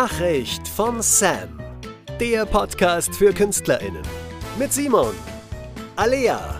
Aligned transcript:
Nachricht 0.00 0.68
von 0.68 1.02
Sam. 1.02 1.58
Der 2.20 2.46
Podcast 2.46 3.12
für 3.16 3.32
KünstlerInnen. 3.32 4.04
Mit 4.56 4.72
Simon, 4.72 5.12
Alea 5.96 6.54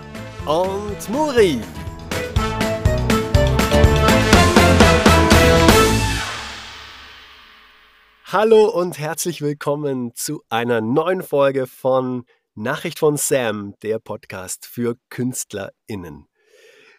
und 0.44 1.08
Muri. 1.08 1.60
Hallo 8.24 8.70
und 8.70 8.98
herzlich 8.98 9.40
willkommen 9.40 10.10
zu 10.16 10.42
einer 10.48 10.80
neuen 10.80 11.22
Folge 11.22 11.68
von 11.68 12.24
Nachricht 12.56 12.98
von 12.98 13.16
Sam, 13.16 13.74
der 13.84 14.00
Podcast 14.00 14.66
für 14.66 14.96
KünstlerInnen. 15.10 16.26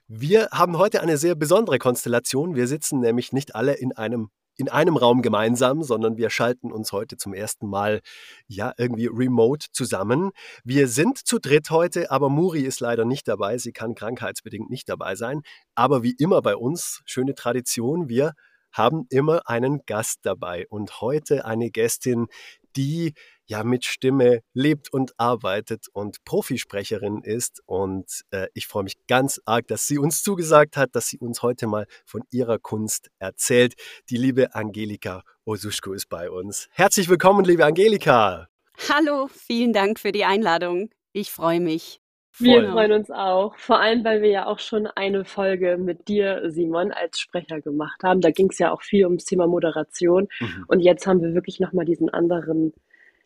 Wir 0.08 0.48
haben 0.54 0.78
heute 0.78 1.02
eine 1.02 1.18
sehr 1.18 1.36
besondere 1.36 1.80
Konstellation. 1.80 2.56
Wir 2.56 2.70
sitzen 2.70 3.02
nämlich 3.02 3.34
nicht 3.34 3.56
alle 3.56 3.74
in 3.74 3.92
einem 3.92 4.30
in 4.60 4.68
einem 4.68 4.98
Raum 4.98 5.22
gemeinsam, 5.22 5.84
sondern 5.84 6.18
wir 6.18 6.30
schalten 6.30 6.72
uns 6.72 6.92
heute 6.92 7.16
zum 7.16 7.34
ersten 7.34 7.68
Mal 7.68 8.02
ja 8.48 8.74
irgendwie 8.78 9.08
remote 9.08 9.68
zusammen. 9.72 10.32
Wir 10.66 10.90
sind 10.90 11.18
zu 11.18 11.40
dritt 11.40 11.70
heute, 11.70 12.12
aber 12.12 12.30
Muri 12.30 12.62
ist 12.62 12.82
leider 12.82 13.06
nicht 13.06 13.28
dabei. 13.30 13.58
Sie 13.58 13.72
kann 13.72 13.96
krankheitsbedingt 13.96 14.70
nicht 14.70 14.90
dabei 14.90 15.16
sein. 15.16 15.44
Aber 15.76 16.04
wie 16.04 16.14
immer 16.20 16.42
bei 16.42 16.58
uns, 16.58 17.02
schöne 17.06 17.36
Tradition, 17.36 18.10
wir 18.10 18.34
haben 18.74 19.06
immer 19.10 19.44
einen 19.46 19.80
Gast 19.86 20.20
dabei 20.24 20.68
und 20.68 21.00
heute 21.00 21.46
eine 21.46 21.72
Gästin, 21.72 22.28
die 22.76 23.14
ja 23.50 23.64
mit 23.64 23.84
Stimme 23.84 24.42
lebt 24.54 24.94
und 24.94 25.14
arbeitet 25.18 25.88
und 25.92 26.24
Profisprecherin 26.24 27.22
ist. 27.24 27.62
Und 27.66 28.22
äh, 28.32 28.48
ich 28.54 28.68
freue 28.68 28.84
mich 28.84 29.06
ganz 29.08 29.42
arg, 29.46 29.68
dass 29.68 29.88
sie 29.88 29.98
uns 29.98 30.24
zugesagt 30.24 30.78
hat, 30.78 30.96
dass 30.96 31.08
sie 31.08 31.18
uns 31.18 31.42
heute 31.42 31.68
mal 31.68 31.88
von 32.06 32.22
ihrer 32.32 32.60
Kunst 32.60 33.10
erzählt. 33.18 33.74
Die 34.10 34.18
liebe 34.18 34.56
Angelika 34.56 35.24
Osuschko 35.46 35.94
ist 35.94 36.08
bei 36.08 36.30
uns. 36.30 36.70
Herzlich 36.72 37.10
willkommen, 37.10 37.44
liebe 37.44 37.66
Angelika. 37.66 38.48
Hallo, 38.88 39.28
vielen 39.28 39.74
Dank 39.74 40.00
für 40.00 40.12
die 40.12 40.26
Einladung. 40.26 40.90
Ich 41.12 41.32
freue 41.32 41.60
mich. 41.60 42.00
Wir 42.38 42.72
freuen 42.72 42.94
uns 42.94 43.12
auch, 43.12 43.58
vor 43.58 43.82
allem, 43.82 44.06
weil 44.06 44.22
wir 44.22 44.30
ja 44.30 44.46
auch 44.46 44.60
schon 44.60 44.88
eine 44.88 45.26
Folge 45.26 45.78
mit 45.78 46.08
dir, 46.08 46.44
Simon, 46.46 46.94
als 46.94 47.20
Sprecher 47.20 47.60
gemacht 47.60 48.02
haben. 48.02 48.22
Da 48.22 48.32
ging 48.32 48.50
es 48.50 48.60
ja 48.60 48.72
auch 48.72 48.82
viel 48.82 49.06
ums 49.06 49.26
Thema 49.26 49.46
Moderation. 49.46 50.30
Mhm. 50.40 50.66
Und 50.68 50.80
jetzt 50.80 51.06
haben 51.06 51.22
wir 51.22 51.34
wirklich 51.34 51.60
nochmal 51.60 51.84
diesen 51.84 52.10
anderen 52.10 52.72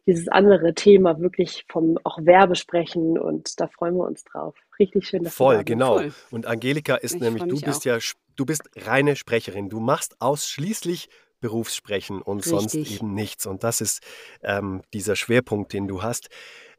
dieses 0.05 0.27
andere 0.27 0.73
Thema 0.73 1.19
wirklich 1.19 1.65
vom 1.69 1.97
auch 2.03 2.17
Werbesprechen 2.23 3.17
und 3.17 3.59
da 3.59 3.67
freuen 3.67 3.95
wir 3.95 4.05
uns 4.05 4.23
drauf. 4.23 4.55
Richtig 4.79 5.07
schön, 5.07 5.23
dass 5.23 5.33
Voll, 5.33 5.55
du 5.55 5.59
da 5.59 5.63
genau. 5.63 5.97
Voll. 5.97 6.13
Und 6.31 6.45
Angelika 6.45 6.95
ist 6.95 7.15
ich 7.15 7.21
nämlich, 7.21 7.43
du 7.43 7.59
bist 7.61 7.81
auch. 7.81 7.85
ja, 7.85 7.99
du 8.35 8.45
bist 8.45 8.63
reine 8.75 9.15
Sprecherin. 9.15 9.69
Du 9.69 9.79
machst 9.79 10.15
ausschließlich 10.19 11.09
Berufssprechen 11.39 12.21
und 12.21 12.45
Richtig. 12.45 12.51
sonst 12.51 12.75
eben 12.75 13.13
nichts. 13.13 13.45
Und 13.45 13.63
das 13.63 13.81
ist 13.81 14.01
ähm, 14.41 14.81
dieser 14.93 15.15
Schwerpunkt, 15.15 15.73
den 15.73 15.87
du 15.87 16.01
hast. 16.01 16.29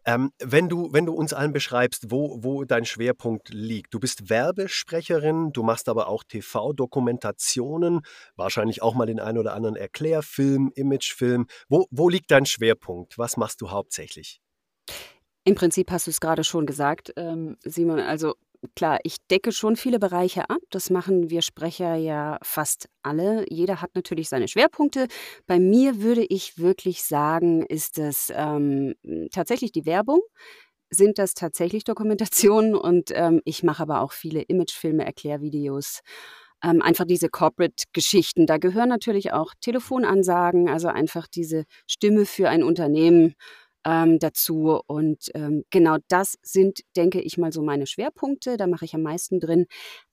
Ähm, 0.07 0.33
wenn, 0.39 0.69
du, 0.69 0.93
wenn 0.93 1.07
du 1.07 1.13
uns 1.13 1.33
allen 1.33 1.53
beschreibst, 1.53 2.11
wo, 2.11 2.43
wo 2.43 2.65
dein 2.65 2.85
Schwerpunkt 2.85 3.49
liegt. 3.49 3.95
Du 3.95 4.01
bist 4.01 4.29
Werbesprecherin, 4.29 5.53
du 5.53 5.63
machst 5.63 5.89
aber 5.89 6.09
auch 6.09 6.25
TV-Dokumentationen, 6.25 8.01
wahrscheinlich 8.37 8.83
auch 8.83 8.95
mal 8.95 9.07
den 9.07 9.21
einen 9.21 9.39
oder 9.39 9.55
anderen 9.55 9.77
Erklärfilm, 9.77 10.73
Imagefilm. 10.75 11.47
Wo, 11.69 11.87
wo 11.91 12.09
liegt 12.09 12.31
dein 12.31 12.47
Schwerpunkt? 12.47 13.19
Was 13.19 13.37
machst 13.37 13.61
du 13.61 13.71
hauptsächlich? 13.71 14.41
Im 15.45 15.55
Prinzip 15.55 15.91
hast 15.91 16.07
du 16.07 16.11
es 16.11 16.21
gerade 16.21 16.45
schon 16.45 16.67
gesagt, 16.67 17.13
ähm, 17.17 17.57
Simon. 17.63 18.01
Also 18.01 18.35
klar, 18.75 18.99
ich 19.05 19.17
decke 19.31 19.53
schon 19.53 19.77
viele 19.77 19.99
Bereiche 19.99 20.49
ab. 20.51 20.61
Das 20.71 20.91
machen 20.91 21.31
wir 21.31 21.43
Sprecher 21.43 21.95
ja 21.97 22.39
fast 22.43 22.89
alle. 23.03 23.45
Jeder 23.49 23.81
hat 23.81 23.91
natürlich 23.95 24.29
seine 24.29 24.49
Schwerpunkte. 24.49 25.09
Bei 25.47 25.59
mir 25.59 26.03
würde 26.03 26.25
ich 26.25 26.59
wirklich 26.59 27.05
sagen, 27.05 27.65
ist 27.67 27.99
es 27.99 28.33
ähm, 28.35 28.95
tatsächlich 29.33 29.73
die 29.73 29.87
Werbung. 29.87 30.21
Sind 30.91 31.19
das 31.19 31.35
tatsächlich 31.35 31.85
Dokumentationen 31.85 32.75
und 32.77 33.11
ähm, 33.13 33.41
ich 33.45 33.63
mache 33.63 33.83
aber 33.83 34.01
auch 34.01 34.13
viele 34.13 34.43
Imagefilme, 34.43 35.05
Erklärvideos 35.05 36.01
ähm, 36.65 36.83
einfach 36.83 37.05
diese 37.05 37.29
Corporate-Geschichten. 37.29 38.47
Da 38.47 38.59
gehören 38.59 38.89
natürlich 38.89 39.33
auch 39.33 39.53
Telefonansagen, 39.61 40.69
also 40.69 40.89
einfach 40.89 41.27
diese 41.27 41.65
Stimme 41.87 42.27
für 42.27 42.49
ein 42.49 42.63
Unternehmen 42.63 43.35
ähm, 43.85 44.19
dazu. 44.19 44.81
Und 44.87 45.31
ähm, 45.35 45.65
genau 45.71 45.97
das 46.09 46.39
sind, 46.43 46.81
denke 46.97 47.21
ich 47.21 47.39
mal, 47.39 47.53
so 47.53 47.63
meine 47.63 47.87
Schwerpunkte. 47.87 48.57
Da 48.57 48.67
mache 48.67 48.85
ich 48.85 48.95
am 48.95 49.03
meisten 49.03 49.41
drin. 49.41 49.67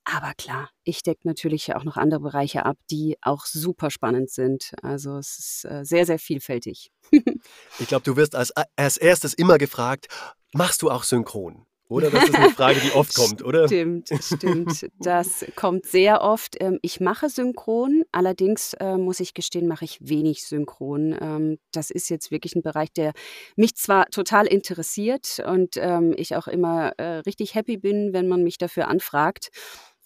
Aber 0.04 0.34
klar, 0.36 0.70
ich 0.84 1.04
decke 1.04 1.28
natürlich 1.28 1.76
auch 1.76 1.84
noch 1.84 1.98
andere 1.98 2.22
Bereiche 2.22 2.66
ab, 2.66 2.78
die 2.90 3.18
auch 3.22 3.46
super 3.46 3.92
spannend 3.92 4.32
sind. 4.32 4.74
Also 4.82 5.18
es 5.18 5.38
ist 5.38 5.66
äh, 5.66 5.86
sehr, 5.86 6.06
sehr 6.06 6.20
vielfältig. 6.20 6.92
ich 7.80 7.88
glaube, 7.88 8.04
du 8.04 8.16
wirst 8.16 8.36
als, 8.36 8.52
als 8.76 8.98
erstes 8.98 9.34
immer 9.34 9.58
gefragt, 9.58 10.08
machst 10.54 10.82
du 10.82 10.90
auch 10.90 11.04
synchron? 11.04 11.66
Oder? 11.92 12.10
Das 12.10 12.24
ist 12.24 12.36
eine 12.36 12.50
Frage, 12.52 12.80
die 12.80 12.92
oft 12.94 13.14
kommt, 13.14 13.42
oder? 13.44 13.68
Stimmt, 13.68 14.10
stimmt. 14.22 14.90
Das 15.00 15.46
kommt 15.58 15.86
sehr 15.86 16.22
oft. 16.22 16.56
Ähm, 16.62 16.80
ich 16.82 17.02
mache 17.02 17.28
Synchron, 17.28 18.04
allerdings 18.14 18.74
äh, 18.76 18.96
muss 18.96 19.20
ich 19.20 19.34
gestehen, 19.34 19.68
mache 19.68 19.84
ich 19.84 20.00
wenig 20.00 20.46
Synchron. 20.46 21.18
Ähm, 21.20 21.58
das 21.74 21.92
ist 21.92 22.10
jetzt 22.10 22.32
wirklich 22.32 22.56
ein 22.56 22.62
Bereich, 22.62 22.94
der 22.94 23.12
mich 23.58 23.76
zwar 23.76 24.06
total 24.06 24.48
interessiert 24.48 25.44
und 25.46 25.76
ähm, 25.76 26.14
ich 26.16 26.38
auch 26.38 26.48
immer 26.48 26.94
äh, 26.98 27.18
richtig 27.26 27.56
happy 27.56 27.76
bin, 27.76 28.14
wenn 28.14 28.30
man 28.30 28.42
mich 28.42 28.58
dafür 28.58 28.88
anfragt. 28.88 29.50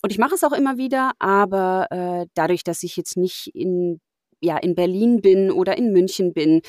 Und 0.01 0.11
ich 0.11 0.17
mache 0.17 0.33
es 0.33 0.43
auch 0.43 0.53
immer 0.53 0.77
wieder, 0.77 1.11
aber 1.19 1.85
äh, 1.91 2.25
dadurch, 2.33 2.63
dass 2.63 2.81
ich 2.81 2.97
jetzt 2.97 3.15
nicht 3.15 3.51
in, 3.53 4.01
ja, 4.41 4.57
in 4.57 4.73
Berlin 4.73 5.21
bin 5.21 5.51
oder 5.51 5.77
in 5.77 5.91
München 5.91 6.33
bin 6.33 6.61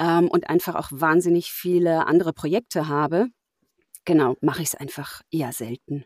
und 0.00 0.48
einfach 0.48 0.76
auch 0.76 0.90
wahnsinnig 0.92 1.50
viele 1.50 2.06
andere 2.06 2.32
Projekte 2.32 2.86
habe, 2.86 3.30
Genau, 4.04 4.36
mache 4.40 4.62
ich 4.62 4.68
es 4.68 4.74
einfach 4.74 5.22
eher 5.30 5.52
selten. 5.52 6.04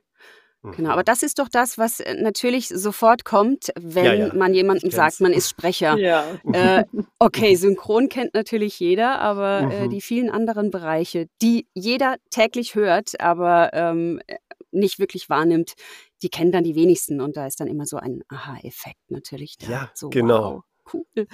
Genau, 0.65 0.91
aber 0.91 1.01
mhm. 1.01 1.07
das 1.07 1.25
ist 1.25 1.41
doch 1.41 1.49
das, 1.49 1.77
was 1.77 1.99
äh, 1.99 2.15
natürlich 2.15 2.69
sofort 2.69 3.25
kommt, 3.25 3.73
wenn 3.75 4.05
ja, 4.05 4.15
ja. 4.15 4.35
man 4.35 4.55
jemandem 4.55 4.93
sagt, 4.93 5.21
man 5.21 5.33
ist 5.33 5.49
Sprecher. 5.49 5.97
Ja. 6.03 6.25
Äh, 6.53 6.85
okay, 7.19 7.55
synchron 7.57 8.09
kennt 8.09 8.35
natürlich 8.35 8.79
jeder, 8.79 9.21
aber 9.21 9.61
äh, 9.61 9.65
mhm. 9.65 9.71
äh, 9.73 9.89
die 9.89 10.01
vielen 10.01 10.31
anderen 10.31 10.71
Bereiche, 10.71 11.27
die 11.41 11.67
jeder 11.75 12.17
täglich 12.31 12.75
hört, 12.75 13.21
aber 13.21 13.71
ähm, 13.73 14.21
nicht 14.71 14.99
wirklich 14.99 15.29
wahrnimmt, 15.29 15.75
die 16.23 16.29
kennen 16.29 16.53
dann 16.53 16.65
die 16.65 16.75
wenigsten 16.75 17.21
und 17.21 17.37
da 17.37 17.47
ist 17.47 17.61
dann 17.61 17.69
immer 17.69 17.87
so 17.87 17.97
ein 17.97 18.23
Aha-Effekt 18.29 19.11
natürlich 19.11 19.59
da. 19.59 19.71
Ja, 19.71 19.91
so, 19.95 20.11
genau. 20.11 20.55
Wow, 20.55 20.63
cool. 20.93 21.27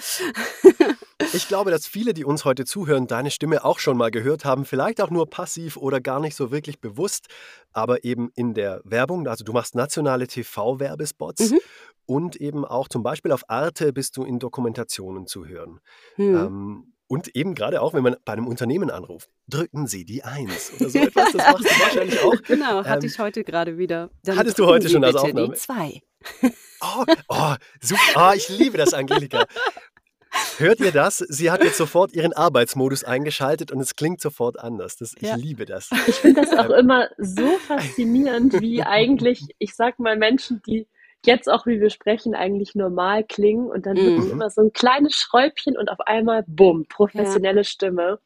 Ich 1.32 1.48
glaube, 1.48 1.70
dass 1.70 1.86
viele, 1.86 2.14
die 2.14 2.24
uns 2.24 2.44
heute 2.44 2.64
zuhören, 2.64 3.06
deine 3.06 3.30
Stimme 3.30 3.64
auch 3.64 3.78
schon 3.78 3.96
mal 3.96 4.10
gehört 4.10 4.44
haben. 4.44 4.64
Vielleicht 4.64 5.00
auch 5.00 5.10
nur 5.10 5.28
passiv 5.28 5.76
oder 5.76 6.00
gar 6.00 6.20
nicht 6.20 6.36
so 6.36 6.50
wirklich 6.50 6.80
bewusst, 6.80 7.26
aber 7.72 8.04
eben 8.04 8.30
in 8.34 8.54
der 8.54 8.80
Werbung. 8.84 9.26
Also 9.26 9.44
du 9.44 9.52
machst 9.52 9.74
nationale 9.74 10.26
TV-Werbespots 10.26 11.50
mhm. 11.50 11.58
und 12.06 12.36
eben 12.36 12.64
auch 12.64 12.88
zum 12.88 13.02
Beispiel 13.02 13.32
auf 13.32 13.42
Arte 13.48 13.92
bist 13.92 14.16
du 14.16 14.24
in 14.24 14.38
Dokumentationen 14.38 15.26
zu 15.26 15.46
hören. 15.46 15.80
Mhm. 16.16 16.36
Ähm, 16.36 16.92
und 17.08 17.34
eben 17.34 17.54
gerade 17.54 17.80
auch, 17.80 17.94
wenn 17.94 18.02
man 18.02 18.16
bei 18.24 18.34
einem 18.34 18.46
Unternehmen 18.46 18.90
anruft, 18.90 19.30
drücken 19.48 19.86
Sie 19.86 20.04
die 20.04 20.24
Eins 20.24 20.72
oder 20.78 20.90
so 20.90 20.98
etwas. 20.98 21.32
Das 21.32 21.52
machst 21.52 21.64
du 21.64 21.80
wahrscheinlich 21.80 22.20
auch. 22.20 22.36
Genau, 22.46 22.84
hatte 22.84 23.06
ähm, 23.06 23.10
ich 23.10 23.18
heute 23.18 23.44
gerade 23.44 23.78
wieder. 23.78 24.10
Dann 24.24 24.36
hattest 24.36 24.58
du 24.58 24.66
heute 24.66 24.88
schon 24.90 25.02
als 25.02 25.16
Aufnahme? 25.16 25.48
Die 25.48 25.54
zwei. 25.54 26.02
Oh, 26.80 27.04
oh, 27.28 27.54
super. 27.80 28.30
Oh, 28.30 28.32
ich 28.36 28.48
liebe 28.48 28.78
das, 28.78 28.94
Angelika. 28.94 29.46
Hört 30.58 30.80
ihr 30.80 30.92
das? 30.92 31.18
Sie 31.18 31.50
hat 31.50 31.64
jetzt 31.64 31.76
sofort 31.76 32.12
ihren 32.12 32.32
Arbeitsmodus 32.32 33.04
eingeschaltet 33.04 33.72
und 33.72 33.80
es 33.80 33.96
klingt 33.96 34.20
sofort 34.20 34.58
anders. 34.58 34.96
Das, 34.96 35.14
ich 35.14 35.28
ja. 35.28 35.36
liebe 35.36 35.64
das. 35.64 35.90
Ich 36.06 36.16
finde 36.16 36.42
das 36.42 36.52
auch 36.52 36.70
ähm. 36.70 36.80
immer 36.80 37.08
so 37.18 37.46
faszinierend, 37.66 38.60
wie 38.60 38.82
eigentlich, 38.82 39.42
ich 39.58 39.74
sag 39.74 39.98
mal, 39.98 40.16
Menschen, 40.16 40.62
die 40.66 40.86
jetzt 41.24 41.48
auch, 41.48 41.66
wie 41.66 41.80
wir 41.80 41.90
sprechen, 41.90 42.34
eigentlich 42.34 42.74
normal 42.74 43.24
klingen 43.24 43.66
und 43.66 43.86
dann 43.86 43.96
mhm. 43.96 44.30
immer 44.30 44.50
so 44.50 44.60
ein 44.60 44.72
kleines 44.72 45.14
Schräubchen 45.14 45.76
und 45.76 45.90
auf 45.90 46.00
einmal, 46.00 46.44
bumm, 46.46 46.86
professionelle 46.88 47.60
ja. 47.60 47.64
Stimme. 47.64 48.20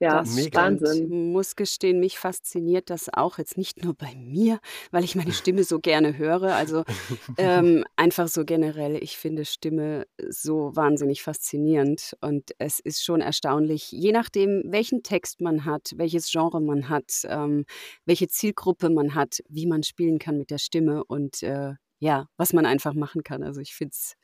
Ja, 0.00 0.18
das 0.18 0.36
ist 0.36 0.54
Wahnsinn. 0.54 1.04
Ich 1.04 1.10
muss 1.10 1.56
gestehen, 1.56 2.00
mich 2.00 2.18
fasziniert 2.18 2.90
das 2.90 3.12
auch 3.12 3.38
jetzt 3.38 3.56
nicht 3.56 3.84
nur 3.84 3.94
bei 3.94 4.14
mir, 4.16 4.60
weil 4.90 5.04
ich 5.04 5.14
meine 5.14 5.32
Stimme 5.32 5.64
so 5.64 5.78
gerne 5.78 6.16
höre. 6.18 6.54
Also 6.54 6.84
ähm, 7.38 7.84
einfach 7.96 8.28
so 8.28 8.44
generell, 8.44 8.96
ich 9.02 9.16
finde 9.16 9.44
Stimme 9.44 10.06
so 10.28 10.74
wahnsinnig 10.74 11.22
faszinierend. 11.22 12.16
Und 12.20 12.52
es 12.58 12.80
ist 12.80 13.04
schon 13.04 13.20
erstaunlich, 13.20 13.92
je 13.92 14.12
nachdem, 14.12 14.62
welchen 14.66 15.02
Text 15.02 15.40
man 15.40 15.64
hat, 15.64 15.92
welches 15.96 16.30
Genre 16.30 16.60
man 16.60 16.88
hat, 16.88 17.22
ähm, 17.28 17.64
welche 18.04 18.28
Zielgruppe 18.28 18.90
man 18.90 19.14
hat, 19.14 19.42
wie 19.48 19.66
man 19.66 19.82
spielen 19.82 20.18
kann 20.18 20.38
mit 20.38 20.50
der 20.50 20.58
Stimme. 20.58 21.04
Und 21.04 21.42
äh, 21.42 21.74
ja, 22.04 22.28
was 22.36 22.52
man 22.52 22.66
einfach 22.66 22.92
machen 22.92 23.22
kann. 23.24 23.42
Also 23.42 23.62
ich 23.62 23.74
find's, 23.74 24.14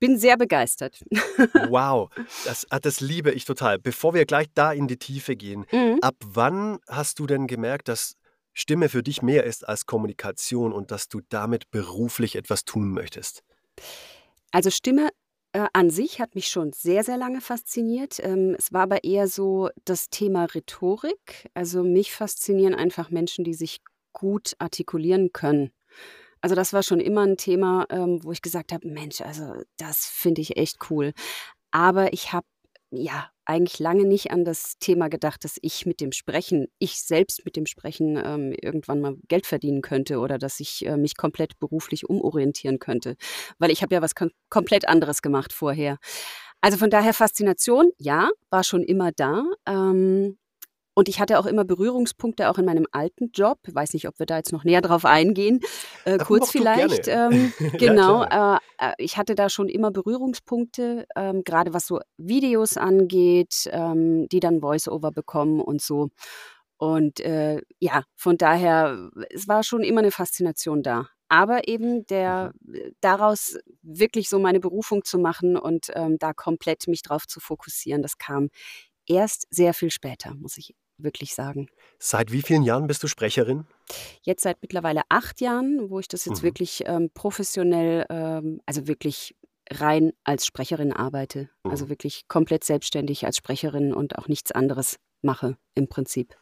bin 0.00 0.18
sehr 0.18 0.36
begeistert. 0.36 1.04
Wow, 1.68 2.10
das, 2.44 2.66
ah, 2.70 2.80
das 2.80 3.00
liebe 3.00 3.30
ich 3.30 3.44
total. 3.44 3.78
Bevor 3.78 4.12
wir 4.12 4.26
gleich 4.26 4.48
da 4.54 4.72
in 4.72 4.88
die 4.88 4.96
Tiefe 4.96 5.36
gehen, 5.36 5.64
mhm. 5.70 5.98
ab 6.02 6.16
wann 6.24 6.78
hast 6.88 7.20
du 7.20 7.26
denn 7.26 7.46
gemerkt, 7.46 7.88
dass 7.88 8.16
Stimme 8.52 8.88
für 8.88 9.02
dich 9.02 9.22
mehr 9.22 9.44
ist 9.44 9.66
als 9.66 9.86
Kommunikation 9.86 10.72
und 10.72 10.90
dass 10.90 11.08
du 11.08 11.20
damit 11.28 11.70
beruflich 11.70 12.34
etwas 12.34 12.64
tun 12.64 12.90
möchtest? 12.90 13.44
Also 14.50 14.70
Stimme 14.70 15.10
äh, 15.52 15.68
an 15.72 15.90
sich 15.90 16.20
hat 16.20 16.34
mich 16.34 16.48
schon 16.48 16.72
sehr, 16.72 17.04
sehr 17.04 17.16
lange 17.16 17.40
fasziniert. 17.40 18.18
Ähm, 18.18 18.56
es 18.58 18.72
war 18.72 18.82
aber 18.82 19.04
eher 19.04 19.28
so 19.28 19.70
das 19.84 20.10
Thema 20.10 20.46
Rhetorik. 20.46 21.48
Also 21.54 21.84
mich 21.84 22.12
faszinieren 22.12 22.74
einfach 22.74 23.10
Menschen, 23.10 23.44
die 23.44 23.54
sich 23.54 23.80
gut 24.12 24.54
artikulieren 24.58 25.32
können. 25.32 25.70
Also 26.42 26.54
das 26.56 26.72
war 26.72 26.82
schon 26.82 27.00
immer 27.00 27.22
ein 27.22 27.36
Thema, 27.36 27.86
ähm, 27.88 28.18
wo 28.22 28.32
ich 28.32 28.42
gesagt 28.42 28.72
habe, 28.72 28.88
Mensch, 28.88 29.20
also 29.20 29.54
das 29.78 30.06
finde 30.06 30.40
ich 30.40 30.56
echt 30.56 30.90
cool. 30.90 31.12
Aber 31.70 32.12
ich 32.12 32.32
habe 32.32 32.46
ja 32.90 33.30
eigentlich 33.44 33.78
lange 33.78 34.04
nicht 34.04 34.30
an 34.30 34.44
das 34.44 34.78
Thema 34.78 35.08
gedacht, 35.08 35.44
dass 35.44 35.58
ich 35.62 35.86
mit 35.86 36.00
dem 36.00 36.12
Sprechen, 36.12 36.66
ich 36.78 37.00
selbst 37.00 37.44
mit 37.44 37.56
dem 37.56 37.66
Sprechen 37.66 38.20
ähm, 38.22 38.52
irgendwann 38.60 39.00
mal 39.00 39.16
Geld 39.28 39.46
verdienen 39.46 39.82
könnte 39.82 40.18
oder 40.18 40.38
dass 40.38 40.60
ich 40.60 40.84
äh, 40.86 40.96
mich 40.96 41.16
komplett 41.16 41.58
beruflich 41.58 42.08
umorientieren 42.08 42.78
könnte, 42.78 43.16
weil 43.58 43.70
ich 43.70 43.82
habe 43.82 43.94
ja 43.94 44.02
was 44.02 44.14
kom 44.14 44.30
komplett 44.48 44.88
anderes 44.88 45.22
gemacht 45.22 45.52
vorher. 45.52 45.98
Also 46.60 46.78
von 46.78 46.90
daher 46.90 47.14
Faszination, 47.14 47.90
ja, 47.98 48.30
war 48.50 48.62
schon 48.62 48.84
immer 48.84 49.10
da. 49.10 49.44
Ähm, 49.66 50.38
und 50.94 51.08
ich 51.08 51.20
hatte 51.20 51.38
auch 51.38 51.46
immer 51.46 51.64
Berührungspunkte, 51.64 52.50
auch 52.50 52.58
in 52.58 52.66
meinem 52.66 52.86
alten 52.92 53.30
Job. 53.32 53.58
Ich 53.66 53.74
weiß 53.74 53.94
nicht, 53.94 54.08
ob 54.08 54.18
wir 54.18 54.26
da 54.26 54.36
jetzt 54.36 54.52
noch 54.52 54.64
näher 54.64 54.82
drauf 54.82 55.04
eingehen. 55.04 55.60
Äh, 56.04 56.18
kurz 56.18 56.50
vielleicht. 56.50 57.08
Ähm, 57.08 57.52
genau. 57.78 58.24
ja, 58.24 58.56
äh, 58.78 58.88
äh, 58.90 58.92
ich 58.98 59.16
hatte 59.16 59.34
da 59.34 59.48
schon 59.48 59.68
immer 59.68 59.90
Berührungspunkte, 59.90 61.06
ähm, 61.16 61.44
gerade 61.44 61.72
was 61.72 61.86
so 61.86 62.00
Videos 62.18 62.76
angeht, 62.76 63.68
ähm, 63.70 64.28
die 64.28 64.40
dann 64.40 64.60
Voice-Over 64.60 65.12
bekommen 65.12 65.60
und 65.60 65.80
so. 65.80 66.10
Und 66.76 67.20
äh, 67.20 67.62
ja, 67.78 68.04
von 68.16 68.36
daher, 68.36 69.10
es 69.30 69.48
war 69.48 69.62
schon 69.62 69.82
immer 69.82 70.00
eine 70.00 70.10
Faszination 70.10 70.82
da. 70.82 71.08
Aber 71.28 71.68
eben 71.68 72.04
der, 72.06 72.52
mhm. 72.60 72.94
Daraus 73.00 73.56
wirklich 73.80 74.28
so 74.28 74.38
meine 74.38 74.60
Berufung 74.60 75.04
zu 75.04 75.18
machen 75.18 75.56
und 75.56 75.86
ähm, 75.94 76.18
da 76.18 76.34
komplett 76.34 76.86
mich 76.88 77.02
drauf 77.02 77.26
zu 77.26 77.40
fokussieren, 77.40 78.02
das 78.02 78.18
kam 78.18 78.50
erst 79.06 79.46
sehr 79.50 79.74
viel 79.74 79.90
später, 79.90 80.34
muss 80.34 80.58
ich 80.58 80.74
wirklich 81.02 81.34
sagen. 81.34 81.68
Seit 81.98 82.32
wie 82.32 82.42
vielen 82.42 82.62
Jahren 82.62 82.86
bist 82.86 83.02
du 83.02 83.08
Sprecherin? 83.08 83.66
Jetzt 84.22 84.42
seit 84.42 84.58
mittlerweile 84.62 85.02
acht 85.08 85.40
Jahren, 85.40 85.90
wo 85.90 85.98
ich 86.00 86.08
das 86.08 86.24
jetzt 86.24 86.42
mhm. 86.42 86.46
wirklich 86.46 86.82
ähm, 86.86 87.10
professionell, 87.14 88.06
ähm, 88.10 88.60
also 88.66 88.86
wirklich 88.86 89.34
rein 89.70 90.12
als 90.24 90.46
Sprecherin 90.46 90.92
arbeite. 90.92 91.38
Also 91.38 91.48
mhm. 91.64 91.70
Also 91.70 91.88
wirklich 91.88 92.28
komplett 92.28 92.64
selbstständig 92.64 93.24
als 93.24 93.36
Sprecherin 93.36 93.92
und 93.94 94.18
auch 94.18 94.28
nichts 94.28 94.52
anderes 94.52 94.96
mache 95.22 95.56
im 95.74 95.88
Prinzip. 95.88 96.36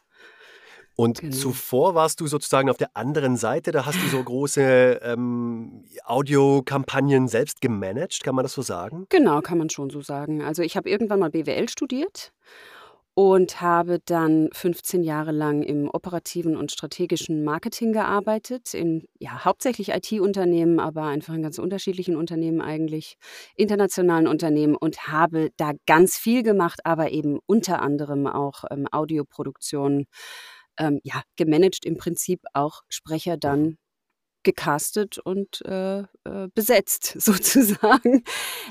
Und 0.95 1.21
genau. 1.21 1.35
zuvor 1.35 1.95
warst 1.95 2.19
du 2.19 2.27
sozusagen 2.27 2.69
auf 2.69 2.77
der 2.77 2.95
anderen 2.95 3.37
Seite, 3.37 3.71
da 3.71 3.85
hast 3.85 4.01
du 4.03 4.07
so 4.07 4.21
große 4.21 4.99
ähm, 5.01 5.85
Audiokampagnen 6.03 7.27
selbst 7.27 7.61
gemanagt, 7.61 8.23
kann 8.23 8.35
man 8.35 8.43
das 8.43 8.53
so 8.53 8.61
sagen? 8.61 9.05
Genau, 9.09 9.41
kann 9.41 9.57
man 9.57 9.69
schon 9.69 9.89
so 9.89 10.01
sagen. 10.01 10.43
Also 10.43 10.63
ich 10.63 10.75
habe 10.75 10.89
irgendwann 10.89 11.19
mal 11.19 11.29
BWL 11.29 11.69
studiert 11.69 12.33
und 13.13 13.59
habe 13.59 13.99
dann 14.05 14.49
15 14.53 15.03
Jahre 15.03 15.31
lang 15.31 15.63
im 15.63 15.89
operativen 15.89 16.55
und 16.55 16.71
strategischen 16.71 17.43
Marketing 17.43 17.91
gearbeitet, 17.91 18.73
in 18.73 19.05
ja, 19.19 19.43
hauptsächlich 19.43 19.89
IT-Unternehmen, 19.89 20.79
aber 20.79 21.03
einfach 21.03 21.33
in 21.33 21.41
ganz 21.41 21.59
unterschiedlichen 21.59 22.15
Unternehmen 22.15 22.61
eigentlich, 22.61 23.17
internationalen 23.55 24.27
Unternehmen 24.27 24.75
und 24.75 25.07
habe 25.07 25.49
da 25.57 25.73
ganz 25.85 26.17
viel 26.17 26.41
gemacht, 26.43 26.79
aber 26.85 27.11
eben 27.11 27.39
unter 27.45 27.81
anderem 27.81 28.27
auch 28.27 28.63
ähm, 28.71 28.87
Audioproduktion, 28.91 30.05
ähm, 30.77 30.99
ja, 31.03 31.21
gemanagt 31.35 31.85
im 31.85 31.97
Prinzip 31.97 32.41
auch 32.53 32.81
Sprecher 32.89 33.35
dann 33.37 33.77
gecastet 34.43 35.17
und 35.17 35.61
äh, 35.65 35.99
äh, 35.99 36.47
besetzt 36.53 37.15
sozusagen. 37.19 38.23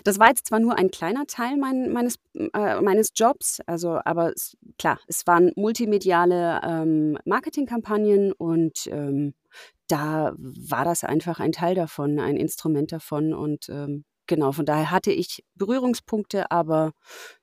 Das 0.05 0.19
war 0.19 0.29
jetzt 0.29 0.47
zwar 0.47 0.61
nur 0.61 0.77
ein 0.77 0.91
kleiner 0.91 1.27
Teil 1.27 1.57
mein, 1.57 1.93
meines, 1.93 2.17
äh, 2.35 2.81
meines 2.81 3.11
Jobs, 3.15 3.61
also 3.67 4.01
aber 4.05 4.33
es, 4.33 4.57
klar, 4.79 4.99
es 5.07 5.27
waren 5.27 5.53
multimediale 5.57 6.61
ähm, 6.65 7.19
Marketingkampagnen 7.25 8.33
und 8.33 8.87
ähm, 8.89 9.35
da 9.89 10.33
war 10.37 10.85
das 10.85 11.05
einfach 11.05 11.41
ein 11.41 11.53
Teil 11.53 11.75
davon, 11.75 12.21
ein 12.21 12.37
Instrument 12.37 12.93
davon 12.93 13.35
und 13.35 13.69
ähm, 13.69 14.05
genau, 14.27 14.53
von 14.53 14.65
daher 14.65 14.91
hatte 14.91 15.11
ich 15.13 15.45
Berührungspunkte, 15.57 16.51
aber 16.51 16.93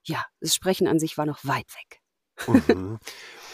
ja, 0.03 0.23
das 0.39 0.55
Sprechen 0.55 0.87
an 0.87 0.99
sich 0.99 1.17
war 1.17 1.25
noch 1.25 1.43
weit 1.43 1.67
weg. 1.75 2.01
Mhm. 2.47 2.99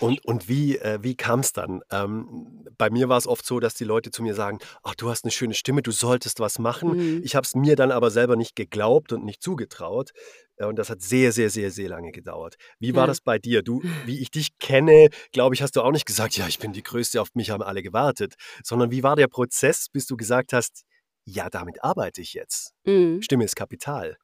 Und, 0.03 0.25
und 0.25 0.49
wie, 0.49 0.77
äh, 0.77 0.99
wie 1.01 1.15
kam 1.15 1.39
es 1.39 1.53
dann? 1.53 1.81
Ähm, 1.89 2.65
bei 2.77 2.89
mir 2.89 3.07
war 3.07 3.17
es 3.17 3.25
oft 3.25 3.45
so, 3.45 3.61
dass 3.61 3.73
die 3.73 3.85
Leute 3.85 4.11
zu 4.11 4.21
mir 4.21 4.35
sagen, 4.35 4.59
ach, 4.83 4.95
du 4.95 5.09
hast 5.09 5.23
eine 5.23 5.31
schöne 5.31 5.53
Stimme, 5.53 5.81
du 5.81 5.91
solltest 5.91 6.41
was 6.41 6.59
machen. 6.59 6.97
Mhm. 6.97 7.21
Ich 7.23 7.35
habe 7.35 7.45
es 7.45 7.55
mir 7.55 7.77
dann 7.77 7.91
aber 7.91 8.11
selber 8.11 8.35
nicht 8.35 8.55
geglaubt 8.55 9.13
und 9.13 9.23
nicht 9.23 9.41
zugetraut. 9.41 10.11
Äh, 10.57 10.65
und 10.65 10.77
das 10.77 10.89
hat 10.89 11.01
sehr, 11.01 11.31
sehr, 11.31 11.49
sehr, 11.49 11.71
sehr 11.71 11.87
lange 11.87 12.11
gedauert. 12.11 12.55
Wie 12.79 12.93
war 12.95 13.03
ja. 13.03 13.07
das 13.07 13.21
bei 13.21 13.39
dir? 13.39 13.63
Du, 13.63 13.81
wie 14.05 14.19
ich 14.19 14.29
dich 14.29 14.59
kenne, 14.59 15.07
glaube 15.31 15.55
ich, 15.55 15.61
hast 15.61 15.77
du 15.77 15.81
auch 15.81 15.91
nicht 15.91 16.05
gesagt, 16.05 16.35
ja, 16.35 16.47
ich 16.47 16.59
bin 16.59 16.73
die 16.73 16.83
Größte, 16.83 17.21
auf 17.21 17.29
mich 17.33 17.49
haben 17.49 17.63
alle 17.63 17.81
gewartet. 17.81 18.35
Sondern 18.61 18.91
wie 18.91 19.03
war 19.03 19.15
der 19.15 19.27
Prozess, 19.27 19.87
bis 19.89 20.05
du 20.05 20.17
gesagt 20.17 20.51
hast, 20.51 20.83
ja, 21.25 21.49
damit 21.49 21.81
arbeite 21.81 22.19
ich 22.19 22.33
jetzt. 22.33 22.73
Mhm. 22.83 23.21
Stimme 23.21 23.45
ist 23.45 23.55
Kapital. 23.55 24.17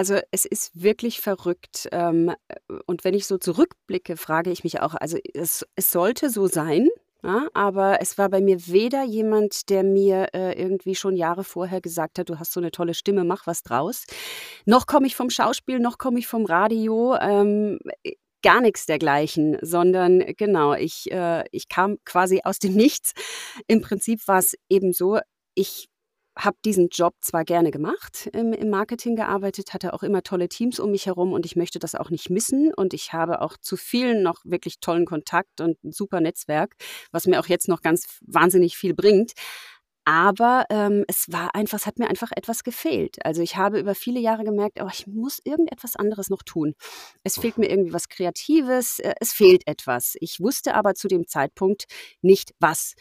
Also 0.00 0.18
es 0.30 0.46
ist 0.46 0.80
wirklich 0.80 1.20
verrückt. 1.20 1.86
Ähm, 1.92 2.32
und 2.86 3.04
wenn 3.04 3.12
ich 3.12 3.26
so 3.26 3.36
zurückblicke, 3.36 4.16
frage 4.16 4.50
ich 4.50 4.64
mich 4.64 4.80
auch, 4.80 4.94
also 4.94 5.18
es, 5.34 5.66
es 5.76 5.92
sollte 5.92 6.30
so 6.30 6.46
sein, 6.46 6.88
ja, 7.22 7.48
aber 7.52 8.00
es 8.00 8.16
war 8.16 8.30
bei 8.30 8.40
mir 8.40 8.66
weder 8.66 9.04
jemand, 9.04 9.68
der 9.68 9.84
mir 9.84 10.28
äh, 10.32 10.58
irgendwie 10.58 10.94
schon 10.94 11.16
Jahre 11.16 11.44
vorher 11.44 11.82
gesagt 11.82 12.18
hat, 12.18 12.30
du 12.30 12.38
hast 12.38 12.54
so 12.54 12.60
eine 12.60 12.70
tolle 12.70 12.94
Stimme, 12.94 13.24
mach 13.24 13.46
was 13.46 13.62
draus. 13.62 14.06
Noch 14.64 14.86
komme 14.86 15.06
ich 15.06 15.16
vom 15.16 15.28
Schauspiel, 15.28 15.80
noch 15.80 15.98
komme 15.98 16.18
ich 16.18 16.26
vom 16.26 16.46
Radio. 16.46 17.14
Ähm, 17.20 17.78
gar 18.42 18.62
nichts 18.62 18.86
dergleichen, 18.86 19.58
sondern 19.60 20.20
genau, 20.38 20.72
ich, 20.72 21.12
äh, 21.12 21.44
ich 21.52 21.68
kam 21.68 21.98
quasi 22.06 22.40
aus 22.42 22.58
dem 22.58 22.72
Nichts. 22.72 23.12
Im 23.66 23.82
Prinzip 23.82 24.26
war 24.26 24.38
es 24.38 24.54
eben 24.70 24.94
so, 24.94 25.18
ich 25.54 25.90
habe 26.38 26.56
diesen 26.64 26.88
Job 26.88 27.14
zwar 27.20 27.44
gerne 27.44 27.70
gemacht, 27.70 28.28
im, 28.32 28.70
Marketing 28.70 29.16
gearbeitet, 29.16 29.74
hatte 29.74 29.92
auch 29.92 30.02
immer 30.02 30.22
tolle 30.22 30.48
Teams 30.48 30.78
um 30.78 30.90
mich 30.90 31.06
herum 31.06 31.32
und 31.32 31.44
ich 31.44 31.56
möchte 31.56 31.78
das 31.78 31.94
auch 31.94 32.10
nicht 32.10 32.30
missen. 32.30 32.72
Und 32.74 32.94
ich 32.94 33.12
habe 33.12 33.40
auch 33.42 33.56
zu 33.56 33.76
vielen 33.76 34.22
noch 34.22 34.40
wirklich 34.44 34.80
tollen 34.80 35.06
Kontakt 35.06 35.60
und 35.60 35.82
ein 35.84 35.92
super 35.92 36.20
Netzwerk, 36.20 36.76
was 37.12 37.26
mir 37.26 37.40
auch 37.40 37.46
jetzt 37.46 37.68
noch 37.68 37.82
ganz 37.82 38.18
wahnsinnig 38.26 38.76
viel 38.76 38.94
bringt. 38.94 39.32
Aber 40.06 40.64
ähm, 40.70 41.04
es 41.08 41.30
war 41.30 41.54
einfach, 41.54 41.78
es 41.78 41.86
hat 41.86 41.98
mir 41.98 42.08
einfach 42.08 42.32
etwas 42.34 42.64
gefehlt. 42.64 43.24
Also 43.24 43.42
ich 43.42 43.56
habe 43.56 43.78
über 43.78 43.94
viele 43.94 44.18
Jahre 44.18 44.44
gemerkt, 44.44 44.80
oh, 44.82 44.88
ich 44.90 45.06
muss 45.06 45.40
irgendetwas 45.44 45.94
anderes 45.94 46.30
noch 46.30 46.42
tun. 46.42 46.74
Es 47.22 47.38
fehlt 47.38 47.58
mir 47.58 47.68
irgendwie 47.68 47.92
was 47.92 48.08
Kreatives, 48.08 48.98
äh, 48.98 49.14
es 49.20 49.32
fehlt 49.32 49.66
etwas. 49.66 50.16
Ich 50.20 50.40
wusste 50.40 50.74
aber 50.74 50.94
zu 50.94 51.06
dem 51.06 51.28
Zeitpunkt 51.28 51.84
nicht 52.22 52.54
was. 52.58 52.94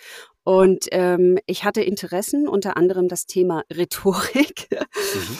Und 0.49 0.87
ähm, 0.93 1.37
ich 1.45 1.63
hatte 1.63 1.83
Interessen, 1.83 2.47
unter 2.47 2.75
anderem 2.75 3.07
das 3.07 3.27
Thema 3.27 3.61
Rhetorik. 3.71 4.67
Mhm. 4.71 5.37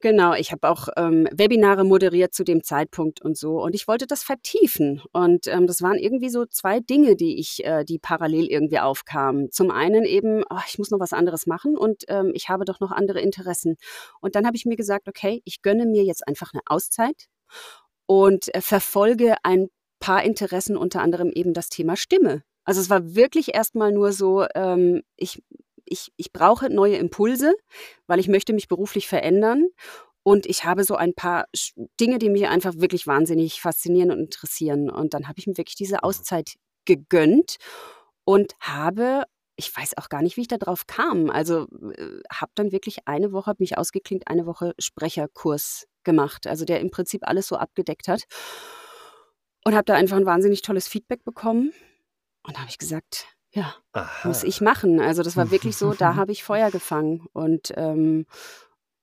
Genau, 0.00 0.34
ich 0.34 0.52
habe 0.52 0.68
auch 0.68 0.88
ähm, 0.98 1.26
Webinare 1.32 1.82
moderiert 1.82 2.34
zu 2.34 2.44
dem 2.44 2.62
Zeitpunkt 2.62 3.22
und 3.22 3.38
so. 3.38 3.62
Und 3.62 3.74
ich 3.74 3.88
wollte 3.88 4.06
das 4.06 4.22
vertiefen. 4.22 5.00
Und 5.12 5.46
ähm, 5.46 5.66
das 5.66 5.80
waren 5.80 5.96
irgendwie 5.96 6.28
so 6.28 6.44
zwei 6.44 6.80
Dinge, 6.80 7.16
die 7.16 7.40
ich, 7.40 7.64
äh, 7.64 7.84
die 7.86 7.98
parallel 7.98 8.48
irgendwie 8.48 8.80
aufkamen. 8.80 9.50
Zum 9.50 9.70
einen 9.70 10.04
eben, 10.04 10.44
oh, 10.50 10.60
ich 10.68 10.76
muss 10.76 10.90
noch 10.90 11.00
was 11.00 11.14
anderes 11.14 11.46
machen 11.46 11.78
und 11.78 12.04
ähm, 12.08 12.32
ich 12.34 12.50
habe 12.50 12.66
doch 12.66 12.80
noch 12.80 12.90
andere 12.92 13.22
Interessen. 13.22 13.76
Und 14.20 14.34
dann 14.34 14.44
habe 14.44 14.58
ich 14.58 14.66
mir 14.66 14.76
gesagt, 14.76 15.08
okay, 15.08 15.40
ich 15.46 15.62
gönne 15.62 15.86
mir 15.86 16.04
jetzt 16.04 16.28
einfach 16.28 16.52
eine 16.52 16.60
Auszeit 16.66 17.28
und 18.04 18.54
äh, 18.54 18.60
verfolge 18.60 19.36
ein 19.42 19.68
paar 20.00 20.22
Interessen, 20.22 20.76
unter 20.76 21.00
anderem 21.00 21.30
eben 21.30 21.54
das 21.54 21.70
Thema 21.70 21.96
Stimme. 21.96 22.42
Also 22.70 22.80
es 22.82 22.88
war 22.88 23.16
wirklich 23.16 23.52
erstmal 23.52 23.90
nur 23.90 24.12
so, 24.12 24.46
ähm, 24.54 25.02
ich, 25.16 25.42
ich, 25.84 26.12
ich 26.16 26.32
brauche 26.32 26.70
neue 26.70 26.98
Impulse, 26.98 27.52
weil 28.06 28.20
ich 28.20 28.28
möchte 28.28 28.52
mich 28.52 28.68
beruflich 28.68 29.08
verändern. 29.08 29.66
Und 30.22 30.46
ich 30.46 30.64
habe 30.64 30.84
so 30.84 30.94
ein 30.94 31.12
paar 31.12 31.46
Dinge, 31.98 32.20
die 32.20 32.30
mich 32.30 32.46
einfach 32.46 32.74
wirklich 32.76 33.08
wahnsinnig 33.08 33.60
faszinieren 33.60 34.12
und 34.12 34.20
interessieren. 34.20 34.88
Und 34.88 35.14
dann 35.14 35.26
habe 35.26 35.40
ich 35.40 35.48
mir 35.48 35.56
wirklich 35.58 35.74
diese. 35.74 36.04
Auszeit 36.04 36.54
gegönnt 36.84 37.56
und 38.22 38.52
habe, 38.60 39.24
ich 39.56 39.76
weiß 39.76 39.98
auch 39.98 40.08
gar 40.08 40.22
nicht, 40.22 40.36
wie 40.36 40.42
ich 40.42 40.46
da 40.46 40.56
drauf 40.56 40.86
kam. 40.86 41.28
Also 41.28 41.66
äh, 41.96 42.20
habe 42.32 42.52
dann 42.54 42.70
wirklich 42.70 43.08
eine 43.08 43.32
Woche, 43.32 43.46
habe 43.46 43.64
mich 43.64 43.78
ausgeklinkt, 43.78 44.28
eine 44.28 44.46
Woche 44.46 44.74
Sprecherkurs 44.78 45.88
gemacht, 46.04 46.46
also 46.46 46.64
der 46.64 46.78
im 46.78 46.92
Prinzip 46.92 47.26
alles 47.26 47.48
so 47.48 47.56
abgedeckt 47.56 48.06
hat. 48.06 48.26
Und 49.64 49.74
habe 49.74 49.86
da 49.86 49.94
einfach 49.94 50.18
ein 50.18 50.24
wahnsinnig 50.24 50.62
tolles 50.62 50.86
Feedback 50.86 51.24
bekommen. 51.24 51.72
Und 52.42 52.56
da 52.56 52.60
habe 52.60 52.70
ich 52.70 52.78
gesagt, 52.78 53.26
ja, 53.52 53.74
Aha. 53.92 54.28
muss 54.28 54.44
ich 54.44 54.60
machen. 54.60 55.00
Also 55.00 55.22
das 55.22 55.36
war 55.36 55.50
wirklich 55.50 55.76
so, 55.76 55.92
da 55.92 56.14
habe 56.16 56.32
ich 56.32 56.44
Feuer 56.44 56.70
gefangen. 56.70 57.26
Und, 57.32 57.72
ähm, 57.76 58.26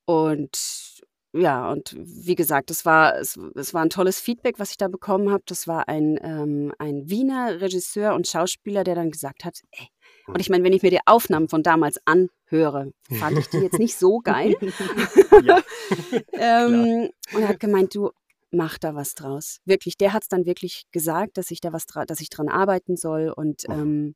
und 0.06 0.98
ja, 1.34 1.70
und 1.70 1.94
wie 1.98 2.34
gesagt, 2.34 2.70
es 2.70 2.86
war, 2.86 3.16
es, 3.16 3.38
es 3.54 3.74
war 3.74 3.82
ein 3.82 3.90
tolles 3.90 4.18
Feedback, 4.18 4.58
was 4.58 4.70
ich 4.70 4.78
da 4.78 4.88
bekommen 4.88 5.30
habe. 5.30 5.42
Das 5.46 5.68
war 5.68 5.88
ein, 5.88 6.18
ähm, 6.22 6.72
ein 6.78 7.10
Wiener 7.10 7.60
Regisseur 7.60 8.14
und 8.14 8.26
Schauspieler, 8.26 8.82
der 8.82 8.94
dann 8.94 9.10
gesagt 9.10 9.44
hat, 9.44 9.60
ey, 9.72 9.88
Und 10.26 10.40
ich 10.40 10.48
meine, 10.48 10.64
wenn 10.64 10.72
ich 10.72 10.82
mir 10.82 10.90
die 10.90 11.06
Aufnahmen 11.06 11.48
von 11.48 11.62
damals 11.62 12.00
anhöre, 12.06 12.92
fand 13.18 13.38
ich 13.38 13.48
die 13.48 13.58
jetzt 13.58 13.78
nicht 13.78 13.96
so 13.96 14.18
geil. 14.24 14.56
ähm, 16.32 17.10
und 17.34 17.42
er 17.42 17.48
hat 17.48 17.60
gemeint, 17.60 17.94
du 17.94 18.10
mach 18.50 18.78
da 18.78 18.94
was 18.94 19.14
draus. 19.14 19.58
Wirklich, 19.64 19.96
der 19.96 20.12
hat 20.12 20.22
es 20.22 20.28
dann 20.28 20.46
wirklich 20.46 20.84
gesagt, 20.92 21.36
dass 21.36 21.50
ich 21.50 21.60
da 21.60 21.72
was, 21.72 21.86
dass 21.86 22.20
ich 22.20 22.30
dran 22.30 22.48
arbeiten 22.48 22.96
soll. 22.96 23.32
Und 23.34 23.64
ähm, 23.68 24.14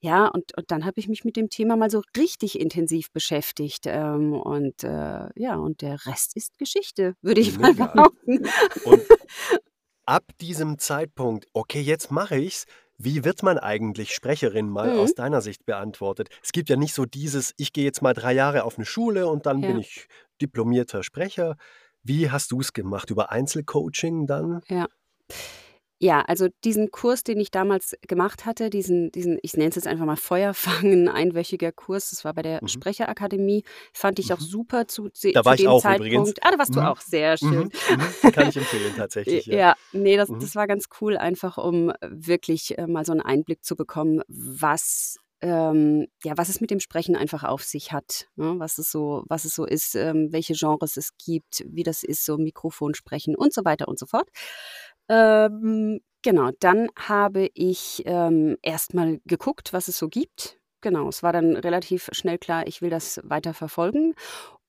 ja, 0.00 0.26
und, 0.26 0.56
und 0.56 0.70
dann 0.70 0.84
habe 0.84 1.00
ich 1.00 1.08
mich 1.08 1.24
mit 1.24 1.36
dem 1.36 1.48
Thema 1.48 1.76
mal 1.76 1.88
so 1.90 2.02
richtig 2.16 2.60
intensiv 2.60 3.10
beschäftigt. 3.10 3.84
Ähm, 3.86 4.34
und 4.34 4.84
äh, 4.84 5.28
ja, 5.34 5.56
und 5.56 5.80
der 5.80 6.04
Rest 6.06 6.36
ist 6.36 6.58
Geschichte, 6.58 7.14
würde 7.22 7.40
ich 7.40 7.56
Mega. 7.56 7.72
mal 7.72 7.74
behaupten. 7.74 8.46
Und 8.84 9.02
ab 10.04 10.24
diesem 10.42 10.78
Zeitpunkt, 10.78 11.46
okay, 11.54 11.80
jetzt 11.80 12.10
mache 12.10 12.36
ich's. 12.36 12.66
Wie 12.96 13.24
wird 13.24 13.42
man 13.42 13.58
eigentlich 13.58 14.14
Sprecherin 14.14 14.68
mal 14.68 14.92
mhm. 14.92 15.00
aus 15.00 15.14
deiner 15.14 15.40
Sicht 15.40 15.64
beantwortet? 15.66 16.28
Es 16.42 16.52
gibt 16.52 16.68
ja 16.68 16.76
nicht 16.76 16.94
so 16.94 17.06
dieses, 17.06 17.54
ich 17.56 17.72
gehe 17.72 17.84
jetzt 17.84 18.02
mal 18.02 18.14
drei 18.14 18.34
Jahre 18.34 18.64
auf 18.64 18.76
eine 18.76 18.84
Schule 18.84 19.26
und 19.26 19.46
dann 19.46 19.62
ja. 19.62 19.68
bin 19.68 19.80
ich 19.80 20.06
diplomierter 20.40 21.02
Sprecher. 21.02 21.56
Wie 22.04 22.30
hast 22.30 22.52
du 22.52 22.60
es 22.60 22.72
gemacht? 22.72 23.10
Über 23.10 23.32
Einzelcoaching 23.32 24.26
dann? 24.26 24.60
Ja. 24.68 24.86
Ja, 26.00 26.20
also 26.22 26.48
diesen 26.64 26.90
Kurs, 26.90 27.24
den 27.24 27.40
ich 27.40 27.50
damals 27.50 27.96
gemacht 28.06 28.44
hatte, 28.44 28.68
diesen, 28.68 29.10
diesen 29.12 29.38
ich 29.40 29.54
nenne 29.54 29.70
es 29.70 29.76
jetzt 29.76 29.86
einfach 29.86 30.04
mal 30.04 30.16
Feuerfangen, 30.16 31.08
einwöchiger 31.08 31.72
Kurs, 31.72 32.10
das 32.10 32.26
war 32.26 32.34
bei 32.34 32.42
der 32.42 32.58
mhm. 32.60 32.68
Sprecherakademie, 32.68 33.64
fand 33.92 34.18
ich 34.18 34.30
auch 34.32 34.38
mhm. 34.38 34.44
super 34.44 34.86
zu, 34.86 35.08
zu, 35.08 35.32
da 35.32 35.46
war 35.46 35.56
zu 35.56 35.62
dem 35.62 35.64
ich 35.64 35.68
auch 35.68 35.80
Zeitpunkt. 35.80 36.12
Übrigens. 36.12 36.34
Ah, 36.42 36.50
da 36.50 36.58
warst 36.58 36.74
du 36.74 36.80
mhm. 36.80 36.86
auch, 36.86 37.00
sehr 37.00 37.38
schön. 37.38 37.70
Mhm. 37.88 38.00
mhm. 38.22 38.32
Kann 38.32 38.48
ich 38.48 38.56
empfehlen, 38.56 38.92
tatsächlich. 38.94 39.46
Ja, 39.54 39.56
ja 39.56 39.76
nee, 39.92 40.16
das, 40.16 40.28
das 40.28 40.54
war 40.54 40.66
ganz 40.66 40.88
cool, 41.00 41.16
einfach 41.16 41.56
um 41.58 41.92
wirklich 42.02 42.76
äh, 42.76 42.86
mal 42.86 43.06
so 43.06 43.12
einen 43.12 43.22
Einblick 43.22 43.64
zu 43.64 43.76
bekommen, 43.76 44.20
was 44.28 45.18
ähm, 45.44 46.06
ja, 46.24 46.38
was 46.38 46.48
es 46.48 46.62
mit 46.62 46.70
dem 46.70 46.80
Sprechen 46.80 47.16
einfach 47.16 47.44
auf 47.44 47.62
sich 47.62 47.92
hat, 47.92 48.28
ne? 48.36 48.54
was 48.56 48.78
es 48.78 48.90
so, 48.90 49.24
was 49.28 49.44
es 49.44 49.54
so 49.54 49.66
ist, 49.66 49.94
ähm, 49.94 50.32
welche 50.32 50.54
Genres 50.54 50.96
es 50.96 51.10
gibt, 51.18 51.64
wie 51.68 51.82
das 51.82 52.02
ist, 52.02 52.24
so 52.24 52.38
Mikrofon 52.38 52.94
sprechen 52.94 53.36
und 53.36 53.52
so 53.52 53.62
weiter 53.66 53.86
und 53.86 53.98
so 53.98 54.06
fort. 54.06 54.26
Ähm, 55.10 56.00
genau, 56.22 56.50
dann 56.60 56.88
habe 56.98 57.50
ich 57.52 58.02
ähm, 58.06 58.56
erstmal 58.62 59.20
geguckt, 59.26 59.74
was 59.74 59.88
es 59.88 59.98
so 59.98 60.08
gibt. 60.08 60.58
Genau, 60.80 61.08
es 61.08 61.22
war 61.22 61.32
dann 61.34 61.56
relativ 61.56 62.08
schnell 62.12 62.38
klar, 62.38 62.66
ich 62.66 62.80
will 62.80 62.90
das 62.90 63.20
weiter 63.22 63.52
verfolgen 63.52 64.14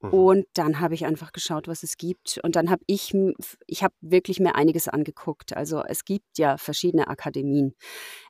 Mhm. 0.06 0.14
Und 0.14 0.46
dann 0.54 0.80
habe 0.80 0.94
ich 0.94 1.06
einfach 1.06 1.32
geschaut, 1.32 1.68
was 1.68 1.84
es 1.84 1.98
gibt. 1.98 2.40
Und 2.44 2.56
dann 2.56 2.70
habe 2.70 2.84
ich, 2.88 3.14
ich 3.68 3.84
habe 3.84 3.94
wirklich 4.02 4.40
mir 4.40 4.56
einiges 4.56 4.88
angeguckt. 4.88 5.56
Also 5.56 5.84
es 5.84 6.06
gibt 6.06 6.38
ja 6.38 6.58
verschiedene 6.58 7.08
Akademien. 7.08 7.76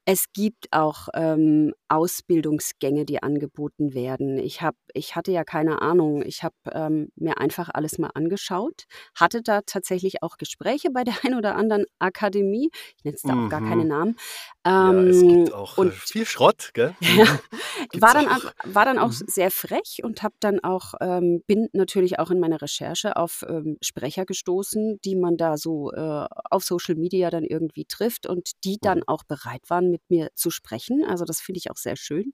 Es 0.08 0.32
gibt 0.34 0.68
auch 0.72 1.08
ähm, 1.16 1.74
Ausbildungsgänge, 1.90 3.06
die 3.06 3.24
angeboten 3.24 3.96
werden. 3.96 4.38
Ich 4.38 4.62
habe, 4.62 4.78
ich 4.94 5.16
hatte 5.16 5.32
ja 5.32 5.44
keine 5.44 5.82
Ahnung. 5.82 6.22
Ich 6.24 6.44
habe 6.44 6.56
ähm, 6.72 7.10
mir 7.16 7.40
einfach 7.40 7.70
alles 7.74 7.98
mal 7.98 8.12
angeschaut, 8.14 8.86
hatte 9.16 9.42
da 9.42 9.62
tatsächlich 9.62 10.22
auch 10.22 10.38
Gespräche 10.38 10.92
bei 10.92 11.04
der 11.04 11.16
einen 11.24 11.36
oder 11.36 11.56
anderen 11.56 11.86
Akademie. 11.98 12.70
Ich 12.98 13.04
nenne 13.04 13.16
es 13.16 13.24
da 13.24 13.34
mhm. 13.34 13.46
auch 13.46 13.50
gar 13.50 13.62
keine 13.62 13.84
mhm. 13.84 13.88
Namen. 13.88 14.16
Ähm, 14.64 15.06
ja, 15.06 15.10
es 15.10 15.22
gibt 15.22 15.54
auch 15.54 15.78
äh, 15.78 15.82
und, 15.82 15.94
viel 15.94 16.26
Schrott, 16.26 16.72
gell? 16.74 16.96
Ja, 17.16 18.02
war, 18.02 18.14
dann, 18.14 18.28
auch. 18.28 18.54
war 18.64 18.86
dann 18.86 19.00
auch 19.00 19.10
mhm. 19.10 19.26
sehr 19.28 19.52
frech 19.52 20.02
und 20.04 20.24
habe 20.24 20.36
dann 20.40 20.60
auch 20.64 20.94
ähm, 21.02 21.44
bin 21.48 21.68
natürlich 21.74 22.20
auch 22.20 22.32
in 22.32 22.40
meiner 22.40 22.62
Recherche 22.62 23.16
auf 23.16 23.46
ähm, 23.48 23.78
Sprecher 23.82 24.26
gestoßen, 24.26 25.00
die 25.04 25.16
man 25.16 25.38
da 25.38 25.58
so 25.58 25.92
äh, 25.92 26.26
auf 26.50 26.64
Social 26.64 26.96
Media 26.96 27.30
dann 27.30 27.44
irgendwie 27.44 27.86
trifft 27.86 28.28
und 28.28 28.52
die 28.64 28.78
dann 28.82 29.00
mhm. 29.00 29.04
auch 29.08 29.24
bereit 29.24 29.70
waren, 29.70 29.95
mit 29.96 30.10
mir 30.10 30.30
zu 30.36 30.50
sprechen. 30.50 31.04
Also 31.08 31.24
das 31.26 31.40
finde 31.40 31.60
ich 31.60 31.72
auch 31.72 31.78
sehr 31.78 31.96
schön, 31.96 32.34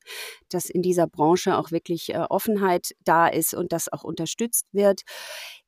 dass 0.50 0.66
in 0.66 0.82
dieser 0.82 1.08
Branche 1.08 1.58
auch 1.58 1.72
wirklich 1.72 2.10
äh, 2.10 2.26
Offenheit 2.30 2.96
da 3.04 3.28
ist 3.28 3.54
und 3.54 3.72
das 3.72 3.92
auch 3.92 4.04
unterstützt 4.04 4.66
wird. 4.72 5.02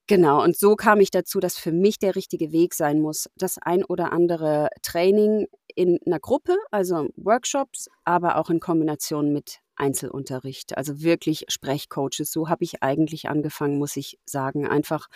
Genau, 0.08 0.44
und 0.44 0.58
so 0.58 0.76
kam 0.76 1.00
ich 1.00 1.12
dazu, 1.12 1.40
dass 1.40 1.58
für 1.58 1.72
mich 1.72 1.98
der 1.98 2.16
richtige 2.16 2.52
Weg 2.52 2.74
sein 2.74 3.00
muss, 3.00 3.30
das 3.38 3.58
ein 3.58 3.86
oder 3.86 4.12
andere 4.12 4.68
Training 4.82 5.48
in 5.76 5.98
einer 6.06 6.20
Gruppe, 6.20 6.58
also 6.72 7.08
Workshops, 7.16 7.88
aber 8.04 8.38
auch 8.38 8.50
in 8.50 8.60
Kombination 8.60 9.32
mit 9.32 9.60
Einzelunterricht, 9.76 10.78
also 10.78 11.02
wirklich 11.02 11.46
Sprechcoaches. 11.48 12.32
So 12.32 12.50
habe 12.50 12.64
ich 12.64 12.84
eigentlich 12.84 13.30
angefangen, 13.30 13.80
muss 13.80 13.96
ich 13.96 14.20
sagen, 14.26 14.68
einfach 14.68 15.08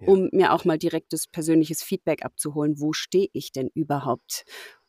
ja. 0.00 0.08
um 0.08 0.28
mir 0.32 0.52
auch 0.52 0.64
mal 0.64 0.78
direktes 0.78 1.26
persönliches 1.26 1.82
Feedback 1.82 2.24
abzuholen. 2.24 2.78
Wo 2.78 2.92
stehe 2.92 3.28
ich 3.32 3.52
denn 3.52 3.68
überhaupt 3.74 4.44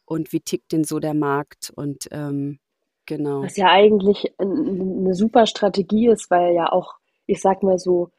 und 0.08 0.32
wie 0.32 0.40
tickt 0.40 0.72
denn 0.72 0.86
so 0.86 1.00
der 1.00 1.14
Markt 1.14 1.72
und 1.76 2.08
ähm, 2.12 2.60
genau. 3.06 3.44
Was 3.44 3.58
ja 3.58 3.70
eigentlich 3.70 4.34
eine 4.40 5.14
super 5.14 5.46
Strategie 5.46 6.08
ist, 6.08 6.32
weil 6.32 6.56
ja 6.56 6.72
auch, 6.72 6.96
ich 7.26 7.42
sag 7.42 7.62
mal 7.62 7.78
so, 7.78 8.10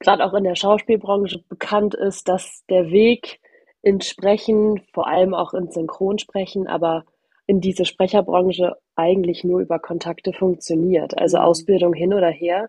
gerade 0.00 0.24
auch 0.24 0.34
in 0.34 0.44
der 0.44 0.56
Schauspielbranche 0.56 1.42
bekannt 1.48 1.94
ist, 1.94 2.28
dass 2.28 2.64
der 2.68 2.90
Weg 2.90 3.40
ins 3.80 4.08
Sprechen, 4.08 4.82
vor 4.92 5.06
allem 5.06 5.34
auch 5.34 5.54
ins 5.54 5.74
Synchronsprechen, 5.74 6.66
aber 6.66 7.04
in 7.46 7.60
diese 7.60 7.84
Sprecherbranche 7.84 8.74
eigentlich 8.96 9.44
nur 9.44 9.60
über 9.60 9.78
Kontakte 9.78 10.32
funktioniert. 10.32 11.16
Also 11.16 11.38
mhm. 11.38 11.44
Ausbildung 11.44 11.94
hin 11.94 12.12
oder 12.12 12.30
her. 12.30 12.68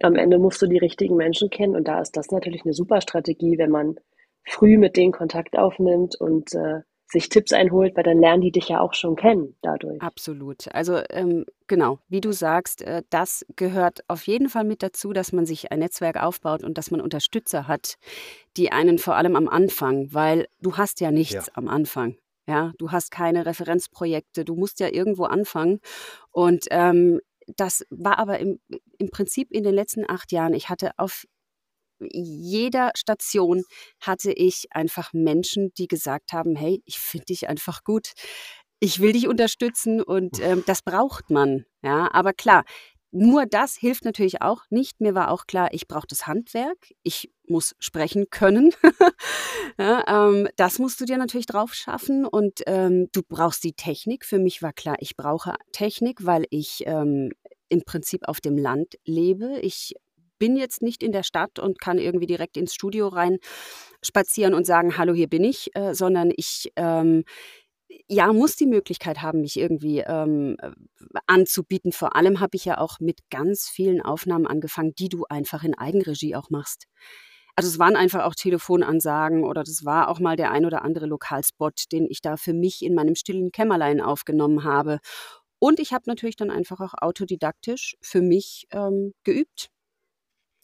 Am 0.00 0.16
Ende 0.16 0.38
musst 0.38 0.62
du 0.62 0.66
die 0.66 0.78
richtigen 0.78 1.16
Menschen 1.16 1.50
kennen 1.50 1.76
und 1.76 1.86
da 1.86 2.00
ist 2.00 2.16
das 2.16 2.30
natürlich 2.30 2.64
eine 2.64 2.72
super 2.72 3.02
Strategie, 3.02 3.58
wenn 3.58 3.70
man 3.70 3.96
früh 4.46 4.78
mit 4.78 4.96
denen 4.96 5.12
Kontakt 5.12 5.56
aufnimmt 5.58 6.16
und 6.18 6.54
äh, 6.54 6.80
sich 7.06 7.28
Tipps 7.28 7.52
einholt, 7.52 7.96
weil 7.96 8.02
dann 8.02 8.18
lernen 8.18 8.42
die 8.42 8.50
dich 8.50 8.68
ja 8.68 8.80
auch 8.80 8.94
schon 8.94 9.16
kennen 9.16 9.56
dadurch. 9.62 10.00
Absolut. 10.00 10.72
Also 10.74 11.00
ähm, 11.10 11.44
genau, 11.66 11.98
wie 12.08 12.20
du 12.20 12.32
sagst, 12.32 12.82
äh, 12.82 13.02
das 13.10 13.44
gehört 13.56 14.00
auf 14.08 14.26
jeden 14.26 14.48
Fall 14.48 14.64
mit 14.64 14.82
dazu, 14.82 15.12
dass 15.12 15.32
man 15.32 15.46
sich 15.46 15.70
ein 15.70 15.78
Netzwerk 15.78 16.22
aufbaut 16.22 16.64
und 16.64 16.78
dass 16.78 16.90
man 16.90 17.00
Unterstützer 17.00 17.68
hat, 17.68 17.94
die 18.56 18.72
einen 18.72 18.98
vor 18.98 19.16
allem 19.16 19.36
am 19.36 19.48
Anfang, 19.48 20.12
weil 20.12 20.46
du 20.60 20.76
hast 20.76 21.00
ja 21.00 21.10
nichts 21.10 21.46
ja. 21.46 21.52
am 21.54 21.68
Anfang. 21.68 22.16
Ja, 22.46 22.72
du 22.78 22.90
hast 22.90 23.10
keine 23.10 23.46
Referenzprojekte, 23.46 24.44
du 24.44 24.54
musst 24.54 24.78
ja 24.78 24.88
irgendwo 24.88 25.24
anfangen. 25.24 25.80
Und 26.30 26.66
ähm, 26.70 27.20
das 27.56 27.86
war 27.90 28.18
aber 28.18 28.38
im, 28.38 28.60
im 28.98 29.10
Prinzip 29.10 29.50
in 29.50 29.64
den 29.64 29.74
letzten 29.74 30.08
acht 30.08 30.32
Jahren, 30.32 30.54
ich 30.54 30.68
hatte 30.68 30.92
auf 30.98 31.26
jeder 32.00 32.90
Station 32.96 33.62
hatte 34.00 34.32
ich 34.32 34.66
einfach 34.70 35.12
Menschen, 35.12 35.72
die 35.78 35.88
gesagt 35.88 36.32
haben, 36.32 36.56
hey, 36.56 36.82
ich 36.84 36.98
finde 36.98 37.26
dich 37.26 37.48
einfach 37.48 37.84
gut. 37.84 38.12
Ich 38.80 39.00
will 39.00 39.12
dich 39.12 39.28
unterstützen 39.28 40.02
und 40.02 40.40
ähm, 40.40 40.62
das 40.66 40.82
braucht 40.82 41.30
man. 41.30 41.64
Ja, 41.82 42.12
aber 42.12 42.32
klar, 42.32 42.64
nur 43.16 43.46
das 43.46 43.76
hilft 43.76 44.04
natürlich 44.04 44.42
auch 44.42 44.62
nicht. 44.70 45.00
Mir 45.00 45.14
war 45.14 45.30
auch 45.30 45.46
klar, 45.46 45.68
ich 45.72 45.86
brauche 45.86 46.08
das 46.08 46.26
Handwerk. 46.26 46.92
Ich 47.04 47.30
muss 47.46 47.76
sprechen 47.78 48.28
können. 48.28 48.72
ja, 49.78 50.28
ähm, 50.28 50.48
das 50.56 50.80
musst 50.80 51.00
du 51.00 51.04
dir 51.04 51.16
natürlich 51.16 51.46
drauf 51.46 51.74
schaffen. 51.74 52.26
Und 52.26 52.62
ähm, 52.66 53.08
du 53.12 53.22
brauchst 53.22 53.62
die 53.62 53.74
Technik. 53.74 54.24
Für 54.24 54.40
mich 54.40 54.62
war 54.62 54.72
klar, 54.72 54.96
ich 54.98 55.16
brauche 55.16 55.54
Technik, 55.70 56.26
weil 56.26 56.44
ich 56.50 56.82
ähm, 56.86 57.30
im 57.68 57.84
Prinzip 57.84 58.26
auf 58.26 58.40
dem 58.40 58.58
Land 58.58 58.96
lebe. 59.04 59.60
Ich 59.60 59.94
bin 60.44 60.56
jetzt 60.56 60.82
nicht 60.82 61.02
in 61.02 61.12
der 61.12 61.22
Stadt 61.22 61.58
und 61.58 61.80
kann 61.80 61.96
irgendwie 61.96 62.26
direkt 62.26 62.58
ins 62.58 62.74
Studio 62.74 63.08
rein 63.08 63.38
spazieren 64.02 64.52
und 64.52 64.66
sagen, 64.66 64.98
hallo, 64.98 65.14
hier 65.14 65.26
bin 65.26 65.42
ich, 65.42 65.74
äh, 65.74 65.94
sondern 65.94 66.30
ich 66.36 66.70
ähm, 66.76 67.24
ja, 68.08 68.30
muss 68.30 68.54
die 68.54 68.66
Möglichkeit 68.66 69.22
haben, 69.22 69.40
mich 69.40 69.56
irgendwie 69.56 70.00
ähm, 70.00 70.58
anzubieten. 71.26 71.92
Vor 71.92 72.14
allem 72.14 72.40
habe 72.40 72.56
ich 72.56 72.66
ja 72.66 72.76
auch 72.76 73.00
mit 73.00 73.20
ganz 73.30 73.70
vielen 73.70 74.02
Aufnahmen 74.02 74.46
angefangen, 74.46 74.94
die 74.98 75.08
du 75.08 75.24
einfach 75.30 75.64
in 75.64 75.72
Eigenregie 75.78 76.36
auch 76.36 76.50
machst. 76.50 76.84
Also 77.56 77.70
es 77.70 77.78
waren 77.78 77.96
einfach 77.96 78.24
auch 78.24 78.34
Telefonansagen 78.34 79.44
oder 79.44 79.64
das 79.64 79.86
war 79.86 80.08
auch 80.08 80.20
mal 80.20 80.36
der 80.36 80.50
ein 80.50 80.66
oder 80.66 80.82
andere 80.82 81.06
Lokalspot, 81.06 81.84
den 81.90 82.06
ich 82.10 82.20
da 82.20 82.36
für 82.36 82.52
mich 82.52 82.82
in 82.82 82.94
meinem 82.94 83.14
stillen 83.14 83.50
Kämmerlein 83.50 84.02
aufgenommen 84.02 84.62
habe. 84.62 84.98
Und 85.58 85.80
ich 85.80 85.94
habe 85.94 86.04
natürlich 86.06 86.36
dann 86.36 86.50
einfach 86.50 86.80
auch 86.80 86.92
autodidaktisch 87.00 87.96
für 88.02 88.20
mich 88.20 88.66
ähm, 88.72 89.14
geübt. 89.24 89.70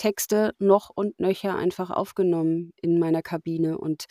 Texte 0.01 0.55
noch 0.59 0.91
und 0.95 1.21
nöcher 1.21 1.57
einfach 1.57 1.91
aufgenommen 1.91 2.73
in 2.81 2.99
meiner 2.99 3.23
Kabine. 3.23 3.77
Und 3.79 4.07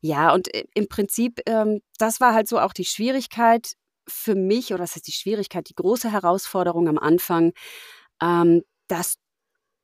ja, 0.00 0.32
und 0.32 0.54
äh, 0.54 0.64
im 0.74 0.88
Prinzip, 0.88 1.40
ähm, 1.46 1.80
das 1.98 2.20
war 2.20 2.32
halt 2.32 2.48
so 2.48 2.60
auch 2.60 2.72
die 2.72 2.84
Schwierigkeit 2.84 3.72
für 4.08 4.36
mich, 4.36 4.72
oder 4.72 4.84
was 4.84 4.94
heißt 4.94 5.06
die 5.06 5.12
Schwierigkeit, 5.12 5.68
die 5.68 5.74
große 5.74 6.12
Herausforderung 6.12 6.88
am 6.88 6.98
Anfang, 6.98 7.52
ähm, 8.22 8.62
dass 8.88 9.16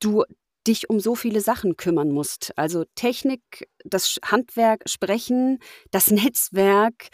du 0.01 0.25
dich 0.69 0.89
um 0.91 1.01
so 1.01 1.15
viele 1.15 1.41
Sachen 1.41 1.77
kümmern 1.77 2.11
musst. 2.11 2.53
Also 2.57 2.85
Technik, 2.95 3.69
das 3.85 4.17
Handwerk, 4.25 4.83
Sprechen, 4.87 5.59
das 5.91 6.11
Netzwerk, 6.11 7.09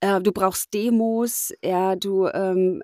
äh, 0.00 0.20
du 0.20 0.32
brauchst 0.32 0.72
Demos, 0.72 1.52
ja, 1.62 1.94
du, 1.94 2.26
ähm, 2.28 2.82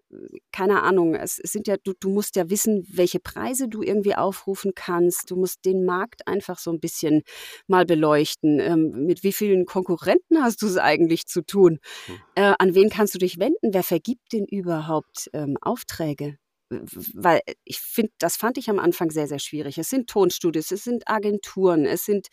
keine 0.52 0.82
Ahnung, 0.82 1.14
es, 1.14 1.38
es 1.38 1.52
sind 1.52 1.66
ja, 1.66 1.76
du, 1.82 1.94
du 1.98 2.10
musst 2.10 2.36
ja 2.36 2.50
wissen, 2.50 2.86
welche 2.90 3.20
Preise 3.20 3.68
du 3.68 3.82
irgendwie 3.82 4.14
aufrufen 4.14 4.72
kannst. 4.74 5.30
Du 5.30 5.36
musst 5.36 5.64
den 5.64 5.84
Markt 5.86 6.26
einfach 6.28 6.58
so 6.58 6.70
ein 6.70 6.80
bisschen 6.80 7.22
mal 7.66 7.86
beleuchten. 7.86 8.60
Ähm, 8.60 9.06
mit 9.06 9.22
wie 9.22 9.32
vielen 9.32 9.64
Konkurrenten 9.64 10.42
hast 10.42 10.60
du 10.60 10.66
es 10.66 10.76
eigentlich 10.76 11.26
zu 11.26 11.40
tun? 11.40 11.78
Hm. 12.04 12.14
Äh, 12.34 12.54
an 12.58 12.74
wen 12.74 12.90
kannst 12.90 13.14
du 13.14 13.18
dich 13.18 13.38
wenden? 13.38 13.72
Wer 13.72 13.82
vergibt 13.82 14.32
denn 14.34 14.44
überhaupt 14.44 15.30
ähm, 15.32 15.56
Aufträge? 15.62 16.36
Weil 16.68 17.40
ich 17.64 17.80
finde, 17.80 18.12
das 18.18 18.36
fand 18.36 18.58
ich 18.58 18.68
am 18.70 18.78
Anfang 18.78 19.10
sehr, 19.10 19.28
sehr 19.28 19.38
schwierig. 19.38 19.78
Es 19.78 19.88
sind 19.88 20.08
Tonstudios, 20.08 20.70
es 20.70 20.84
sind 20.84 21.08
Agenturen, 21.08 21.84
es 21.86 22.04
sind 22.04 22.28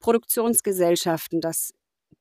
Produktionsgesellschaften, 0.00 1.40
das 1.40 1.72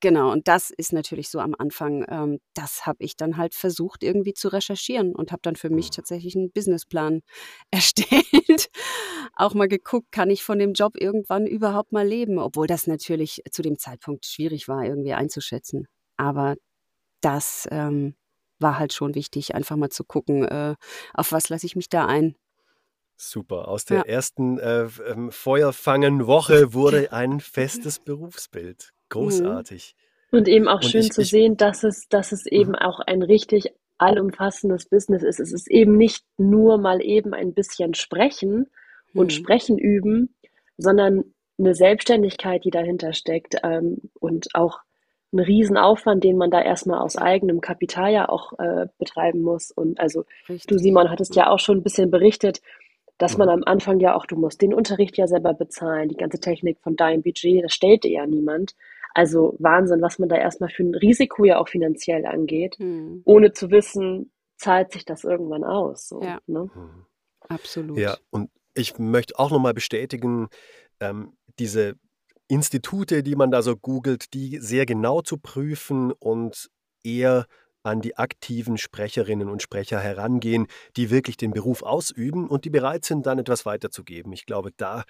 Genau, 0.02 0.32
und 0.32 0.48
das 0.48 0.72
ist 0.72 0.94
natürlich 0.94 1.30
so 1.30 1.40
am 1.40 1.56
Anfang, 1.58 2.06
ähm, 2.10 2.40
das 2.54 2.86
habe 2.86 3.04
ich 3.04 3.16
dann 3.16 3.38
halt 3.38 3.56
versucht 3.56 4.04
irgendwie 4.04 4.34
zu 4.34 4.50
recherchieren 4.50 5.16
und 5.16 5.32
habe 5.32 5.40
dann 5.42 5.56
für 5.56 5.70
mich 5.70 5.88
mhm. 5.88 5.92
tatsächlich 5.92 6.36
einen 6.36 6.52
Businessplan 6.52 7.22
erstellt. 7.72 8.70
Auch 9.36 9.54
mal 9.54 9.68
geguckt, 9.68 10.12
kann 10.12 10.30
ich 10.30 10.44
von 10.44 10.60
dem 10.60 10.74
Job 10.74 10.94
irgendwann 11.00 11.48
überhaupt 11.48 11.92
mal 11.92 12.06
leben, 12.08 12.40
obwohl 12.40 12.68
das 12.68 12.88
natürlich 12.88 13.42
zu 13.52 13.62
dem 13.62 13.80
Zeitpunkt 13.80 14.26
schwierig 14.26 14.68
war, 14.68 14.84
irgendwie 14.84 15.14
einzuschätzen. 15.14 15.88
Aber 16.18 16.56
das 17.22 17.68
ähm, 17.72 18.16
war 18.60 18.80
halt 18.80 18.94
schon 18.94 19.16
wichtig, 19.16 19.56
einfach 19.56 19.76
mal 19.76 19.90
zu 19.90 20.04
gucken, 20.04 20.46
äh, 20.46 20.76
auf 21.14 21.32
was 21.32 21.50
lasse 21.50 21.66
ich 21.66 21.76
mich 21.76 21.90
da 21.90 22.06
ein. 22.06 22.36
Super. 23.18 23.68
Aus 23.68 23.86
der 23.86 23.98
ja. 24.00 24.04
ersten 24.04 24.60
äh, 24.60 24.88
ähm, 25.08 25.32
Feuerfangen-Woche 25.32 26.74
wurde 26.74 27.12
ein 27.14 27.40
festes 27.40 28.00
Berufsbild. 28.00 28.92
Mhm. 28.92 29.10
Großartig. 29.10 29.96
Und 30.32 30.48
eben 30.48 30.68
auch 30.68 30.82
Und 30.82 30.86
schön 30.86 31.02
ich, 31.02 31.12
zu 31.12 31.22
ich, 31.22 31.30
sehen, 31.30 31.56
dass 31.56 31.84
es, 31.84 32.08
dass 32.10 32.32
es 32.32 32.46
eben 32.46 32.72
mhm. 32.72 32.76
auch 32.76 33.00
ein 33.00 33.22
richtig 33.22 33.70
allumfassendes 33.98 34.90
Business 34.90 35.24
ist. 35.24 35.40
Es 35.40 35.54
ist 35.54 35.72
eben 35.72 35.96
nicht 35.96 36.26
nur 36.38 36.78
mal 36.78 37.02
eben 37.02 37.34
ein 37.34 37.54
bisschen 37.54 37.94
sprechen 37.94 38.66
und 39.14 39.28
mhm. 39.28 39.30
sprechen 39.30 39.78
üben, 39.78 40.36
sondern 40.78 41.24
eine 41.58 41.74
Selbstständigkeit, 41.74 42.66
die 42.66 42.72
dahinter 42.72 43.14
steckt 43.14 43.56
ähm, 43.64 44.12
und 44.20 44.48
auch 44.54 44.80
ein 45.36 45.40
Riesenaufwand, 45.40 46.24
den 46.24 46.38
man 46.38 46.50
da 46.50 46.62
erstmal 46.62 47.00
aus 47.00 47.18
eigenem 47.18 47.62
Kapital 47.62 48.12
ja 48.12 48.30
auch 48.30 48.54
äh, 48.58 48.88
betreiben 48.98 49.42
muss. 49.42 49.72
Und 49.72 50.00
also 50.00 50.26
Richtig. 50.50 50.68
du, 50.68 50.78
Simon, 50.80 51.10
hattest 51.10 51.36
ja 51.36 51.50
auch 51.50 51.60
schon 51.60 51.78
ein 51.78 51.84
bisschen 51.84 52.10
berichtet, 52.10 52.62
dass 53.18 53.38
man 53.38 53.48
mhm. 53.48 53.54
am 53.54 53.64
Anfang 53.66 54.00
ja 54.00 54.16
auch, 54.16 54.26
du 54.26 54.36
musst 54.36 54.62
den 54.62 54.74
Unterricht 54.74 55.18
ja 55.18 55.28
selber 55.28 55.54
bezahlen, 55.54 56.10
die 56.10 56.18
ganze 56.18 56.40
Technik 56.40 56.80
von 56.82 56.96
deinem 56.96 57.22
Budget, 57.22 57.64
das 57.64 57.74
stellt 57.74 58.04
dir 58.04 58.12
ja 58.12 58.26
niemand. 58.26 58.76
Also 59.14 59.56
Wahnsinn, 59.60 60.02
was 60.02 60.20
man 60.20 60.28
da 60.28 60.36
erstmal 60.36 60.70
für 60.70 60.84
ein 60.84 60.96
Risiko 60.96 61.46
ja 61.46 61.60
auch 61.60 61.70
finanziell 61.70 62.26
angeht, 62.26 62.76
mhm. 62.80 63.22
ohne 63.24 63.54
zu 63.54 63.72
wissen, 63.72 64.32
zahlt 64.58 64.92
sich 64.92 65.06
das 65.06 65.24
irgendwann 65.24 65.64
aus. 65.64 66.10
So, 66.10 66.22
ja. 66.22 66.40
Ne? 66.48 66.70
Mhm. 66.74 67.06
Absolut. 67.48 67.98
Ja, 67.98 68.18
und 68.32 68.50
ich 68.74 68.98
möchte 69.00 69.40
auch 69.40 69.52
nochmal 69.52 69.74
bestätigen, 69.74 70.50
ähm, 71.00 71.34
diese 71.60 71.96
Institute, 72.48 73.24
die 73.24 73.36
man 73.36 73.52
da 73.52 73.62
so 73.62 73.76
googelt, 73.76 74.34
die 74.34 74.60
sehr 74.60 74.86
genau 74.86 75.22
zu 75.22 75.38
prüfen 75.38 76.12
und 76.12 76.70
eher 77.04 77.46
an 77.86 78.02
die 78.02 78.18
aktiven 78.18 78.78
Sprecherinnen 78.78 79.48
und 79.48 79.62
Sprecher 79.62 80.00
herangehen, 80.00 80.68
die 80.98 81.12
wirklich 81.12 81.38
den 81.38 81.52
Beruf 81.52 81.84
ausüben 81.84 82.48
und 82.48 82.66
die 82.66 82.72
bereit 82.72 83.06
sind, 83.06 83.28
dann 83.28 83.38
etwas 83.38 83.66
weiterzugeben. 83.66 84.34
Ich 84.34 84.46
glaube, 84.46 84.72
da 84.76 85.04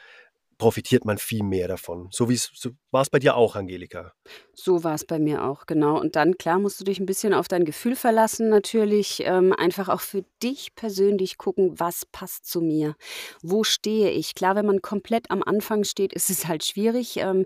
profitiert 0.58 1.06
man 1.06 1.18
viel 1.18 1.44
mehr 1.44 1.68
davon. 1.68 2.08
So 2.12 2.30
wie 2.30 2.36
so 2.36 2.72
war 2.92 3.02
es 3.02 3.10
bei 3.10 3.20
dir 3.20 3.36
auch, 3.36 3.56
Angelika. 3.56 4.14
So 4.54 4.84
war 4.84 4.96
es 4.96 5.06
bei 5.06 5.20
mir 5.20 5.44
auch, 5.44 5.66
genau. 5.66 6.00
Und 6.00 6.16
dann, 6.16 6.38
klar, 6.38 6.60
musst 6.60 6.80
du 6.80 6.86
dich 6.86 7.00
ein 7.00 7.06
bisschen 7.06 7.34
auf 7.34 7.48
dein 7.48 7.66
Gefühl 7.66 7.96
verlassen, 7.96 8.50
natürlich. 8.50 9.24
Ähm, 9.26 9.54
einfach 9.54 9.90
auch 9.90 10.02
für 10.02 10.24
dich 10.42 10.76
persönlich 10.76 11.38
gucken, 11.38 11.80
was 11.80 12.06
passt 12.06 12.48
zu 12.48 12.62
mir. 12.62 12.96
Wo 13.42 13.64
stehe 13.64 14.12
ich? 14.12 14.36
Klar, 14.36 14.56
wenn 14.56 14.66
man 14.66 14.82
komplett 14.82 15.30
am 15.30 15.44
Anfang 15.44 15.84
steht, 15.84 16.14
ist 16.14 16.30
es 16.30 16.48
halt 16.48 16.64
schwierig. 16.64 17.18
Ähm, 17.18 17.46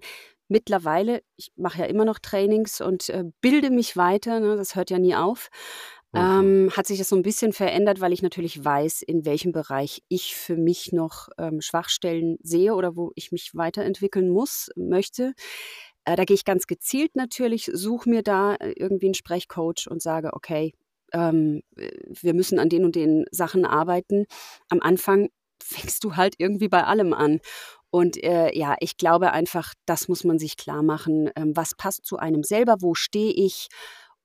mittlerweile, 0.50 1.24
ich 1.38 1.52
mache 1.56 1.80
ja 1.80 1.86
immer 1.86 2.06
noch 2.06 2.20
Trainings 2.20 2.82
und 2.82 3.10
äh, 3.10 3.24
bilde 3.42 3.70
mich 3.70 3.96
weiter, 3.96 4.40
ne, 4.40 4.56
das 4.58 4.76
hört 4.76 4.90
ja 4.90 5.00
nie 5.00 5.16
auf. 5.16 5.50
Mhm. 6.12 6.20
Ähm, 6.20 6.72
hat 6.76 6.88
sich 6.88 6.98
das 6.98 7.10
so 7.10 7.16
ein 7.16 7.22
bisschen 7.22 7.54
verändert, 7.54 8.02
weil 8.02 8.14
ich 8.14 8.24
natürlich 8.24 8.64
weiß, 8.64 9.04
in 9.04 9.26
welchem 9.26 9.52
Bereich 9.52 10.02
ich 10.08 10.36
für 10.36 10.58
mich 10.58 10.92
noch 10.92 11.30
ähm, 11.38 11.62
Schwachstellen 11.62 12.38
sehe 12.42 12.74
oder 12.74 12.96
wo 12.96 13.12
ich 13.16 13.32
mich 13.32 13.52
weiterentwickeln 13.54 14.30
muss, 14.30 14.70
möchte. 14.76 15.34
Äh, 16.06 16.16
da 16.16 16.26
gehe 16.26 16.36
ich 16.36 16.46
ganz 16.46 16.66
gezielt 16.66 17.16
natürlich, 17.16 17.70
suche 17.72 18.10
mir 18.10 18.24
da 18.24 18.56
äh, 18.56 18.74
irgendwie 18.76 19.08
einen 19.08 19.14
Sprechcoach 19.14 19.88
und 19.90 20.02
sage, 20.02 20.34
okay, 20.34 20.74
ähm, 21.14 21.62
wir 21.76 22.34
müssen 22.34 22.60
an 22.60 22.70
den 22.70 22.86
und 22.86 22.96
den 22.96 23.26
Sachen 23.32 23.66
arbeiten. 23.66 24.26
Am 24.70 24.80
Anfang 24.82 25.30
fängst 25.62 26.04
du 26.04 26.16
halt 26.16 26.36
irgendwie 26.38 26.70
bei 26.70 26.84
allem 26.84 27.14
an. 27.14 27.40
Und 27.92 28.24
äh, 28.24 28.56
ja, 28.56 28.76
ich 28.80 28.98
glaube 28.98 29.32
einfach, 29.32 29.74
das 29.86 30.08
muss 30.08 30.24
man 30.24 30.40
sich 30.40 30.58
klar 30.58 30.84
machen. 30.84 31.30
Ähm, 31.36 31.56
was 31.56 31.76
passt 31.76 32.06
zu 32.06 32.18
einem 32.18 32.44
selber? 32.44 32.78
Wo 32.82 32.94
stehe 32.94 33.32
ich? 33.32 33.68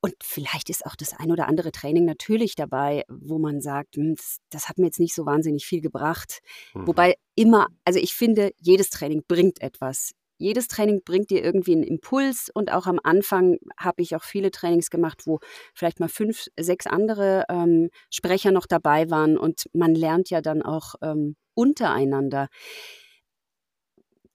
Und 0.05 0.13
vielleicht 0.23 0.69
ist 0.69 0.85
auch 0.85 0.97
das 0.97 1.15
ein 1.19 1.33
oder 1.33 1.49
andere 1.49 1.73
Training 1.73 2.05
natürlich 2.05 2.57
dabei, 2.57 3.05
wo 3.09 3.39
man 3.39 3.63
sagt, 3.63 3.97
hm, 3.97 4.17
das, 4.17 4.37
das 4.51 4.69
hat 4.69 4.77
mir 4.77 4.85
jetzt 4.85 5.01
nicht 5.01 5.15
so 5.15 5.25
wahnsinnig 5.25 5.65
viel 5.65 5.81
gebracht. 5.81 6.43
Mhm. 6.75 6.89
Wobei 6.89 7.15
immer, 7.37 7.69
also 7.87 7.99
ich 7.99 8.15
finde, 8.15 8.53
jedes 8.61 8.91
Training 8.91 9.23
bringt 9.27 9.63
etwas. 9.63 10.13
Jedes 10.37 10.69
Training 10.69 11.01
bringt 11.07 11.31
dir 11.31 11.43
irgendwie 11.43 11.73
einen 11.73 11.85
Impuls 11.85 12.51
und 12.53 12.71
auch 12.71 12.87
am 12.87 13.01
Anfang 13.03 13.57
habe 13.79 14.03
ich 14.03 14.15
auch 14.15 14.25
viele 14.25 14.51
Trainings 14.51 14.91
gemacht, 14.91 15.23
wo 15.25 15.41
vielleicht 15.73 16.01
mal 16.01 16.11
fünf, 16.11 16.49
sechs 16.61 16.87
andere 16.87 17.47
ähm, 17.49 17.89
Sprecher 18.11 18.51
noch 18.51 18.67
dabei 18.67 19.09
waren 19.09 19.39
und 19.39 19.71
man 19.73 19.95
lernt 19.95 20.29
ja 20.29 20.43
dann 20.43 20.61
auch 20.61 20.97
ähm, 21.01 21.35
untereinander. 21.55 22.49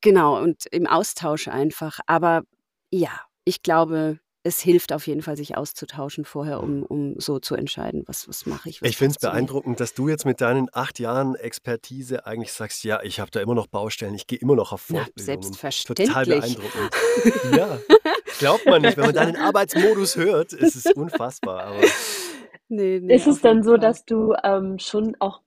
Genau, 0.01 0.41
und 0.41 0.65
im 0.71 0.87
Austausch 0.87 1.47
einfach. 1.47 1.99
Aber 2.07 2.41
ja, 2.89 3.11
ich 3.45 3.61
glaube, 3.61 4.19
es 4.49 4.59
hilft 4.59 4.91
auf 4.91 5.05
jeden 5.05 5.21
Fall, 5.21 5.37
sich 5.37 5.55
auszutauschen 5.55 6.25
vorher, 6.25 6.61
um, 6.61 6.83
um 6.83 7.19
so 7.19 7.39
zu 7.39 7.55
entscheiden, 7.55 8.03
was, 8.07 8.27
was 8.27 8.47
mache 8.47 8.69
ich. 8.69 8.81
Was 8.81 8.89
ich 8.89 8.97
finde 8.97 9.11
es 9.11 9.19
beeindruckend, 9.19 9.79
dass 9.79 9.93
du 9.93 10.09
jetzt 10.09 10.25
mit 10.25 10.41
deinen 10.41 10.67
acht 10.73 10.97
Jahren 10.99 11.35
Expertise 11.35 12.25
eigentlich 12.25 12.51
sagst, 12.51 12.83
ja, 12.83 12.99
ich 13.03 13.19
habe 13.19 13.29
da 13.29 13.39
immer 13.41 13.53
noch 13.53 13.67
Baustellen, 13.67 14.15
ich 14.15 14.25
gehe 14.25 14.39
immer 14.39 14.55
noch 14.55 14.73
auf 14.73 14.81
Fortbildungen. 14.81 15.13
Na, 15.15 15.23
selbstverständlich. 15.23 16.07
Total 16.07 16.25
beeindruckend. 16.25 16.91
ja, 17.55 17.79
glaubt 18.39 18.65
man 18.65 18.81
nicht. 18.81 18.97
Wenn 18.97 19.05
man 19.05 19.15
deinen 19.15 19.35
Arbeitsmodus 19.35 20.15
hört, 20.15 20.53
ist 20.53 20.75
es 20.75 20.91
unfassbar. 20.93 21.65
Aber 21.65 21.81
nee, 22.67 22.99
nee, 22.99 23.15
ist 23.15 23.27
es 23.27 23.41
dann 23.41 23.63
so, 23.63 23.77
dass 23.77 24.03
du 24.05 24.33
ähm, 24.43 24.79
schon 24.79 25.15
auch 25.19 25.41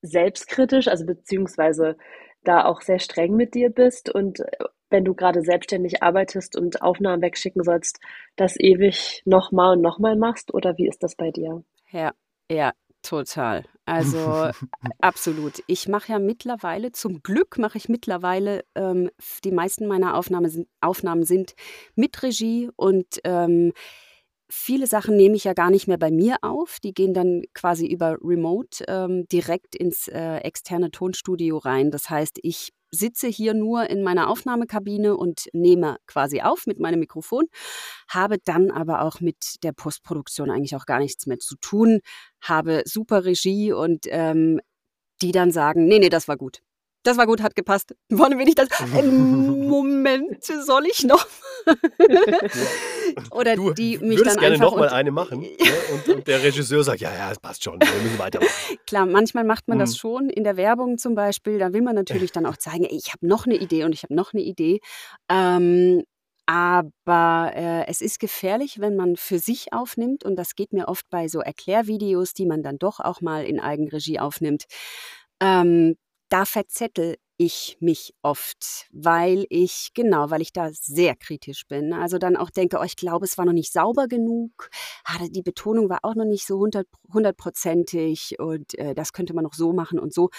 selbstkritisch, 0.00 0.88
also 0.88 1.04
beziehungsweise 1.04 1.96
da 2.42 2.64
auch 2.64 2.80
sehr 2.80 3.00
streng 3.00 3.36
mit 3.36 3.54
dir 3.54 3.68
bist 3.68 4.08
und 4.08 4.40
äh, 4.40 4.64
wenn 4.90 5.04
du 5.04 5.14
gerade 5.14 5.42
selbstständig 5.42 6.02
arbeitest 6.02 6.56
und 6.56 6.82
Aufnahmen 6.82 7.22
wegschicken 7.22 7.62
sollst, 7.62 8.00
das 8.36 8.58
ewig 8.58 9.22
nochmal 9.24 9.76
und 9.76 9.82
nochmal 9.82 10.16
machst? 10.16 10.52
Oder 10.54 10.76
wie 10.78 10.88
ist 10.88 11.02
das 11.02 11.16
bei 11.16 11.30
dir? 11.30 11.64
Ja, 11.90 12.12
ja, 12.50 12.72
total. 13.02 13.64
Also 13.86 14.50
absolut. 15.00 15.62
Ich 15.66 15.88
mache 15.88 16.12
ja 16.12 16.18
mittlerweile, 16.18 16.92
zum 16.92 17.22
Glück 17.22 17.58
mache 17.58 17.78
ich 17.78 17.88
mittlerweile, 17.88 18.64
ähm, 18.74 19.10
die 19.44 19.52
meisten 19.52 19.86
meiner 19.86 20.16
Aufnahme 20.16 20.48
sind, 20.48 20.68
Aufnahmen 20.80 21.24
sind 21.24 21.54
mit 21.94 22.22
Regie 22.22 22.70
und 22.76 23.20
ähm, 23.24 23.72
viele 24.50 24.86
Sachen 24.86 25.16
nehme 25.16 25.36
ich 25.36 25.44
ja 25.44 25.52
gar 25.52 25.70
nicht 25.70 25.86
mehr 25.86 25.98
bei 25.98 26.10
mir 26.10 26.36
auf. 26.42 26.78
Die 26.82 26.94
gehen 26.94 27.14
dann 27.14 27.42
quasi 27.54 27.86
über 27.86 28.16
Remote 28.22 28.84
ähm, 28.88 29.26
direkt 29.28 29.74
ins 29.74 30.08
äh, 30.08 30.36
externe 30.38 30.90
Tonstudio 30.90 31.58
rein. 31.58 31.90
Das 31.90 32.08
heißt, 32.08 32.38
ich 32.42 32.72
sitze 32.94 33.28
hier 33.28 33.54
nur 33.54 33.90
in 33.90 34.02
meiner 34.02 34.28
Aufnahmekabine 34.30 35.16
und 35.16 35.48
nehme 35.52 35.98
quasi 36.06 36.40
auf 36.40 36.66
mit 36.66 36.78
meinem 36.80 37.00
Mikrofon, 37.00 37.46
habe 38.08 38.38
dann 38.44 38.70
aber 38.70 39.02
auch 39.02 39.20
mit 39.20 39.62
der 39.62 39.72
Postproduktion 39.72 40.50
eigentlich 40.50 40.76
auch 40.76 40.86
gar 40.86 41.00
nichts 41.00 41.26
mehr 41.26 41.38
zu 41.38 41.56
tun, 41.56 42.00
habe 42.40 42.82
super 42.86 43.24
Regie 43.24 43.72
und 43.72 44.06
ähm, 44.08 44.60
die 45.22 45.32
dann 45.32 45.52
sagen, 45.52 45.86
nee, 45.86 45.98
nee, 45.98 46.08
das 46.08 46.28
war 46.28 46.36
gut 46.36 46.60
das 47.04 47.18
war 47.18 47.26
gut, 47.26 47.42
hat 47.42 47.54
gepasst. 47.54 47.94
Wollen 48.08 48.38
wir 48.38 48.44
nicht 48.44 48.58
das? 48.58 48.68
Moment, 49.04 50.42
soll 50.42 50.86
ich 50.86 51.04
noch? 51.04 51.26
Oder 53.30 53.56
du 53.56 53.72
die 53.72 53.98
mich 53.98 54.22
dann 54.22 54.36
gerne 54.36 54.58
noch 54.58 54.76
mal 54.76 54.88
eine 54.88 55.10
machen. 55.10 55.40
ne? 55.40 55.48
und, 55.92 56.08
und, 56.08 56.26
der 56.26 56.42
Regisseur 56.42 56.82
sagt, 56.82 57.00
ja, 57.00 57.14
ja, 57.14 57.30
es 57.30 57.38
passt 57.38 57.62
schon, 57.62 57.80
wir 57.80 58.02
müssen 58.02 58.18
weitermachen. 58.18 58.50
Klar, 58.86 59.06
manchmal 59.06 59.44
macht 59.44 59.68
man 59.68 59.78
mhm. 59.78 59.80
das 59.80 59.96
schon 59.96 60.30
in 60.30 60.44
der 60.44 60.56
Werbung 60.56 60.98
zum 60.98 61.14
Beispiel. 61.14 61.58
Da 61.58 61.72
will 61.72 61.82
man 61.82 61.94
natürlich 61.94 62.32
dann 62.32 62.46
auch 62.46 62.56
zeigen, 62.56 62.84
ey, 62.84 62.96
ich 62.96 63.12
habe 63.12 63.26
noch 63.26 63.46
eine 63.46 63.56
Idee 63.56 63.84
und 63.84 63.92
ich 63.92 64.02
habe 64.02 64.14
noch 64.14 64.32
eine 64.32 64.42
Idee. 64.42 64.80
Ähm, 65.30 66.02
aber 66.46 67.52
äh, 67.54 67.86
es 67.86 68.00
ist 68.00 68.18
gefährlich, 68.18 68.78
wenn 68.80 68.96
man 68.96 69.16
für 69.16 69.38
sich 69.38 69.72
aufnimmt. 69.72 70.24
Und 70.24 70.36
das 70.36 70.54
geht 70.54 70.72
mir 70.72 70.88
oft 70.88 71.08
bei 71.10 71.28
so 71.28 71.40
Erklärvideos, 71.40 72.34
die 72.34 72.46
man 72.46 72.62
dann 72.62 72.78
doch 72.78 73.00
auch 73.00 73.20
mal 73.20 73.44
in 73.44 73.60
Eigenregie 73.60 74.18
aufnimmt. 74.18 74.64
Ähm, 75.40 75.96
da 76.34 76.44
verzettel 76.44 77.16
ich 77.36 77.76
mich 77.78 78.12
oft, 78.22 78.88
weil 78.90 79.46
ich, 79.50 79.90
genau, 79.94 80.30
weil 80.30 80.42
ich 80.42 80.52
da 80.52 80.70
sehr 80.72 81.14
kritisch 81.14 81.62
bin. 81.68 81.92
Also 81.92 82.18
dann 82.18 82.36
auch 82.36 82.50
denke, 82.50 82.78
oh, 82.80 82.82
ich 82.82 82.96
glaube, 82.96 83.24
es 83.24 83.38
war 83.38 83.44
noch 83.44 83.52
nicht 83.52 83.72
sauber 83.72 84.08
genug. 84.08 84.68
Ah, 85.04 85.24
die 85.28 85.42
Betonung 85.42 85.88
war 85.88 86.00
auch 86.02 86.16
noch 86.16 86.24
nicht 86.24 86.44
so 86.44 86.66
hundertprozentig 87.12 88.40
und 88.40 88.76
äh, 88.80 88.96
das 88.96 89.12
könnte 89.12 89.32
man 89.32 89.44
noch 89.44 89.54
so 89.54 89.72
machen 89.72 90.00
und 90.00 90.12
so. 90.12 90.30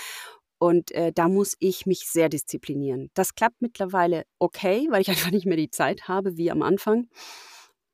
Und 0.58 0.92
äh, 0.92 1.14
da 1.14 1.30
muss 1.30 1.56
ich 1.60 1.86
mich 1.86 2.10
sehr 2.10 2.28
disziplinieren. 2.28 3.10
Das 3.14 3.34
klappt 3.34 3.62
mittlerweile 3.62 4.26
okay, 4.38 4.90
weil 4.92 5.02
ich 5.02 5.10
einfach 5.12 5.32
nicht 5.32 5.46
mehr 5.46 5.58
die 5.58 5.72
Zeit 5.72 6.10
habe 6.10 6.36
wie 6.36 6.52
am 6.52 6.62
Anfang. 6.62 7.08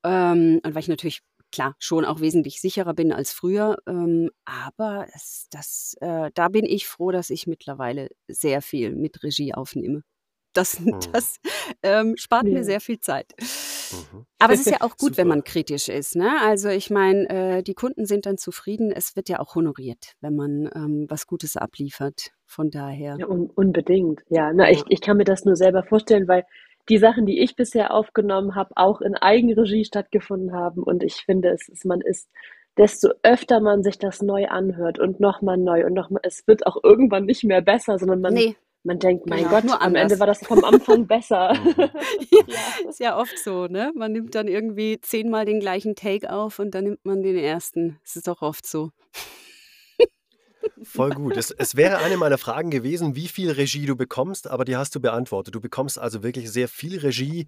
Ähm, 0.03 0.59
und 0.63 0.73
weil 0.73 0.81
ich 0.81 0.87
natürlich 0.87 1.21
klar 1.51 1.75
schon 1.79 2.05
auch 2.05 2.21
wesentlich 2.21 2.61
sicherer 2.61 2.93
bin 2.93 3.11
als 3.11 3.31
früher. 3.31 3.77
Ähm, 3.87 4.29
aber 4.45 5.07
das, 5.13 5.47
das, 5.51 5.95
äh, 6.01 6.31
da 6.33 6.49
bin 6.49 6.65
ich 6.65 6.87
froh, 6.87 7.11
dass 7.11 7.29
ich 7.29 7.47
mittlerweile 7.47 8.09
sehr 8.27 8.61
viel 8.61 8.95
mit 8.95 9.23
Regie 9.23 9.53
aufnehme. 9.53 10.03
Das, 10.53 10.79
mhm. 10.79 10.99
das 11.11 11.37
ähm, 11.83 12.15
spart 12.17 12.45
ja. 12.45 12.53
mir 12.53 12.63
sehr 12.63 12.81
viel 12.81 12.99
Zeit. 12.99 13.31
Mhm. 13.91 14.25
Aber 14.39 14.53
es 14.53 14.61
ist 14.61 14.71
ja 14.71 14.81
auch 14.81 14.95
gut, 14.97 15.17
wenn 15.17 15.27
man 15.27 15.43
kritisch 15.43 15.89
ist. 15.89 16.15
Ne? 16.15 16.31
Also 16.41 16.69
ich 16.69 16.89
meine, 16.89 17.29
äh, 17.29 17.63
die 17.63 17.73
Kunden 17.73 18.05
sind 18.05 18.25
dann 18.25 18.37
zufrieden. 18.37 18.91
Es 18.91 19.15
wird 19.15 19.29
ja 19.29 19.39
auch 19.39 19.55
honoriert, 19.55 20.13
wenn 20.21 20.35
man 20.35 20.69
ähm, 20.75 21.05
was 21.09 21.27
Gutes 21.27 21.57
abliefert. 21.57 22.31
Von 22.45 22.69
daher. 22.69 23.15
Ja, 23.17 23.27
un 23.27 23.49
unbedingt. 23.49 24.23
Ja, 24.29 24.51
na, 24.53 24.69
ich, 24.69 24.83
ich 24.89 24.99
kann 24.99 25.15
mir 25.15 25.23
das 25.23 25.45
nur 25.45 25.55
selber 25.55 25.83
vorstellen, 25.83 26.27
weil 26.27 26.43
die 26.89 26.97
Sachen, 26.97 27.25
die 27.25 27.39
ich 27.39 27.55
bisher 27.55 27.93
aufgenommen 27.93 28.55
habe, 28.55 28.71
auch 28.75 29.01
in 29.01 29.15
Eigenregie 29.15 29.85
stattgefunden 29.85 30.53
haben. 30.53 30.83
Und 30.83 31.03
ich 31.03 31.15
finde, 31.25 31.49
es 31.49 31.67
ist, 31.69 31.85
man 31.85 32.01
ist, 32.01 32.29
desto 32.77 33.09
öfter 33.23 33.59
man 33.59 33.83
sich 33.83 33.97
das 33.97 34.21
neu 34.21 34.47
anhört 34.47 34.99
und 34.99 35.19
nochmal 35.19 35.57
neu 35.57 35.85
und 35.85 35.93
nochmal, 35.93 36.21
es 36.23 36.47
wird 36.47 36.65
auch 36.65 36.77
irgendwann 36.83 37.25
nicht 37.25 37.43
mehr 37.43 37.61
besser, 37.61 37.99
sondern 37.99 38.21
man 38.21 38.33
nee. 38.33 38.55
Man 38.83 38.97
denkt, 38.97 39.27
mein 39.29 39.43
genau, 39.43 39.61
Gott, 39.61 39.79
am 39.79 39.93
Ende 39.93 40.19
war 40.19 40.25
das 40.25 40.43
vom 40.43 40.63
Anfang 40.63 41.05
besser. 41.05 41.53
ja, 41.77 42.89
ist 42.89 42.99
ja 42.99 43.15
oft 43.15 43.37
so, 43.37 43.67
ne? 43.67 43.91
Man 43.95 44.11
nimmt 44.11 44.33
dann 44.33 44.47
irgendwie 44.47 44.99
zehnmal 45.01 45.45
den 45.45 45.59
gleichen 45.59 45.95
Take 45.95 46.33
auf 46.33 46.57
und 46.57 46.73
dann 46.73 46.85
nimmt 46.85 47.05
man 47.05 47.21
den 47.21 47.37
ersten. 47.37 47.99
Es 48.03 48.15
ist 48.15 48.27
doch 48.27 48.41
oft 48.41 48.65
so. 48.65 48.89
Voll 50.83 51.11
gut. 51.11 51.37
Es, 51.37 51.51
es, 51.51 51.75
wäre 51.75 51.97
eine 51.99 52.17
meiner 52.17 52.37
Fragen 52.37 52.69
gewesen, 52.69 53.15
wie 53.15 53.27
viel 53.27 53.51
Regie 53.51 53.85
du 53.85 53.95
bekommst, 53.95 54.47
aber 54.47 54.65
die 54.65 54.75
hast 54.75 54.95
du 54.95 54.99
beantwortet. 54.99 55.55
Du 55.55 55.61
bekommst 55.61 55.99
also 55.99 56.23
wirklich 56.23 56.51
sehr 56.51 56.67
viel 56.67 56.99
Regie. 56.99 57.47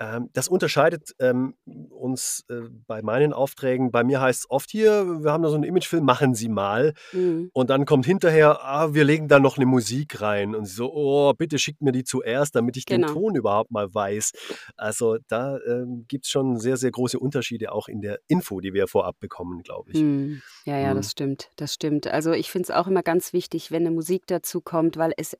Ähm, 0.00 0.30
das 0.32 0.46
unterscheidet 0.46 1.14
ähm, 1.18 1.54
uns 1.90 2.44
äh, 2.48 2.68
bei 2.86 3.02
meinen 3.02 3.32
Aufträgen. 3.32 3.90
Bei 3.90 4.04
mir 4.04 4.20
heißt 4.20 4.40
es 4.40 4.50
oft 4.50 4.70
hier, 4.70 5.04
wir 5.22 5.32
haben 5.32 5.42
da 5.42 5.48
so 5.48 5.56
einen 5.56 5.64
Imagefilm, 5.64 6.04
machen 6.04 6.36
Sie 6.36 6.48
mal. 6.48 6.94
Mhm. 7.12 7.50
Und 7.52 7.70
dann 7.70 7.84
kommt 7.84 8.06
hinterher, 8.06 8.64
ah, 8.64 8.94
wir 8.94 9.02
legen 9.02 9.26
da 9.26 9.40
noch 9.40 9.56
eine 9.56 9.66
Musik 9.66 10.20
rein. 10.20 10.54
Und 10.54 10.66
so, 10.66 10.92
oh, 10.92 11.32
bitte 11.32 11.58
schickt 11.58 11.82
mir 11.82 11.90
die 11.90 12.04
zuerst, 12.04 12.54
damit 12.54 12.76
ich 12.76 12.86
genau. 12.86 13.08
den 13.08 13.14
Ton 13.14 13.34
überhaupt 13.34 13.72
mal 13.72 13.92
weiß. 13.92 14.32
Also 14.76 15.18
da 15.26 15.58
ähm, 15.66 16.04
gibt 16.06 16.26
es 16.26 16.30
schon 16.30 16.60
sehr, 16.60 16.76
sehr 16.76 16.92
große 16.92 17.18
Unterschiede 17.18 17.72
auch 17.72 17.88
in 17.88 18.00
der 18.00 18.20
Info, 18.28 18.60
die 18.60 18.74
wir 18.74 18.86
vorab 18.86 19.18
bekommen, 19.18 19.62
glaube 19.64 19.90
ich. 19.90 20.00
Mhm. 20.00 20.42
Ja, 20.64 20.78
ja, 20.78 20.92
mhm. 20.92 20.98
das 20.98 21.10
stimmt. 21.10 21.50
Das 21.56 21.74
stimmt. 21.74 22.06
Also 22.06 22.32
ich 22.32 22.47
finde 22.50 22.64
es 22.64 22.70
auch 22.70 22.86
immer 22.86 23.02
ganz 23.02 23.32
wichtig, 23.32 23.70
wenn 23.70 23.86
eine 23.86 23.90
Musik 23.90 24.26
dazu 24.26 24.60
kommt, 24.60 24.96
weil 24.96 25.12
es 25.16 25.36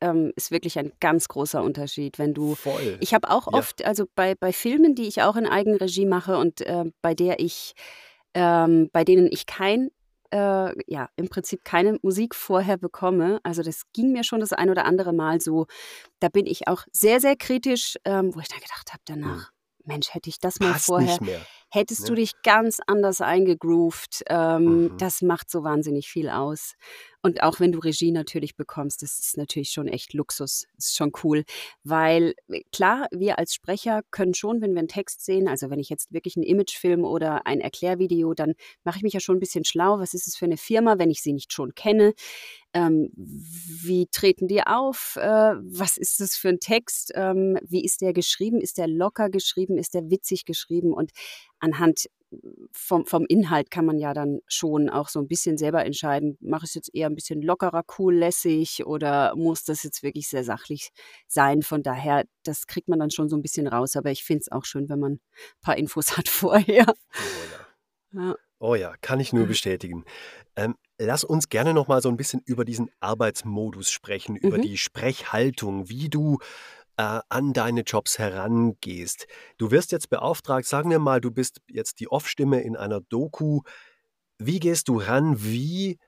ähm, 0.00 0.32
ist 0.36 0.50
wirklich 0.50 0.78
ein 0.78 0.92
ganz 1.00 1.28
großer 1.28 1.62
Unterschied, 1.62 2.18
wenn 2.18 2.34
du. 2.34 2.54
Voll. 2.54 2.98
Ich 3.00 3.14
habe 3.14 3.30
auch 3.30 3.46
ja. 3.52 3.58
oft, 3.58 3.84
also 3.84 4.04
bei, 4.14 4.34
bei 4.34 4.52
Filmen, 4.52 4.94
die 4.94 5.06
ich 5.06 5.22
auch 5.22 5.36
in 5.36 5.46
Eigenregie 5.46 6.06
mache 6.06 6.38
und 6.38 6.60
äh, 6.62 6.84
bei 7.02 7.14
der 7.14 7.40
ich, 7.40 7.74
ähm, 8.34 8.90
bei 8.92 9.04
denen 9.04 9.28
ich 9.30 9.46
kein 9.46 9.90
äh, 10.32 10.72
ja, 10.90 11.08
im 11.16 11.28
Prinzip 11.28 11.64
keine 11.64 11.98
Musik 12.02 12.34
vorher 12.34 12.76
bekomme. 12.76 13.40
Also 13.42 13.62
das 13.62 13.82
ging 13.92 14.12
mir 14.12 14.24
schon 14.24 14.40
das 14.40 14.52
ein 14.52 14.70
oder 14.70 14.84
andere 14.84 15.12
Mal 15.12 15.40
so. 15.40 15.66
Da 16.20 16.28
bin 16.28 16.46
ich 16.46 16.68
auch 16.68 16.82
sehr, 16.92 17.20
sehr 17.20 17.36
kritisch, 17.36 17.96
ähm, 18.04 18.34
wo 18.34 18.40
ich 18.40 18.48
dann 18.48 18.60
gedacht 18.60 18.92
habe 18.92 19.02
danach, 19.04 19.48
hm. 19.48 19.56
Mensch, 19.84 20.12
hätte 20.14 20.28
ich 20.28 20.40
das 20.40 20.58
mal 20.58 20.72
Passt 20.72 20.86
vorher, 20.86 21.18
hättest 21.70 22.02
ne? 22.02 22.06
du 22.08 22.14
dich 22.16 22.32
ganz 22.42 22.80
anders 22.86 23.20
eingegroovt. 23.20 24.22
Ähm, 24.28 24.64
mhm. 24.64 24.98
Das 24.98 25.22
macht 25.22 25.50
so 25.50 25.64
wahnsinnig 25.64 26.08
viel 26.08 26.28
aus. 26.28 26.74
Und 27.26 27.42
auch 27.42 27.58
wenn 27.58 27.72
du 27.72 27.80
Regie 27.80 28.12
natürlich 28.12 28.54
bekommst, 28.54 29.02
das 29.02 29.18
ist 29.18 29.36
natürlich 29.36 29.70
schon 29.70 29.88
echt 29.88 30.12
Luxus. 30.14 30.66
Das 30.76 30.86
ist 30.86 30.96
schon 30.96 31.10
cool. 31.24 31.44
Weil 31.82 32.34
äh, 32.48 32.62
klar, 32.72 33.08
wir 33.10 33.38
als 33.38 33.52
Sprecher 33.52 34.02
können 34.12 34.32
schon, 34.32 34.60
wenn 34.60 34.74
wir 34.74 34.78
einen 34.78 34.86
Text 34.86 35.24
sehen, 35.24 35.48
also 35.48 35.68
wenn 35.68 35.80
ich 35.80 35.88
jetzt 35.88 36.12
wirklich 36.12 36.36
einen 36.36 36.44
Imagefilm 36.44 37.04
oder 37.04 37.44
ein 37.46 37.60
Erklärvideo, 37.60 38.32
dann 38.34 38.54
mache 38.84 38.98
ich 38.98 39.02
mich 39.02 39.12
ja 39.12 39.20
schon 39.20 39.38
ein 39.38 39.40
bisschen 39.40 39.64
schlau. 39.64 39.98
Was 39.98 40.14
ist 40.14 40.28
es 40.28 40.36
für 40.36 40.44
eine 40.44 40.56
Firma, 40.56 40.98
wenn 40.98 41.10
ich 41.10 41.20
sie 41.20 41.32
nicht 41.32 41.52
schon 41.52 41.74
kenne? 41.74 42.14
Ähm, 42.72 43.10
wie 43.16 44.06
treten 44.12 44.46
die 44.46 44.62
auf? 44.62 45.16
Äh, 45.16 45.54
was 45.62 45.96
ist 45.96 46.20
das 46.20 46.36
für 46.36 46.50
ein 46.50 46.60
Text? 46.60 47.10
Ähm, 47.14 47.58
wie 47.62 47.84
ist 47.84 48.02
der 48.02 48.12
geschrieben? 48.12 48.60
Ist 48.60 48.78
der 48.78 48.86
locker 48.86 49.30
geschrieben? 49.30 49.78
Ist 49.78 49.94
der 49.94 50.10
witzig 50.10 50.44
geschrieben? 50.44 50.92
Und 50.92 51.10
anhand 51.60 52.06
vom, 52.72 53.06
vom 53.06 53.24
Inhalt 53.28 53.70
kann 53.70 53.86
man 53.86 53.98
ja 53.98 54.12
dann 54.12 54.40
schon 54.48 54.88
auch 54.90 55.08
so 55.08 55.20
ein 55.20 55.28
bisschen 55.28 55.56
selber 55.58 55.84
entscheiden, 55.84 56.36
mache 56.40 56.64
ich 56.64 56.70
es 56.70 56.74
jetzt 56.74 56.94
eher 56.94 57.08
ein 57.08 57.14
bisschen 57.14 57.40
lockerer, 57.40 57.84
cool, 57.98 58.14
lässig 58.14 58.84
oder 58.84 59.34
muss 59.36 59.64
das 59.64 59.82
jetzt 59.82 60.02
wirklich 60.02 60.28
sehr 60.28 60.44
sachlich 60.44 60.90
sein. 61.28 61.62
Von 61.62 61.82
daher, 61.82 62.24
das 62.42 62.66
kriegt 62.66 62.88
man 62.88 62.98
dann 62.98 63.10
schon 63.10 63.28
so 63.28 63.36
ein 63.36 63.42
bisschen 63.42 63.66
raus. 63.66 63.96
Aber 63.96 64.10
ich 64.10 64.24
finde 64.24 64.40
es 64.42 64.52
auch 64.52 64.64
schön, 64.64 64.88
wenn 64.88 65.00
man 65.00 65.12
ein 65.12 65.20
paar 65.62 65.76
Infos 65.76 66.16
hat 66.16 66.28
vorher. 66.28 66.86
Oh 66.88 68.16
ja, 68.16 68.22
ja. 68.22 68.36
Oh 68.58 68.74
ja 68.74 68.94
kann 69.00 69.20
ich 69.20 69.32
nur 69.32 69.46
bestätigen. 69.46 70.04
Ähm, 70.56 70.76
lass 70.98 71.24
uns 71.24 71.48
gerne 71.48 71.74
noch 71.74 71.88
mal 71.88 72.00
so 72.00 72.08
ein 72.08 72.16
bisschen 72.16 72.42
über 72.44 72.64
diesen 72.64 72.90
Arbeitsmodus 73.00 73.90
sprechen, 73.90 74.32
mhm. 74.34 74.48
über 74.48 74.58
die 74.58 74.78
Sprechhaltung, 74.78 75.88
wie 75.88 76.08
du 76.08 76.38
äh, 76.96 77.20
an 77.28 77.52
deine 77.52 77.82
Jobs 77.82 78.18
herangehst. 78.18 79.26
Du 79.58 79.70
wirst 79.70 79.92
jetzt 79.92 80.10
beauftragt, 80.10 80.66
sagen 80.66 80.90
wir 80.90 80.98
mal, 80.98 81.20
du 81.20 81.30
bist 81.30 81.60
jetzt 81.68 82.00
die 82.00 82.08
Off-Stimme 82.08 82.62
in 82.62 82.76
einer 82.76 83.00
Doku. 83.00 83.60
Wie 84.38 84.60
gehst 84.60 84.88
du 84.88 84.98
ran? 84.98 85.42
Wie 85.42 85.98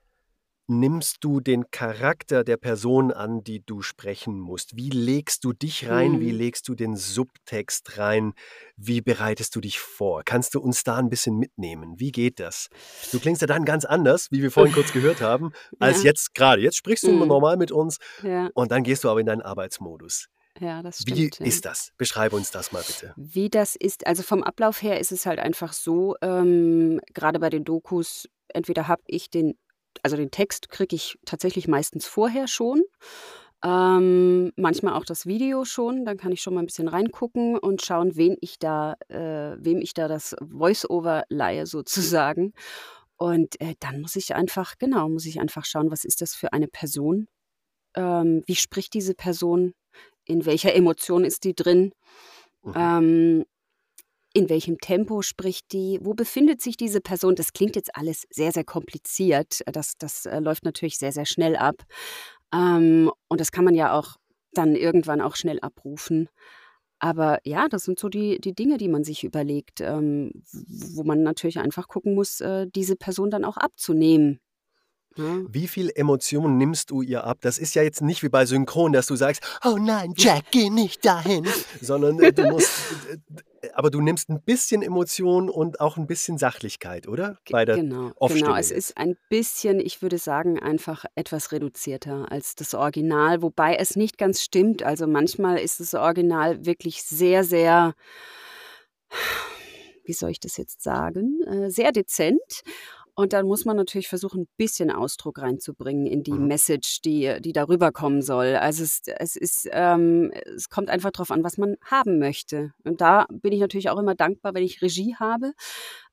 nimmst 0.68 1.18
du 1.20 1.40
den 1.40 1.70
Charakter 1.70 2.44
der 2.44 2.58
Person 2.58 3.10
an, 3.10 3.42
die 3.42 3.64
du 3.64 3.80
sprechen 3.80 4.38
musst? 4.38 4.76
Wie 4.76 4.90
legst 4.90 5.44
du 5.44 5.52
dich 5.52 5.88
rein? 5.88 6.12
Mhm. 6.12 6.20
Wie 6.20 6.30
legst 6.30 6.68
du 6.68 6.74
den 6.74 6.94
Subtext 6.94 7.98
rein? 7.98 8.34
Wie 8.76 9.00
bereitest 9.00 9.56
du 9.56 9.60
dich 9.60 9.78
vor? 9.78 10.22
Kannst 10.24 10.54
du 10.54 10.60
uns 10.60 10.84
da 10.84 10.96
ein 10.96 11.08
bisschen 11.08 11.38
mitnehmen? 11.38 11.98
Wie 11.98 12.12
geht 12.12 12.38
das? 12.38 12.68
Du 13.12 13.18
klingst 13.18 13.40
ja 13.40 13.46
dann 13.46 13.64
ganz 13.64 13.84
anders, 13.86 14.28
wie 14.30 14.42
wir 14.42 14.50
vorhin 14.50 14.74
kurz 14.74 14.92
gehört 14.92 15.22
haben, 15.22 15.52
als 15.80 15.98
ja. 15.98 16.10
jetzt 16.10 16.34
gerade. 16.34 16.60
Jetzt 16.60 16.76
sprichst 16.76 17.04
du 17.04 17.12
mhm. 17.12 17.26
normal 17.26 17.56
mit 17.56 17.72
uns 17.72 17.96
ja. 18.22 18.50
und 18.54 18.70
dann 18.70 18.84
gehst 18.84 19.04
du 19.04 19.10
aber 19.10 19.20
in 19.20 19.26
deinen 19.26 19.42
Arbeitsmodus. 19.42 20.28
Ja, 20.60 20.82
das 20.82 20.98
stimmt. 21.02 21.18
Wie 21.18 21.30
ja. 21.44 21.46
ist 21.46 21.64
das? 21.64 21.92
Beschreibe 21.96 22.36
uns 22.36 22.50
das 22.50 22.72
mal 22.72 22.82
bitte. 22.82 23.12
Wie 23.16 23.48
das 23.48 23.76
ist, 23.76 24.06
also 24.06 24.22
vom 24.22 24.42
Ablauf 24.42 24.82
her 24.82 25.00
ist 25.00 25.12
es 25.12 25.26
halt 25.26 25.38
einfach 25.38 25.72
so, 25.72 26.16
ähm, 26.22 27.00
gerade 27.14 27.38
bei 27.38 27.50
den 27.50 27.64
Dokus, 27.64 28.28
entweder 28.48 28.88
habe 28.88 29.02
ich 29.06 29.30
den, 29.30 29.56
also 30.02 30.16
den 30.16 30.30
Text 30.30 30.68
kriege 30.68 30.96
ich 30.96 31.18
tatsächlich 31.24 31.68
meistens 31.68 32.06
vorher 32.06 32.48
schon. 32.48 32.82
Ähm, 33.64 34.52
manchmal 34.56 34.94
auch 34.94 35.04
das 35.04 35.26
Video 35.26 35.64
schon, 35.64 36.04
dann 36.04 36.16
kann 36.16 36.30
ich 36.30 36.40
schon 36.40 36.54
mal 36.54 36.60
ein 36.60 36.66
bisschen 36.66 36.86
reingucken 36.86 37.58
und 37.58 37.84
schauen, 37.84 38.14
wen 38.14 38.36
ich 38.40 38.58
da, 38.58 38.94
äh, 39.08 39.56
wem 39.58 39.80
ich 39.80 39.94
da 39.94 40.06
das 40.06 40.36
Voice-Over 40.40 41.24
leihe 41.28 41.66
sozusagen. 41.66 42.52
Und 43.16 43.60
äh, 43.60 43.74
dann 43.80 44.00
muss 44.00 44.14
ich 44.14 44.36
einfach, 44.36 44.78
genau, 44.78 45.08
muss 45.08 45.26
ich 45.26 45.40
einfach 45.40 45.64
schauen, 45.64 45.90
was 45.90 46.04
ist 46.04 46.20
das 46.20 46.36
für 46.36 46.52
eine 46.52 46.68
Person? 46.68 47.26
Ähm, 47.94 48.44
wie 48.46 48.54
spricht 48.54 48.94
diese 48.94 49.14
Person? 49.14 49.74
In 50.28 50.46
welcher 50.46 50.74
Emotion 50.74 51.24
ist 51.24 51.44
die 51.44 51.54
drin, 51.54 51.92
mhm. 52.62 52.72
ähm, 52.76 53.44
in 54.34 54.48
welchem 54.48 54.78
Tempo 54.78 55.22
spricht 55.22 55.72
die, 55.72 55.98
wo 56.02 56.14
befindet 56.14 56.60
sich 56.60 56.76
diese 56.76 57.00
Person. 57.00 57.34
Das 57.34 57.52
klingt 57.52 57.76
jetzt 57.76 57.96
alles 57.96 58.26
sehr, 58.30 58.52
sehr 58.52 58.64
kompliziert. 58.64 59.62
Das, 59.66 59.94
das 59.98 60.26
äh, 60.26 60.38
läuft 60.38 60.64
natürlich 60.64 60.98
sehr, 60.98 61.12
sehr 61.12 61.26
schnell 61.26 61.56
ab. 61.56 61.82
Ähm, 62.54 63.10
und 63.28 63.40
das 63.40 63.50
kann 63.50 63.64
man 63.64 63.74
ja 63.74 63.98
auch 63.98 64.16
dann 64.52 64.76
irgendwann 64.76 65.20
auch 65.20 65.34
schnell 65.34 65.58
abrufen. 65.60 66.28
Aber 67.00 67.38
ja, 67.44 67.68
das 67.68 67.84
sind 67.84 67.98
so 67.98 68.08
die, 68.08 68.40
die 68.40 68.54
Dinge, 68.54 68.76
die 68.76 68.88
man 68.88 69.04
sich 69.04 69.24
überlegt, 69.24 69.80
ähm, 69.80 70.32
wo 70.52 71.04
man 71.04 71.22
natürlich 71.22 71.58
einfach 71.58 71.88
gucken 71.88 72.14
muss, 72.14 72.40
äh, 72.40 72.66
diese 72.74 72.96
Person 72.96 73.30
dann 73.30 73.44
auch 73.44 73.56
abzunehmen. 73.56 74.40
Hm? 75.18 75.48
Wie 75.50 75.66
viel 75.66 75.90
Emotionen 75.94 76.56
nimmst 76.58 76.90
du 76.90 77.02
ihr 77.02 77.24
ab? 77.24 77.38
Das 77.40 77.58
ist 77.58 77.74
ja 77.74 77.82
jetzt 77.82 78.02
nicht 78.02 78.22
wie 78.22 78.28
bei 78.28 78.46
Synchron, 78.46 78.92
dass 78.92 79.06
du 79.06 79.16
sagst, 79.16 79.42
oh 79.64 79.76
nein, 79.76 80.14
Jack, 80.16 80.44
geh 80.52 80.70
nicht 80.70 81.04
dahin, 81.04 81.44
sondern 81.80 82.20
äh, 82.20 82.32
du 82.32 82.44
musst, 82.44 82.70
äh, 83.60 83.70
aber 83.74 83.90
du 83.90 84.00
nimmst 84.00 84.28
ein 84.28 84.40
bisschen 84.40 84.80
Emotion 84.82 85.50
und 85.50 85.80
auch 85.80 85.96
ein 85.96 86.06
bisschen 86.06 86.38
Sachlichkeit, 86.38 87.08
oder? 87.08 87.38
Bei 87.50 87.64
der 87.64 87.76
genau, 87.76 88.12
genau. 88.28 88.54
Es 88.54 88.70
ist 88.70 88.96
ein 88.96 89.16
bisschen, 89.28 89.80
ich 89.80 90.02
würde 90.02 90.18
sagen, 90.18 90.60
einfach 90.60 91.04
etwas 91.16 91.50
reduzierter 91.50 92.30
als 92.30 92.54
das 92.54 92.74
Original, 92.74 93.42
wobei 93.42 93.74
es 93.74 93.96
nicht 93.96 94.18
ganz 94.18 94.40
stimmt. 94.40 94.84
Also 94.84 95.08
manchmal 95.08 95.58
ist 95.58 95.80
das 95.80 95.94
Original 95.94 96.64
wirklich 96.64 97.02
sehr, 97.02 97.42
sehr 97.42 97.94
wie 100.08 100.14
soll 100.14 100.30
ich 100.30 100.40
das 100.40 100.56
jetzt 100.56 100.82
sagen, 100.82 101.42
äh, 101.46 101.70
sehr 101.70 101.92
dezent. 101.92 102.62
Und 103.18 103.32
dann 103.32 103.48
muss 103.48 103.64
man 103.64 103.76
natürlich 103.76 104.06
versuchen, 104.06 104.42
ein 104.42 104.48
bisschen 104.56 104.92
Ausdruck 104.92 105.40
reinzubringen 105.42 106.06
in 106.06 106.22
die 106.22 106.30
mhm. 106.30 106.46
Message, 106.46 107.00
die, 107.00 107.38
die 107.40 107.52
darüber 107.52 107.90
kommen 107.90 108.22
soll. 108.22 108.54
Also 108.54 108.84
es, 108.84 109.00
es 109.06 109.34
ist, 109.34 109.68
ähm, 109.72 110.30
es 110.54 110.68
kommt 110.68 110.88
einfach 110.88 111.10
darauf 111.10 111.32
an, 111.32 111.42
was 111.42 111.58
man 111.58 111.74
haben 111.84 112.20
möchte. 112.20 112.74
Und 112.84 113.00
da 113.00 113.26
bin 113.28 113.52
ich 113.52 113.58
natürlich 113.58 113.90
auch 113.90 113.98
immer 113.98 114.14
dankbar, 114.14 114.54
wenn 114.54 114.62
ich 114.62 114.82
Regie 114.82 115.16
habe. 115.18 115.52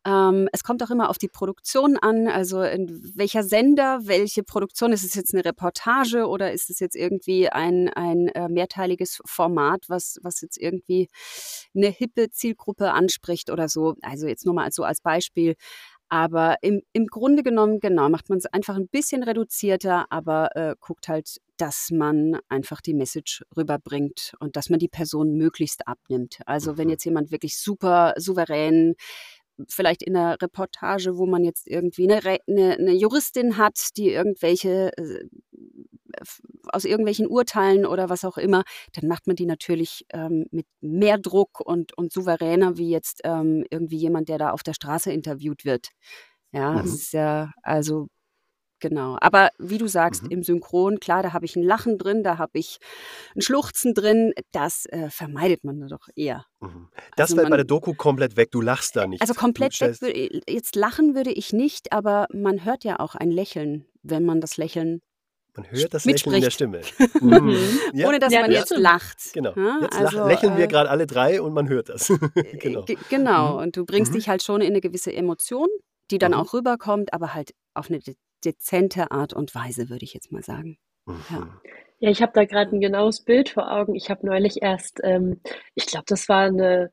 Ähm, 0.04 0.50
es 0.52 0.64
kommt 0.64 0.82
auch 0.82 0.90
immer 0.90 1.12
auf 1.12 1.20
die 1.20 1.28
Produktion 1.28 1.98
an, 1.98 2.28
also 2.28 2.64
in 2.64 3.12
welcher 3.16 3.44
Sender, 3.44 4.00
welche 4.04 4.42
Produktion. 4.42 4.92
Ist 4.92 5.04
es 5.04 5.14
jetzt 5.14 5.34
eine 5.34 5.46
Reportage 5.46 6.28
oder 6.28 6.54
ist 6.54 6.72
es 6.72 6.80
jetzt 6.80 6.96
irgendwie 6.96 7.50
ein, 7.50 7.88
ein 7.90 8.30
äh, 8.30 8.50
mehrteiliges 8.50 9.22
Format, 9.26 9.86
was, 9.90 10.20
was 10.24 10.42
jetzt 10.42 10.58
irgendwie 10.58 11.08
eine 11.76 11.90
hippe 11.90 12.32
Zielgruppe 12.32 12.94
anspricht 12.94 13.52
oder 13.52 13.70
so? 13.70 13.94
Also 14.02 14.26
jetzt 14.26 14.46
nur 14.46 14.56
mal 14.56 14.72
so 14.72 14.84
als 14.84 15.02
Beispiel. 15.02 15.56
Aber 16.16 16.56
im, 16.62 16.82
im 16.94 17.08
Grunde 17.08 17.44
genommen, 17.44 17.82
genau, 17.82 18.08
macht 18.08 18.30
man 18.30 18.38
es 18.38 18.46
einfach 18.46 18.78
ein 18.78 18.88
bisschen 18.88 19.22
reduzierter, 19.22 20.06
aber 20.10 20.56
äh, 20.56 20.74
guckt 20.80 21.10
halt, 21.10 21.42
dass 21.58 21.90
man 21.92 22.40
einfach 22.48 22.80
die 22.80 22.94
Message 22.94 23.44
rüberbringt 23.58 24.32
und 24.40 24.56
dass 24.56 24.70
man 24.70 24.80
die 24.80 24.88
Person 24.88 25.36
möglichst 25.36 25.90
abnimmt. 25.90 26.40
Also 26.46 26.78
wenn 26.78 26.86
mhm. 26.86 26.92
jetzt 26.92 27.04
jemand 27.04 27.32
wirklich 27.32 27.60
super 27.60 28.14
souverän 28.16 28.96
vielleicht 29.68 30.04
in 30.04 30.16
einer 30.16 30.42
Reportage, 30.42 31.18
wo 31.18 31.26
man 31.26 31.44
jetzt 31.44 31.68
irgendwie 31.68 32.10
eine, 32.10 32.40
eine, 32.48 32.78
eine 32.78 32.94
Juristin 32.94 33.58
hat, 33.58 33.78
die 33.98 34.12
irgendwelche 34.12 34.98
äh, 34.98 35.26
aus 36.72 36.86
irgendwelchen 36.86 37.28
Urteilen 37.28 37.86
oder 37.86 38.10
was 38.10 38.26
auch 38.26 38.38
immer, 38.38 38.64
dann 38.94 39.08
macht 39.08 39.28
man 39.28 39.36
die 39.36 39.46
natürlich 39.46 40.06
ähm, 40.14 40.46
mit 40.52 40.68
mehr 40.82 41.18
Druck 41.18 41.60
und, 41.60 41.98
und 41.98 42.12
souveräner 42.12 42.78
wie 42.78 42.90
jetzt 42.90 43.22
ähm, 43.24 43.66
irgendwie 43.70 43.98
jemand, 43.98 44.30
der 44.30 44.38
da 44.38 44.52
auf 44.52 44.64
der 44.64 44.74
Straße 44.74 45.12
interviewt 45.12 45.66
wird. 45.66 45.90
Ja, 46.52 46.74
mhm. 46.74 46.86
ist 46.86 47.14
ja, 47.14 47.52
also 47.64 48.08
Genau. 48.80 49.18
Aber 49.22 49.50
wie 49.58 49.78
du 49.78 49.88
sagst, 49.88 50.24
mhm. 50.24 50.32
im 50.32 50.44
Synchron, 50.44 51.00
klar, 51.00 51.24
da 51.24 51.34
habe 51.34 51.46
ich 51.46 51.56
ein 51.56 51.64
Lachen 51.64 51.98
drin, 51.98 52.24
da 52.24 52.38
habe 52.38 52.60
ich 52.60 52.78
ein 53.36 53.42
Schluchzen 53.42 53.94
drin. 53.94 54.34
Das 54.52 54.86
äh, 54.88 55.10
vermeidet 55.10 55.64
man 55.64 55.88
doch 55.88 56.08
eher. 56.16 56.46
Mhm. 56.60 56.90
Das 57.16 57.32
also 57.32 57.36
fällt 57.36 57.46
man, 57.46 57.52
bei 57.52 57.58
der 57.58 57.66
Doku 57.66 57.94
komplett 57.94 58.38
weg. 58.38 58.52
Du 58.52 58.62
lachst 58.62 58.96
da 58.96 59.08
nicht. 59.08 59.22
Also 59.22 59.34
komplett 59.34 59.80
weg. 59.80 60.44
Jetzt 60.48 60.76
lachen 60.76 61.16
würde 61.16 61.32
ich 61.32 61.54
nicht, 61.54 61.94
aber 61.94 62.28
man 62.34 62.66
hört 62.66 62.84
ja 62.84 63.00
auch 63.00 63.16
ein 63.16 63.32
Lächeln, 63.32 63.86
wenn 64.04 64.24
man 64.26 64.42
das 64.42 64.58
Lächeln 64.58 65.02
man 65.56 65.72
hört 65.72 65.94
das 65.94 66.06
Lächeln 66.06 66.36
in 66.36 66.42
der 66.42 66.52
Stimme. 66.52 66.82
Mhm. 67.22 67.56
Ja. 67.94 68.08
Ohne 68.08 68.20
dass 68.20 68.32
ja, 68.34 68.42
man 68.42 68.52
jetzt 68.52 68.72
ja. 68.72 68.78
lacht. 68.78 69.34
Genau. 69.34 69.54
Jetzt 69.82 69.98
also, 69.98 70.28
lächeln 70.28 70.58
wir 70.58 70.66
äh, 70.66 70.68
gerade 70.68 70.90
alle 70.90 71.08
drei 71.08 71.42
und 71.42 71.54
man 71.54 71.70
hört 71.70 71.90
das. 71.90 72.08
genau. 72.60 72.86
genau. 73.10 73.54
Mhm. 73.54 73.60
Und 73.60 73.78
du 73.78 73.86
bringst 73.86 74.12
mhm. 74.12 74.18
dich 74.18 74.30
halt 74.30 74.44
schon 74.44 74.62
in 74.62 74.68
eine 74.68 74.82
gewisse 74.82 75.14
Emotion, 75.14 75.68
die 76.12 76.18
dann 76.18 76.32
mhm. 76.32 76.40
auch 76.40 76.54
rüberkommt, 76.54 77.14
aber 77.14 77.34
halt 77.34 77.54
auf 77.74 77.90
eine 77.90 78.00
dezente 78.44 79.12
Art 79.12 79.34
und 79.34 79.56
Weise, 79.56 79.90
würde 79.90 80.04
ich 80.04 80.14
jetzt 80.14 80.32
mal 80.32 80.44
sagen. 80.44 80.78
Ja. 81.08 81.40
Mhm. 81.40 81.52
Ja, 82.00 82.10
ich 82.10 82.22
habe 82.22 82.34
da 82.36 82.44
gerade 82.46 82.76
ein 82.76 82.82
genaues 82.82 83.22
Bild 83.22 83.50
vor 83.50 83.72
Augen. 83.72 83.96
Ich 83.96 84.10
habe 84.10 84.26
neulich 84.26 84.62
erst, 84.62 85.00
ähm, 85.04 85.40
ich 85.74 85.86
glaube, 85.86 86.06
das 86.08 86.28
war 86.28 86.46
eine 86.46 86.92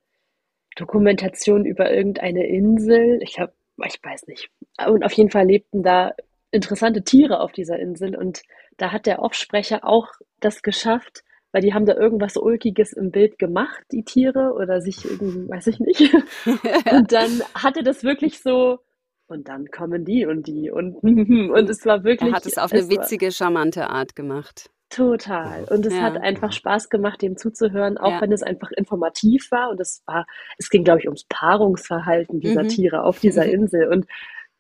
Dokumentation 0.77 1.67
über 1.67 1.93
irgendeine 1.93 2.47
Insel. 2.47 3.21
Ich 3.23 3.39
habe, 3.39 3.53
ich 3.85 3.99
weiß 4.03 4.27
nicht. 4.29 4.49
Und 4.87 5.05
auf 5.05 5.13
jeden 5.13 5.31
Fall 5.31 5.47
lebten 5.47 5.83
da 5.83 6.13
interessante 6.53 7.03
Tiere 7.03 7.41
auf 7.41 7.53
dieser 7.53 7.79
Insel. 7.79 8.17
Und 8.17 8.43
da 8.77 8.93
hat 8.93 9.07
der 9.07 9.21
Offsprecher 9.21 9.85
auch 9.85 10.09
das 10.41 10.63
geschafft, 10.63 11.25
weil 11.51 11.63
die 11.63 11.75
haben 11.75 11.87
da 11.87 11.95
irgendwas 11.95 12.37
Ulkiges 12.37 12.93
im 12.93 13.11
Bild 13.11 13.39
gemacht, 13.39 13.83
die 13.91 14.05
Tiere, 14.05 14.55
oder 14.55 14.81
sich 14.81 15.05
irgendwie, 15.05 15.49
weiß 15.49 15.67
ich 15.67 15.81
nicht. 15.81 16.15
und 16.91 17.13
dann 17.13 17.43
hat 17.55 17.77
er 17.77 17.83
das 17.83 18.05
wirklich 18.05 18.41
so 18.41 18.79
und 19.27 19.49
dann 19.49 19.67
kommen 19.67 20.05
die 20.05 20.27
und 20.27 20.47
die 20.47 20.71
und 20.71 20.95
und 21.03 21.71
es 21.71 21.85
war 21.85 22.05
wirklich. 22.05 22.31
Er 22.31 22.37
hat 22.37 22.47
es 22.47 22.59
auf 22.59 22.73
eine 22.73 22.89
witzige, 22.89 23.33
charmante 23.33 23.89
Art 23.89 24.15
gemacht. 24.15 24.71
Total. 24.91 25.65
Und 25.71 25.87
es 25.87 25.95
ja. 25.95 26.03
hat 26.03 26.19
einfach 26.19 26.53
Spaß 26.53 26.91
gemacht, 26.91 27.23
dem 27.23 27.39
zuzuhören, 27.39 27.97
auch 27.97 28.11
ja. 28.11 28.21
wenn 28.21 28.31
es 28.31 28.43
einfach 28.43 28.71
informativ 28.73 29.51
war. 29.51 29.71
Und 29.71 29.81
es 29.81 30.03
war, 30.05 30.27
es 30.59 30.69
ging, 30.69 30.85
glaube 30.85 31.01
ich, 31.01 31.07
ums 31.07 31.25
Paarungsverhalten 31.31 32.41
dieser 32.41 32.65
mhm. 32.65 32.69
Tiere 32.69 33.03
auf 33.03 33.19
dieser 33.19 33.47
Insel. 33.51 33.89
Und 33.89 34.07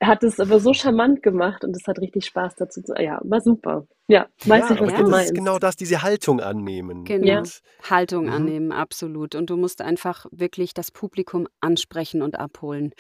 hat 0.03 0.23
es 0.25 0.41
aber 0.41 0.59
so 0.61 0.73
charmant 0.75 1.23
gemacht 1.23 1.65
und 1.65 1.77
es 1.77 1.87
hat 1.87 1.99
richtig 1.99 2.27
Spaß 2.27 2.57
dazu 2.57 2.83
zu. 2.83 2.93
Ja, 2.95 3.21
war 3.23 3.41
super. 3.41 3.87
Ja, 4.09 4.27
weiß 4.45 4.69
ja, 4.69 4.75
ich, 4.75 4.81
was 4.81 4.95
du 4.95 5.09
meinst. 5.09 5.31
ist 5.31 5.35
genau 5.35 5.59
das, 5.59 5.77
diese 5.77 6.03
Haltung 6.03 6.41
annehmen. 6.41 7.05
Genau, 7.05 7.27
ja. 7.27 7.43
Haltung 7.89 8.27
mhm. 8.27 8.33
annehmen, 8.33 8.73
absolut. 8.73 9.35
Und 9.35 9.49
du 9.49 9.57
musst 9.57 9.81
einfach 9.81 10.27
wirklich 10.33 10.75
das 10.75 10.91
Publikum 10.91 11.47
ansprechen 11.61 12.21
und 12.21 12.39
abholen. 12.39 12.93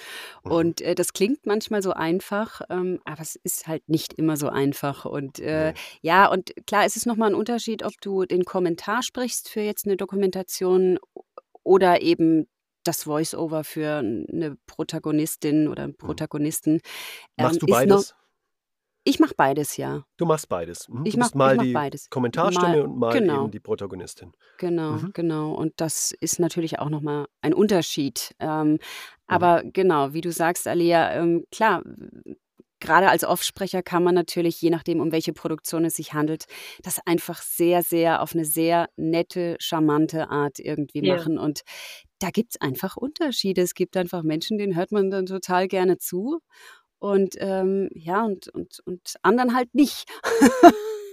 Mhm. 0.44 0.50
Und 0.50 0.80
äh, 0.80 0.94
das 0.94 1.12
klingt 1.12 1.44
manchmal 1.44 1.82
so 1.82 1.92
einfach, 1.92 2.62
ähm, 2.70 3.00
aber 3.04 3.20
es 3.20 3.36
ist 3.36 3.66
halt 3.66 3.88
nicht 3.88 4.14
immer 4.14 4.36
so 4.36 4.48
einfach. 4.48 5.04
Und 5.04 5.40
äh, 5.40 5.72
mhm. 5.72 5.76
ja, 6.02 6.30
und 6.30 6.52
klar, 6.66 6.84
es 6.84 6.96
ist 6.96 7.06
nochmal 7.06 7.30
ein 7.30 7.34
Unterschied, 7.34 7.84
ob 7.84 7.92
du 8.00 8.24
den 8.24 8.44
Kommentar 8.44 9.02
sprichst 9.02 9.48
für 9.48 9.60
jetzt 9.60 9.86
eine 9.86 9.96
Dokumentation 9.96 10.98
oder 11.64 12.00
eben 12.00 12.46
das 12.84 13.04
Voice-Over 13.04 13.64
für 13.64 13.98
eine 13.98 14.56
Protagonistin 14.66 15.68
oder 15.68 15.84
einen. 15.84 15.96
Protagonisten. 15.96 16.80
Machst 17.36 17.54
ähm, 17.54 17.60
du 17.60 17.66
beides? 17.66 18.10
Noch, 18.10 18.22
ich 19.04 19.18
mache 19.18 19.34
beides, 19.36 19.76
ja. 19.76 20.04
Du 20.16 20.26
machst 20.26 20.48
beides. 20.48 20.88
Mhm. 20.88 21.04
Ich 21.04 21.16
mache 21.16 21.36
mach 21.36 21.56
die 21.56 21.72
beides. 21.72 22.08
Kommentarstimme 22.08 22.68
mal, 22.68 22.80
und 22.82 22.98
mal 22.98 23.12
genau. 23.12 23.42
eben 23.42 23.50
die 23.50 23.60
Protagonistin. 23.60 24.32
Genau, 24.58 24.92
mhm. 24.92 25.10
genau. 25.12 25.52
Und 25.52 25.72
das 25.76 26.12
ist 26.12 26.38
natürlich 26.38 26.78
auch 26.78 26.88
nochmal 26.88 27.26
ein 27.40 27.52
Unterschied. 27.52 28.34
Ähm, 28.38 28.72
mhm. 28.72 28.78
aber 29.26 29.62
genau, 29.64 30.12
wie 30.12 30.20
du 30.20 30.30
sagst, 30.30 30.68
Alia, 30.68 31.14
ähm, 31.14 31.44
klar, 31.50 31.82
gerade 32.78 33.08
als 33.08 33.24
Offsprecher 33.24 33.82
kann 33.82 34.04
man 34.04 34.14
natürlich, 34.14 34.60
je 34.60 34.70
nachdem, 34.70 35.00
um 35.00 35.10
welche 35.10 35.32
Produktion 35.32 35.84
es 35.84 35.94
sich 35.94 36.12
handelt, 36.12 36.44
das 36.82 37.00
einfach 37.04 37.42
sehr, 37.42 37.82
sehr 37.82 38.22
auf 38.22 38.34
eine 38.34 38.44
sehr 38.44 38.88
nette, 38.96 39.56
charmante 39.58 40.30
Art 40.30 40.58
irgendwie 40.60 41.04
ja. 41.04 41.16
machen. 41.16 41.38
Und 41.38 41.62
da 42.22 42.30
gibt 42.30 42.52
es 42.52 42.60
einfach 42.60 42.96
Unterschiede. 42.96 43.62
Es 43.62 43.74
gibt 43.74 43.96
einfach 43.96 44.22
Menschen, 44.22 44.58
denen 44.58 44.76
hört 44.76 44.92
man 44.92 45.10
dann 45.10 45.26
total 45.26 45.66
gerne 45.66 45.98
zu. 45.98 46.40
Und 46.98 47.34
ähm, 47.38 47.88
ja, 47.94 48.24
und, 48.24 48.46
und, 48.48 48.78
und 48.84 49.16
anderen 49.22 49.56
halt 49.56 49.74
nicht. 49.74 50.08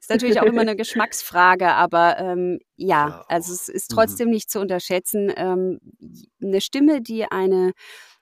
ist 0.00 0.08
natürlich 0.08 0.40
auch 0.40 0.46
immer 0.46 0.62
eine 0.62 0.74
Geschmacksfrage, 0.74 1.68
aber 1.68 2.18
ähm, 2.18 2.60
ja, 2.76 3.24
also 3.28 3.52
es 3.52 3.68
ist 3.68 3.90
mhm. 3.90 3.94
trotzdem 3.94 4.28
mhm. 4.28 4.34
nicht 4.34 4.50
zu 4.50 4.58
unterschätzen. 4.58 5.30
Ähm, 5.36 5.80
eine 6.42 6.62
Stimme, 6.62 7.02
die 7.02 7.26
eine 7.26 7.72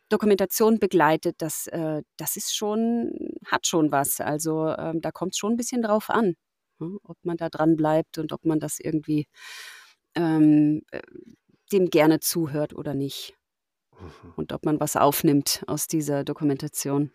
Dokumentation 0.09 0.81
begleitet, 0.81 1.37
das, 1.39 1.69
äh, 1.69 2.03
das 2.17 2.37
ist 2.37 2.57
schon, 2.57 3.37
hat 3.47 3.69
schon 3.69 3.93
was. 3.93 4.21
Also 4.21 4.75
ähm, 4.77 5.01
da 5.01 5.13
kommt 5.13 5.35
es 5.35 5.39
schon 5.39 5.53
ein 5.53 5.57
bisschen 5.57 5.83
drauf 5.83 6.11
an, 6.11 6.35
ne? 6.81 6.99
ob 7.05 7.19
man 7.23 7.37
da 7.37 7.51
dran 7.51 7.77
bleibt 7.77 8.19
und 8.19 8.33
ob 8.33 8.45
man 8.45 8.59
das 8.59 8.81
irgendwie 8.81 9.29
ähm, 10.17 10.83
äh, 10.91 11.03
dem 11.69 11.91
gerne 11.91 12.21
zuhört 12.21 12.75
oder 12.75 12.95
nicht. 12.95 13.35
Mhm. 14.01 14.33
Und 14.37 14.53
ob 14.53 14.65
man 14.65 14.81
was 14.81 14.97
aufnimmt 14.97 15.63
aus 15.67 15.87
dieser 15.87 16.25
Dokumentation. 16.25 17.11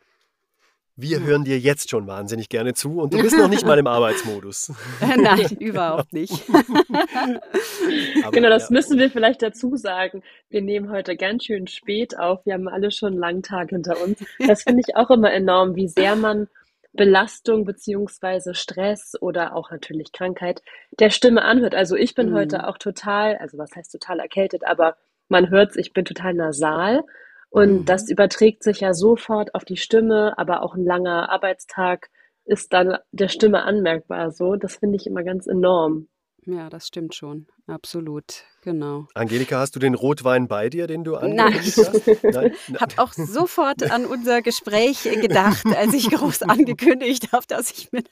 Wir 0.95 1.21
hören 1.21 1.43
dir 1.43 1.57
jetzt 1.57 1.89
schon 1.89 2.05
wahnsinnig 2.05 2.49
gerne 2.49 2.75
zu 2.75 3.01
und 3.01 3.13
du 3.13 3.17
bist 3.19 3.35
noch 3.35 3.49
nicht 3.49 3.65
mal 3.65 3.79
im 3.79 3.87
Arbeitsmodus. 3.87 4.71
Nein, 5.01 5.57
überhaupt 5.59 6.13
nicht. 6.13 6.43
Aber, 8.23 8.31
genau, 8.31 8.49
das 8.49 8.69
ja. 8.69 8.73
müssen 8.75 8.99
wir 8.99 9.09
vielleicht 9.09 9.41
dazu 9.41 9.75
sagen. 9.75 10.21
Wir 10.49 10.61
nehmen 10.61 10.91
heute 10.91 11.17
ganz 11.17 11.45
schön 11.45 11.65
spät 11.65 12.19
auf. 12.19 12.45
Wir 12.45 12.53
haben 12.53 12.67
alle 12.67 12.91
schon 12.91 13.13
einen 13.13 13.17
langen 13.17 13.41
Tag 13.41 13.71
hinter 13.71 13.99
uns. 14.03 14.23
Das 14.45 14.61
finde 14.63 14.83
ich 14.87 14.95
auch 14.95 15.09
immer 15.09 15.33
enorm, 15.33 15.75
wie 15.75 15.87
sehr 15.87 16.15
man 16.15 16.47
Belastung 16.93 17.65
beziehungsweise 17.65 18.53
Stress 18.53 19.15
oder 19.19 19.55
auch 19.55 19.71
natürlich 19.71 20.11
Krankheit 20.11 20.61
der 20.99 21.09
Stimme 21.09 21.43
anhört. 21.43 21.75
Also 21.75 21.95
ich 21.95 22.15
bin 22.15 22.29
mhm. 22.29 22.35
heute 22.35 22.67
auch 22.67 22.77
total, 22.77 23.37
also 23.37 23.57
was 23.57 23.75
heißt 23.75 23.91
total 23.91 24.19
erkältet, 24.19 24.63
aber 24.65 24.95
man 25.27 25.49
hört 25.49 25.71
es, 25.71 25.77
ich 25.77 25.93
bin 25.93 26.05
total 26.05 26.33
nasal 26.35 27.03
und 27.49 27.81
mhm. 27.81 27.85
das 27.85 28.09
überträgt 28.09 28.63
sich 28.63 28.79
ja 28.81 28.93
sofort 28.93 29.55
auf 29.55 29.65
die 29.65 29.77
Stimme, 29.77 30.37
aber 30.37 30.61
auch 30.61 30.75
ein 30.75 30.85
langer 30.85 31.29
Arbeitstag 31.29 32.09
ist 32.45 32.73
dann 32.73 32.97
der 33.11 33.29
Stimme 33.29 33.63
anmerkbar 33.63 34.31
so. 34.31 34.55
Das 34.55 34.77
finde 34.77 34.97
ich 34.97 35.07
immer 35.07 35.23
ganz 35.23 35.47
enorm. 35.47 36.07
Ja, 36.45 36.69
das 36.69 36.87
stimmt 36.87 37.15
schon. 37.15 37.47
Absolut, 37.67 38.43
genau. 38.61 39.07
Angelika, 39.13 39.59
hast 39.59 39.75
du 39.75 39.79
den 39.79 39.95
Rotwein 39.95 40.47
bei 40.47 40.69
dir, 40.69 40.87
den 40.87 41.03
du 41.03 41.15
angekündigt 41.15 41.77
hast? 41.77 42.23
Nein. 42.23 42.53
Ich 42.73 42.81
habe 42.81 42.93
auch 42.97 43.13
sofort 43.13 43.89
an 43.89 44.05
unser 44.05 44.41
Gespräch 44.41 45.03
gedacht, 45.03 45.65
als 45.65 45.93
ich 45.93 46.09
groß 46.09 46.41
angekündigt 46.43 47.31
habe, 47.31 47.45
dass 47.47 47.71
ich 47.71 47.91
mit 47.91 48.09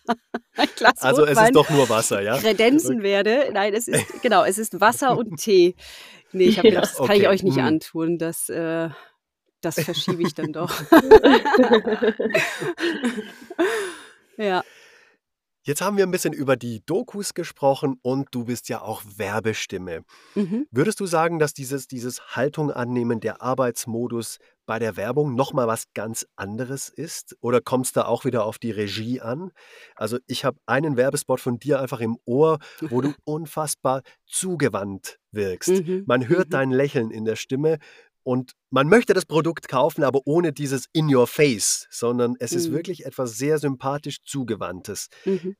ein 0.55 0.67
Glas 0.75 1.01
Also 1.01 1.23
Rotwein 1.23 1.37
es 1.37 1.43
ist 1.43 1.55
doch 1.55 1.69
nur 1.69 1.89
Wasser, 1.89 2.21
ja? 2.21 2.37
Kredenzen 2.37 3.03
werde. 3.03 3.49
Nein, 3.53 3.73
es 3.73 3.87
ist, 3.87 4.21
genau, 4.21 4.45
es 4.45 4.57
ist 4.57 4.79
Wasser 4.79 5.17
und 5.17 5.37
Tee. 5.37 5.75
Nee, 6.31 6.45
ich 6.45 6.57
habe 6.57 6.69
gedacht, 6.69 6.85
das 6.85 6.95
kann 6.95 7.05
okay. 7.07 7.21
ich 7.21 7.27
euch 7.27 7.43
nicht 7.43 7.57
hm. 7.57 7.65
antun. 7.65 8.17
Das 8.17 8.47
äh, 8.47 8.89
das 9.61 9.79
verschiebe 9.79 10.23
ich 10.23 10.33
dann 10.33 10.53
doch. 10.53 10.71
ja. 14.37 14.63
Jetzt 15.63 15.81
haben 15.81 15.95
wir 15.95 16.05
ein 16.05 16.11
bisschen 16.11 16.33
über 16.33 16.55
die 16.55 16.83
Dokus 16.85 17.35
gesprochen 17.35 17.99
und 18.01 18.29
du 18.31 18.45
bist 18.45 18.67
ja 18.69 18.81
auch 18.81 19.03
Werbestimme. 19.17 20.03
Mhm. 20.33 20.65
Würdest 20.71 20.99
du 20.99 21.05
sagen, 21.05 21.37
dass 21.37 21.53
dieses, 21.53 21.87
dieses 21.87 22.35
Haltung 22.35 22.71
annehmen, 22.71 23.19
der 23.19 23.43
Arbeitsmodus 23.43 24.39
bei 24.65 24.79
der 24.79 24.97
Werbung 24.97 25.35
nochmal 25.35 25.67
was 25.67 25.85
ganz 25.93 26.25
anderes 26.35 26.89
ist? 26.89 27.35
Oder 27.41 27.61
kommt 27.61 27.85
es 27.85 27.91
da 27.91 28.05
auch 28.05 28.25
wieder 28.25 28.43
auf 28.45 28.57
die 28.57 28.71
Regie 28.71 29.21
an? 29.21 29.51
Also 29.95 30.17
ich 30.25 30.45
habe 30.45 30.57
einen 30.65 30.97
Werbespot 30.97 31.39
von 31.39 31.59
dir 31.59 31.79
einfach 31.79 31.99
im 31.99 32.17
Ohr, 32.25 32.57
wo 32.79 33.01
du 33.01 33.13
unfassbar 33.23 34.01
zugewandt 34.25 35.19
wirkst. 35.31 35.85
Mhm. 35.85 36.03
Man 36.07 36.27
hört 36.27 36.47
mhm. 36.47 36.51
dein 36.51 36.71
Lächeln 36.71 37.11
in 37.11 37.25
der 37.25 37.35
Stimme 37.35 37.77
und 38.23 38.53
man 38.69 38.87
möchte 38.87 39.13
das 39.13 39.25
Produkt 39.25 39.67
kaufen, 39.67 40.03
aber 40.03 40.21
ohne 40.25 40.53
dieses 40.53 40.85
in 40.93 41.13
your 41.13 41.27
face, 41.27 41.87
sondern 41.89 42.35
es 42.39 42.53
ist 42.53 42.69
Mhm. 42.69 42.73
wirklich 42.73 43.05
etwas 43.05 43.37
sehr 43.37 43.57
sympathisch 43.57 44.17
zugewandtes. 44.23 45.09
Mhm. 45.25 45.55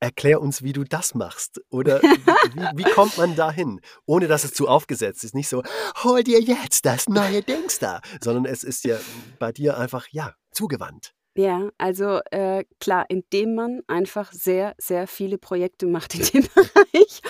Erklär 0.00 0.40
uns, 0.40 0.62
wie 0.62 0.72
du 0.72 0.84
das 0.84 1.14
machst. 1.16 1.60
Oder 1.70 2.00
wie, 2.02 2.84
wie 2.84 2.90
kommt 2.92 3.18
man 3.18 3.34
dahin, 3.34 3.80
ohne 4.06 4.28
dass 4.28 4.44
es 4.44 4.52
zu 4.54 4.68
aufgesetzt 4.68 5.24
ist? 5.24 5.34
Nicht 5.34 5.48
so, 5.48 5.62
hol 6.04 6.22
dir 6.22 6.40
jetzt 6.40 6.84
das 6.86 7.08
neue 7.08 7.42
Dings 7.42 7.80
da, 7.80 8.00
sondern 8.22 8.44
es 8.44 8.62
ist 8.62 8.84
ja 8.84 8.96
bei 9.40 9.50
dir 9.50 9.76
einfach, 9.76 10.06
ja, 10.10 10.34
zugewandt. 10.52 11.14
Ja, 11.36 11.68
also 11.78 12.20
äh, 12.32 12.64
klar, 12.80 13.06
indem 13.08 13.54
man 13.54 13.82
einfach 13.86 14.32
sehr, 14.32 14.74
sehr 14.78 15.06
viele 15.06 15.38
Projekte 15.38 15.86
macht 15.86 16.14
in 16.16 16.22
dem 16.22 16.48
Bereich. 16.54 17.22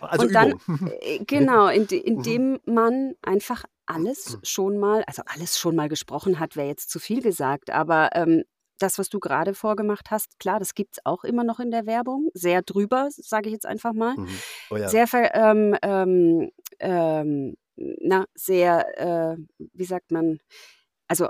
Also 0.00 0.26
Und 0.26 0.32
dann, 0.32 0.50
Übung. 0.52 0.92
äh, 1.00 1.24
genau, 1.24 1.68
in, 1.68 1.86
indem 1.86 2.58
man 2.66 3.14
einfach 3.22 3.64
alles 3.86 4.38
schon 4.42 4.78
mal, 4.78 5.02
also 5.06 5.22
alles 5.26 5.58
schon 5.58 5.76
mal 5.76 5.88
gesprochen 5.88 6.38
hat, 6.38 6.56
wäre 6.56 6.68
jetzt 6.68 6.90
zu 6.90 6.98
viel 6.98 7.22
gesagt, 7.22 7.70
aber 7.70 8.10
ähm, 8.14 8.44
das, 8.78 8.98
was 8.98 9.08
du 9.08 9.20
gerade 9.20 9.54
vorgemacht 9.54 10.10
hast, 10.10 10.38
klar, 10.40 10.58
das 10.58 10.74
gibt 10.74 10.94
es 10.96 11.06
auch 11.06 11.24
immer 11.24 11.44
noch 11.44 11.60
in 11.60 11.70
der 11.70 11.86
Werbung, 11.86 12.28
sehr 12.34 12.62
drüber, 12.62 13.08
sage 13.10 13.48
ich 13.48 13.52
jetzt 13.52 13.66
einfach 13.66 13.92
mal. 13.92 14.16
Mhm. 14.16 14.28
Oh 14.70 14.76
ja. 14.76 14.88
Sehr, 14.88 15.06
ver, 15.06 15.34
ähm, 15.34 15.76
ähm, 15.82 16.50
ähm, 16.80 17.54
na, 17.76 18.26
sehr, 18.34 18.98
äh, 19.32 19.36
wie 19.72 19.84
sagt 19.84 20.10
man, 20.10 20.38
also 21.08 21.28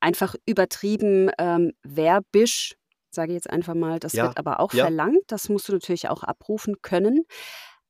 einfach 0.00 0.34
übertrieben 0.46 1.30
ähm, 1.38 1.72
werbisch, 1.82 2.74
sage 3.10 3.32
ich 3.32 3.36
jetzt 3.36 3.50
einfach 3.50 3.74
mal. 3.74 3.98
Das 3.98 4.12
Ja, 4.12 4.24
wird 4.24 4.38
aber 4.38 4.60
auch 4.60 4.72
ja. 4.72 4.84
verlangt. 4.84 5.22
Das 5.28 5.48
musst 5.48 5.68
du 5.68 5.72
natürlich 5.72 6.08
auch 6.08 6.22
abrufen 6.22 6.82
können. 6.82 7.24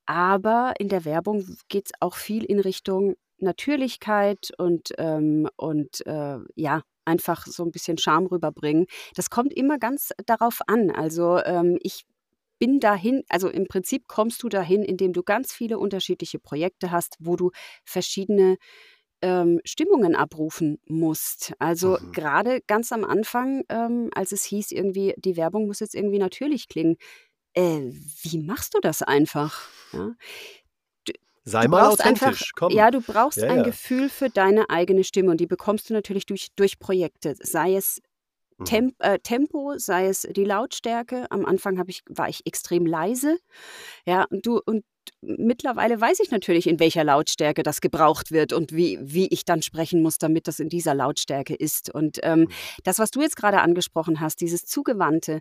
Aber 0.06 0.74
in 0.78 0.88
der 0.88 1.04
Werbung 1.04 1.44
geht 1.68 1.86
es 1.86 1.92
auch 2.00 2.16
viel 2.16 2.44
in 2.44 2.58
Richtung 2.60 3.14
Natürlichkeit 3.42 4.50
und, 4.58 4.90
ähm, 4.98 5.48
und 5.56 6.06
äh, 6.06 6.38
ja, 6.56 6.82
einfach 7.04 7.46
so 7.46 7.64
ein 7.64 7.72
bisschen 7.72 7.98
Charme 7.98 8.26
rüberbringen. 8.26 8.86
Das 9.16 9.30
kommt 9.30 9.52
immer 9.52 9.78
ganz 9.78 10.10
darauf 10.26 10.60
an. 10.68 10.90
Also 10.90 11.38
ähm, 11.44 11.78
ich 11.82 12.04
bin 12.58 12.78
dahin, 12.80 13.24
also 13.28 13.48
im 13.48 13.66
Prinzip 13.66 14.06
kommst 14.08 14.42
du 14.44 14.48
dahin, 14.48 14.82
indem 14.84 15.12
du 15.12 15.22
ganz 15.24 15.52
viele 15.52 15.78
unterschiedliche 15.78 16.38
Projekte 16.38 16.92
hast, 16.92 17.16
wo 17.20 17.34
du 17.36 17.50
verschiedene 17.84 18.56
ähm, 19.22 19.60
Stimmungen 19.64 20.16
abrufen 20.16 20.78
musst. 20.86 21.52
Also 21.58 21.98
Mhm. 22.00 22.12
gerade 22.12 22.60
ganz 22.66 22.92
am 22.92 23.04
Anfang, 23.04 23.62
ähm, 23.68 24.10
als 24.14 24.32
es 24.32 24.44
hieß, 24.44 24.72
irgendwie, 24.72 25.14
die 25.18 25.36
Werbung 25.36 25.66
muss 25.66 25.80
jetzt 25.80 25.94
irgendwie 25.94 26.18
natürlich 26.18 26.68
klingen. 26.68 26.96
Äh, 27.54 27.90
wie 28.22 28.38
machst 28.38 28.74
du 28.74 28.80
das 28.80 29.02
einfach? 29.02 29.68
Ja? 29.92 30.12
Sei 31.44 31.66
Du 31.66 31.68
mal 31.68 31.82
brauchst 31.82 32.00
einfach, 32.00 32.34
authentisch, 32.34 32.52
komm. 32.54 32.72
ja, 32.72 32.90
du 32.90 33.00
brauchst 33.00 33.38
Ja, 33.38 33.48
ein 33.48 33.56
ja. 33.56 33.62
Gefühl 33.62 34.08
für 34.08 34.30
deine 34.30 34.70
eigene 34.70 35.04
Stimme 35.04 35.30
und 35.30 35.40
die 35.40 35.46
bekommst 35.46 35.90
du 35.90 35.94
natürlich 35.94 36.26
durch, 36.26 36.48
durch 36.56 36.78
Projekte, 36.78 37.34
sei 37.40 37.76
es 37.76 38.00
Mhm. 38.58 38.64
Temp 38.68 38.94
äh, 39.00 39.18
Tempo, 39.20 39.74
sei 39.78 40.06
es 40.08 40.22
die 40.22 40.44
Lautstärke. 40.44 41.26
Am 41.30 41.44
Anfang 41.46 41.82
ich, 41.88 42.02
war 42.08 42.28
ich 42.28 42.46
extrem 42.46 42.86
leise. 42.86 43.38
Ja, 44.06 44.24
und 44.30 44.46
du, 44.46 44.60
und 44.66 44.84
mittlerweile 45.22 46.00
weiß 46.00 46.20
ich 46.20 46.30
natürlich, 46.30 46.66
in 46.68 46.80
welcher 46.80 47.04
Lautstärke 47.04 47.62
das 47.64 47.80
gebraucht 47.80 48.30
wird 48.32 48.52
und 48.52 48.72
wie, 48.72 48.98
wie 49.02 49.28
ich 49.28 49.44
dann 49.44 49.62
sprechen 49.62 50.02
muss, 50.02 50.18
damit 50.18 50.48
das 50.48 50.60
in 50.60 50.68
dieser 50.68 50.94
Lautstärke 50.94 51.54
ist. 51.54 51.92
Und 51.94 52.20
ähm, 52.22 52.46
Mhm. 52.46 52.58
das, 52.84 52.98
was 53.00 53.10
du 53.10 53.20
jetzt 53.22 53.36
gerade 53.36 53.60
angesprochen 53.60 54.20
hast, 54.20 54.40
dieses 54.40 54.64
Zugewandte, 54.66 55.40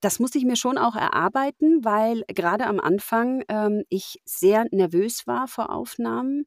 das 0.00 0.18
musste 0.18 0.38
ich 0.38 0.44
mir 0.44 0.56
schon 0.56 0.78
auch 0.78 0.94
erarbeiten, 0.96 1.84
weil 1.84 2.22
gerade 2.28 2.66
am 2.66 2.80
Anfang 2.80 3.42
ähm, 3.48 3.84
ich 3.88 4.20
sehr 4.24 4.66
nervös 4.70 5.26
war 5.26 5.48
vor 5.48 5.70
Aufnahmen, 5.70 6.46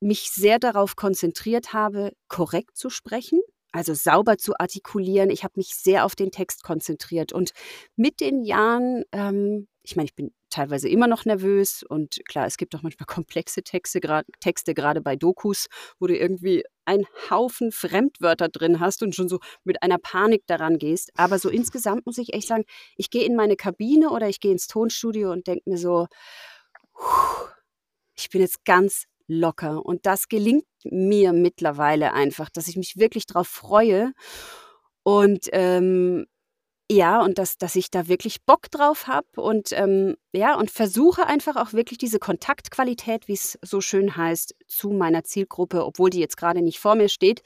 mich 0.00 0.30
sehr 0.30 0.58
darauf 0.58 0.96
konzentriert 0.96 1.72
habe, 1.72 2.12
korrekt 2.28 2.76
zu 2.76 2.90
sprechen, 2.90 3.40
also 3.72 3.94
sauber 3.94 4.38
zu 4.38 4.54
artikulieren. 4.58 5.30
Ich 5.30 5.44
habe 5.44 5.54
mich 5.56 5.74
sehr 5.74 6.04
auf 6.04 6.14
den 6.16 6.30
Text 6.30 6.62
konzentriert. 6.62 7.32
Und 7.32 7.52
mit 7.96 8.20
den 8.20 8.42
Jahren, 8.42 9.04
ähm, 9.12 9.68
ich 9.82 9.96
meine, 9.96 10.06
ich 10.06 10.14
bin 10.14 10.32
teilweise 10.50 10.88
immer 10.88 11.06
noch 11.06 11.24
nervös 11.24 11.82
und 11.82 12.20
klar, 12.26 12.46
es 12.46 12.56
gibt 12.56 12.74
auch 12.74 12.82
manchmal 12.82 13.06
komplexe 13.24 13.62
Texte, 13.62 14.00
gra 14.00 14.22
Texte 14.40 14.74
gerade 14.74 15.00
bei 15.00 15.16
Dokus, 15.16 15.66
wo 15.98 16.06
du 16.06 16.16
irgendwie 16.16 16.64
einen 16.86 17.06
Haufen 17.30 17.70
Fremdwörter 17.72 18.48
drin 18.48 18.80
hast 18.80 19.02
und 19.02 19.14
schon 19.14 19.28
so 19.28 19.40
mit 19.64 19.82
einer 19.82 19.98
Panik 19.98 20.46
daran 20.46 20.78
gehst. 20.78 21.10
Aber 21.16 21.38
so 21.38 21.50
insgesamt 21.50 22.06
muss 22.06 22.18
ich 22.18 22.32
echt 22.32 22.48
sagen, 22.48 22.64
ich 22.96 23.10
gehe 23.10 23.24
in 23.24 23.36
meine 23.36 23.56
Kabine 23.56 24.10
oder 24.10 24.28
ich 24.28 24.40
gehe 24.40 24.52
ins 24.52 24.66
Tonstudio 24.68 25.30
und 25.32 25.46
denke 25.46 25.68
mir 25.68 25.78
so, 25.78 26.06
"Puh, 26.94 27.48
ich 28.16 28.30
bin 28.30 28.40
jetzt 28.40 28.64
ganz 28.64 29.04
locker. 29.28 29.84
Und 29.84 30.06
das 30.06 30.28
gelingt 30.28 30.64
mir 30.84 31.32
mittlerweile 31.32 32.12
einfach, 32.12 32.50
dass 32.50 32.68
ich 32.68 32.76
mich 32.76 32.96
wirklich 32.96 33.26
drauf 33.26 33.46
freue. 33.48 34.12
Und 35.04 35.48
ähm, 35.52 36.26
ja, 36.90 37.22
und 37.22 37.36
dass, 37.36 37.58
dass 37.58 37.76
ich 37.76 37.90
da 37.90 38.08
wirklich 38.08 38.44
Bock 38.46 38.70
drauf 38.70 39.06
habe 39.08 39.26
und 39.36 39.72
ähm, 39.72 40.16
ja, 40.32 40.56
und 40.56 40.70
versuche 40.70 41.26
einfach 41.26 41.56
auch 41.56 41.74
wirklich 41.74 41.98
diese 41.98 42.18
Kontaktqualität, 42.18 43.28
wie 43.28 43.34
es 43.34 43.58
so 43.62 43.82
schön 43.82 44.16
heißt, 44.16 44.54
zu 44.66 44.90
meiner 44.90 45.22
Zielgruppe, 45.22 45.84
obwohl 45.84 46.08
die 46.08 46.20
jetzt 46.20 46.38
gerade 46.38 46.62
nicht 46.62 46.78
vor 46.78 46.94
mir 46.94 47.10
steht, 47.10 47.42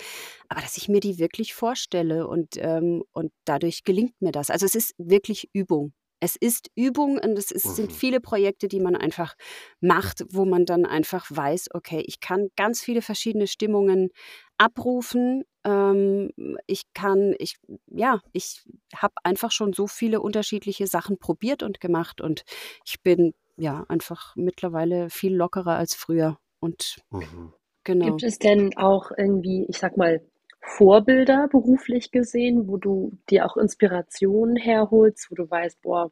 aber 0.49 0.61
dass 0.61 0.77
ich 0.77 0.88
mir 0.88 1.01
die 1.01 1.18
wirklich 1.18 1.55
vorstelle 1.55 2.29
und, 2.29 2.57
ähm, 2.59 3.03
und 3.12 3.33
dadurch 3.45 3.83
gelingt 3.83 4.14
mir 4.23 4.31
das. 4.31 4.49
Also 4.49 4.64
es 4.64 4.77
ist 4.77 4.95
wirklich 4.97 5.51
Übung. 5.53 5.92
Es 6.23 6.37
ist 6.37 6.71
Übung 6.77 7.19
und 7.19 7.37
es 7.37 7.51
ist, 7.51 7.75
sind 7.75 7.91
Mhm. 7.91 7.97
viele 7.97 8.21
Projekte, 8.21 8.69
die 8.69 8.79
man 8.79 8.95
einfach 8.95 9.35
macht, 9.81 10.23
wo 10.31 10.45
man 10.45 10.67
dann 10.67 10.87
einfach 10.87 11.27
weiß, 11.29 11.71
okay, 11.75 12.01
ich 12.07 12.21
kann 12.21 12.47
ganz 12.57 12.81
viele 12.81 13.03
verschiedene 13.03 13.49
Stimmungen 13.49 14.11
abrufen. 14.57 15.43
Ähm, 15.65 16.31
ich 16.69 16.83
kann, 16.95 17.35
ich, 17.41 17.57
ja, 17.89 18.21
ich 18.33 18.63
habe 18.95 19.15
einfach 19.25 19.51
schon 19.51 19.73
so 19.73 19.89
viele 19.89 20.21
unterschiedliche 20.21 20.87
Sachen 20.87 21.19
probiert 21.19 21.65
und 21.65 21.81
gemacht 21.81 22.21
und 22.21 22.45
ich 22.85 23.03
bin 23.03 23.35
ja 23.57 23.85
einfach 23.89 24.37
mittlerweile 24.37 25.11
viel 25.11 25.35
lockerer 25.35 25.75
als 25.77 25.97
früher. 25.97 26.39
Und 26.61 26.99
Mhm. 27.13 27.53
genau. 27.83 28.19
Gibt 28.19 28.23
es 28.23 28.39
denn 28.39 28.77
auch 28.77 29.11
irgendwie, 29.17 29.65
ich 29.69 29.79
sag 29.79 29.97
mal, 29.97 30.21
Vorbilder 30.62 31.48
beruflich 31.48 32.11
gesehen, 32.12 32.68
wo 32.68 32.77
du 32.79 33.12
dir 33.29 33.46
auch 33.46 33.57
Inspirationen 33.57 34.57
herholst, 34.57 35.31
wo 35.31 35.35
du 35.35 35.51
weißt, 35.51 35.83
boah, 35.83 36.11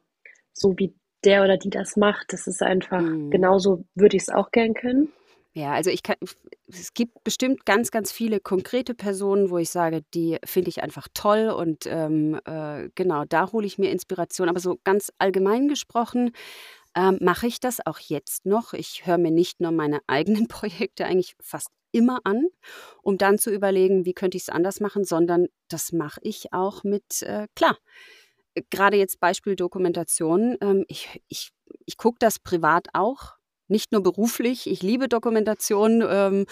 so 0.53 0.77
wie 0.77 0.93
der 1.23 1.43
oder 1.43 1.57
die 1.57 1.69
das 1.69 1.95
macht, 1.97 2.33
das 2.33 2.47
ist 2.47 2.61
einfach, 2.61 3.01
Mhm. 3.01 3.29
genauso 3.29 3.85
würde 3.95 4.17
ich 4.17 4.23
es 4.23 4.29
auch 4.29 4.51
gern 4.51 4.73
können? 4.73 5.13
Ja, 5.53 5.73
also 5.73 5.89
ich 5.89 6.01
kann, 6.01 6.15
es 6.69 6.93
gibt 6.93 7.25
bestimmt 7.25 7.65
ganz, 7.65 7.91
ganz 7.91 8.11
viele 8.13 8.39
konkrete 8.39 8.93
Personen, 8.93 9.49
wo 9.49 9.57
ich 9.57 9.69
sage, 9.69 10.01
die 10.13 10.37
finde 10.45 10.69
ich 10.69 10.81
einfach 10.81 11.09
toll 11.13 11.49
und 11.49 11.85
ähm, 11.87 12.39
äh, 12.45 12.89
genau, 12.95 13.25
da 13.25 13.51
hole 13.51 13.67
ich 13.67 13.77
mir 13.77 13.91
Inspiration. 13.91 14.47
Aber 14.47 14.61
so 14.61 14.79
ganz 14.85 15.11
allgemein 15.17 15.67
gesprochen 15.67 16.31
ähm, 16.95 17.17
mache 17.21 17.47
ich 17.47 17.59
das 17.59 17.85
auch 17.85 17.99
jetzt 17.99 18.45
noch. 18.45 18.73
Ich 18.73 19.05
höre 19.05 19.17
mir 19.17 19.31
nicht 19.31 19.59
nur 19.59 19.71
meine 19.71 19.99
eigenen 20.07 20.47
Projekte 20.47 21.05
eigentlich 21.05 21.35
fast 21.41 21.69
immer 21.91 22.19
an, 22.23 22.47
um 23.01 23.17
dann 23.17 23.37
zu 23.37 23.51
überlegen, 23.51 24.05
wie 24.05 24.13
könnte 24.13 24.37
ich 24.37 24.43
es 24.43 24.49
anders 24.49 24.79
machen, 24.79 25.03
sondern 25.03 25.47
das 25.67 25.91
mache 25.91 26.21
ich 26.23 26.53
auch 26.53 26.83
mit, 26.83 27.21
äh, 27.23 27.47
klar, 27.55 27.77
äh, 28.55 28.63
gerade 28.69 28.97
jetzt 28.97 29.19
Beispiel 29.19 29.55
Dokumentation. 29.55 30.57
Ähm, 30.61 30.85
ich 30.87 31.21
ich, 31.27 31.51
ich 31.85 31.97
gucke 31.97 32.17
das 32.19 32.39
privat 32.39 32.87
auch, 32.93 33.35
nicht 33.67 33.91
nur 33.91 34.03
beruflich. 34.03 34.69
Ich 34.69 34.81
liebe 34.83 35.07
Dokumentation, 35.07 36.03
ähm, 36.07 36.45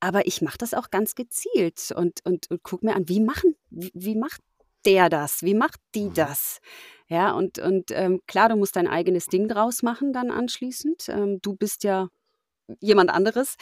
aber 0.00 0.26
ich 0.26 0.42
mache 0.42 0.58
das 0.58 0.74
auch 0.74 0.90
ganz 0.90 1.14
gezielt 1.14 1.92
und, 1.96 2.20
und, 2.24 2.50
und 2.50 2.62
gucke 2.62 2.84
mir 2.86 2.94
an, 2.94 3.08
wie 3.08 3.20
machen, 3.20 3.56
wie, 3.70 3.90
wie 3.94 4.16
macht 4.16 4.42
der 4.86 5.08
das? 5.08 5.42
Wie 5.42 5.54
macht 5.54 5.80
die 5.94 6.06
Mhm. 6.10 6.14
das? 6.14 6.60
Ja, 7.08 7.32
und, 7.32 7.58
und 7.58 7.90
ähm, 7.90 8.20
klar, 8.26 8.48
du 8.48 8.56
musst 8.56 8.76
dein 8.76 8.88
eigenes 8.88 9.26
Ding 9.26 9.48
draus 9.48 9.82
machen 9.82 10.12
dann 10.12 10.30
anschließend. 10.30 11.08
Ähm, 11.10 11.38
du 11.42 11.54
bist 11.54 11.84
ja 11.84 12.08
jemand 12.80 13.10
anderes. 13.10 13.56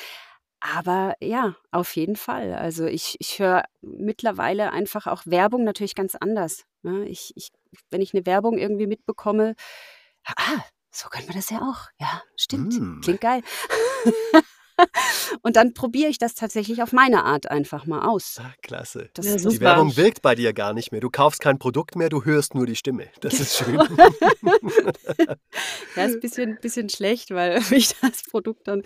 Aber 0.61 1.15
ja, 1.21 1.57
auf 1.73 1.97
jeden 1.97 2.15
Fall. 2.15 2.55
Also 2.55 2.87
ich, 2.87 3.17
ich 3.19 3.41
höre 3.41 3.65
mittlerweile 3.81 4.71
einfach 4.71 5.09
auch 5.09 5.23
Werbung 5.27 5.65
natürlich 5.65 5.97
ganz 5.97 6.15
anders. 6.15 6.65
Ne? 6.83 7.05
Ich, 7.09 7.33
ich, 7.35 7.49
wenn 7.91 8.01
ich 8.01 8.15
eine 8.15 8.27
Werbung 8.27 8.59
irgendwie 8.59 8.87
mitbekomme, 8.87 9.57
ah, 10.25 10.61
so 10.93 11.09
können 11.09 11.27
wir 11.27 11.35
das 11.35 11.51
ja 11.51 11.59
auch. 11.63 11.89
Ja, 11.99 12.23
stimmt. 12.37 12.75
Mm. 12.79 13.01
Klingt 13.01 13.21
geil. 13.21 13.43
Und 15.43 15.57
dann 15.57 15.75
probiere 15.75 16.09
ich 16.09 16.19
das 16.19 16.35
tatsächlich 16.35 16.83
auf 16.83 16.93
meine 16.93 17.25
Art 17.25 17.51
einfach 17.51 17.87
mal 17.87 18.07
aus. 18.09 18.39
Ah, 18.41 18.53
klasse. 18.63 19.11
Das, 19.15 19.27
Ja, 19.27 19.37
Die. 19.51 19.61
Werbung 19.61 19.97
wirkt 19.97 20.23
bei 20.23 20.35
dir 20.35 20.53
gar 20.53 20.73
nicht 20.73 20.93
mehr. 20.93 21.01
Du 21.01 21.11
kaufst 21.11 21.41
kein 21.41 21.59
Produkt 21.59 21.97
mehr, 21.97 22.09
du 22.09 22.25
hörst 22.25 22.55
nur 22.55 22.67
die 22.67 22.77
Stimme. 22.77 23.09
Das 23.21 23.39
ist 23.41 23.57
schön. 23.57 23.79
Ja, 25.97 26.07
ist 26.07 26.15
ein 26.15 26.21
bisschen, 26.21 26.59
bisschen 26.61 26.89
schlecht, 26.89 27.31
weil 27.31 27.61
mich 27.71 27.95
das 28.01 28.23
Produkt 28.31 28.67
dann. 28.69 28.83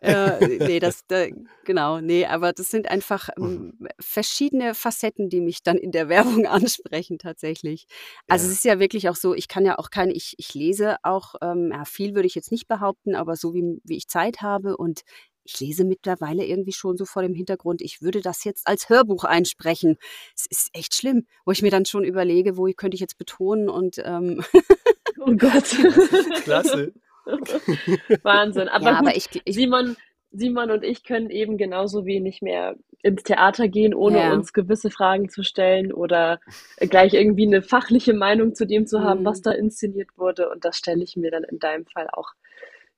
Äh, 0.00 0.58
nee, 0.58 0.78
das, 0.78 1.04
da, 1.08 1.26
genau, 1.64 2.00
nee, 2.00 2.26
aber 2.26 2.52
das 2.52 2.68
sind 2.68 2.88
einfach 2.90 3.28
Mhm. 3.36 3.44
ähm, 3.80 3.88
verschiedene 4.00 4.74
Facetten, 4.74 5.28
die 5.28 5.40
mich 5.40 5.62
dann 5.62 5.76
in 5.76 5.90
der 5.92 6.08
Werbung 6.08 6.46
ansprechen, 6.46 7.18
tatsächlich. 7.18 7.86
Also, 8.28 8.46
Ja. 8.46 8.52
es 8.52 8.58
ist 8.58 8.64
ja 8.64 8.78
wirklich 8.78 9.08
auch 9.08 9.16
so, 9.16 9.34
ich 9.34 9.48
kann 9.48 9.64
ja 9.64 9.78
auch 9.78 9.90
kein, 9.90 10.10
ich, 10.10 10.34
ich 10.38 10.54
lese 10.54 10.96
auch, 11.02 11.34
ähm, 11.42 11.70
ja, 11.72 11.84
viel 11.84 12.14
würde 12.14 12.26
ich 12.26 12.34
jetzt 12.34 12.52
nicht 12.52 12.68
behaupten, 12.68 13.14
aber 13.16 13.36
so 13.36 13.54
wie, 13.54 13.80
wie 13.84 13.96
ich 13.96 14.08
Zeit 14.08 14.42
habe 14.42 14.76
und 14.76 15.02
ich 15.44 15.60
lese 15.60 15.84
mittlerweile 15.84 16.44
irgendwie 16.44 16.72
schon 16.72 16.96
so 16.96 17.04
vor 17.04 17.22
dem 17.22 17.34
Hintergrund, 17.34 17.82
ich 17.82 18.02
würde 18.02 18.20
das 18.20 18.44
jetzt 18.44 18.66
als 18.66 18.88
Hörbuch 18.88 19.24
einsprechen. 19.24 19.96
Es 20.34 20.46
ist 20.46 20.70
echt 20.72 20.94
schlimm, 20.94 21.26
wo 21.44 21.52
ich 21.52 21.62
mir 21.62 21.70
dann 21.70 21.84
schon 21.84 22.04
überlege, 22.04 22.56
wo 22.56 22.64
könnte 22.76 22.94
ich 22.94 23.00
jetzt 23.00 23.18
betonen 23.18 23.68
und 23.68 24.02
ähm 24.04 24.42
Oh 25.26 25.34
Gott. 25.36 25.64
Klasse. 26.44 26.92
Wahnsinn. 28.22 28.68
Aber, 28.68 28.84
ja, 28.84 28.90
gut, 28.90 28.98
aber 29.00 29.16
ich, 29.16 29.28
ich, 29.44 29.54
Simon, 29.54 29.96
Simon 30.32 30.70
und 30.70 30.84
ich 30.84 31.04
können 31.04 31.30
eben 31.30 31.56
genauso 31.56 32.04
wenig 32.04 32.42
mehr 32.42 32.76
ins 33.02 33.22
Theater 33.22 33.68
gehen, 33.68 33.94
ohne 33.94 34.18
ja. 34.18 34.32
uns 34.32 34.52
gewisse 34.52 34.90
Fragen 34.90 35.28
zu 35.28 35.42
stellen 35.42 35.92
oder 35.92 36.40
gleich 36.78 37.14
irgendwie 37.14 37.46
eine 37.46 37.62
fachliche 37.62 38.14
Meinung 38.14 38.54
zu 38.54 38.66
dem 38.66 38.86
zu 38.86 39.02
haben, 39.02 39.20
mhm. 39.20 39.24
was 39.26 39.40
da 39.42 39.52
inszeniert 39.52 40.08
wurde. 40.16 40.50
Und 40.50 40.64
das 40.64 40.76
stelle 40.76 41.02
ich 41.02 41.16
mir 41.16 41.30
dann 41.30 41.44
in 41.44 41.58
deinem 41.58 41.86
Fall 41.86 42.08
auch, 42.12 42.32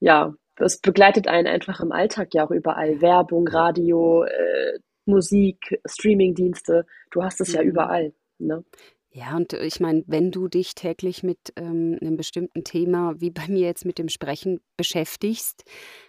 ja, 0.01 0.35
das 0.57 0.79
begleitet 0.81 1.29
einen 1.29 1.47
einfach 1.47 1.81
im 1.81 1.93
Alltag 1.93 2.29
ja 2.33 2.47
auch 2.47 2.51
überall. 2.51 3.01
Werbung, 3.01 3.47
Radio, 3.47 4.25
äh, 4.25 4.79
Musik, 5.05 5.81
Streamingdienste. 5.87 6.87
Du 7.11 7.23
hast 7.23 7.41
es 7.41 7.51
mhm. 7.51 7.55
ja 7.55 7.63
überall. 7.63 8.15
Ne? 8.39 8.65
Ja, 9.11 9.35
und 9.35 9.55
ich 9.55 9.81
meine, 9.81 10.05
wenn 10.07 10.31
du 10.31 10.47
dich 10.47 10.75
täglich 10.75 11.23
mit 11.23 11.39
ähm, 11.57 11.97
einem 12.03 12.19
bestimmten 12.19 12.65
Thema, 12.65 13.15
wie 13.19 13.31
bei 13.31 13.49
mir 13.49 13.67
jetzt 13.67 13.87
mit 13.87 13.99
dem 13.99 14.11
Sprechen, 14.11 14.61
beschäftigst, 14.77 15.65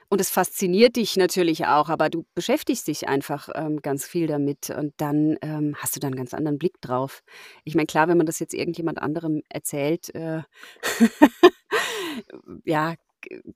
und 0.10 0.22
es 0.22 0.30
fasziniert 0.30 0.96
dich 0.96 1.18
natürlich 1.18 1.66
auch, 1.68 1.90
aber 1.90 2.10
du 2.10 2.26
beschäftigst 2.34 2.88
dich 2.88 3.08
einfach 3.08 3.50
ähm, 3.56 3.82
ganz 3.82 4.06
viel 4.06 4.28
damit 4.28 4.70
und 4.70 4.94
dann 4.98 5.38
ähm, 5.42 5.76
hast 5.78 5.96
du 5.96 6.00
da 6.00 6.08
einen 6.08 6.16
ganz 6.16 6.34
anderen 6.34 6.58
Blick 6.58 6.82
drauf. 6.82 7.24
Ich 7.66 7.76
meine, 7.76 7.88
klar, 7.88 8.08
wenn 8.08 8.18
man 8.18 8.26
das 8.26 8.40
jetzt 8.40 8.54
irgendjemand 8.54 9.02
anderem 9.02 9.42
erzählt, 9.50 10.14
äh, 10.16 10.44
ja, 12.66 12.96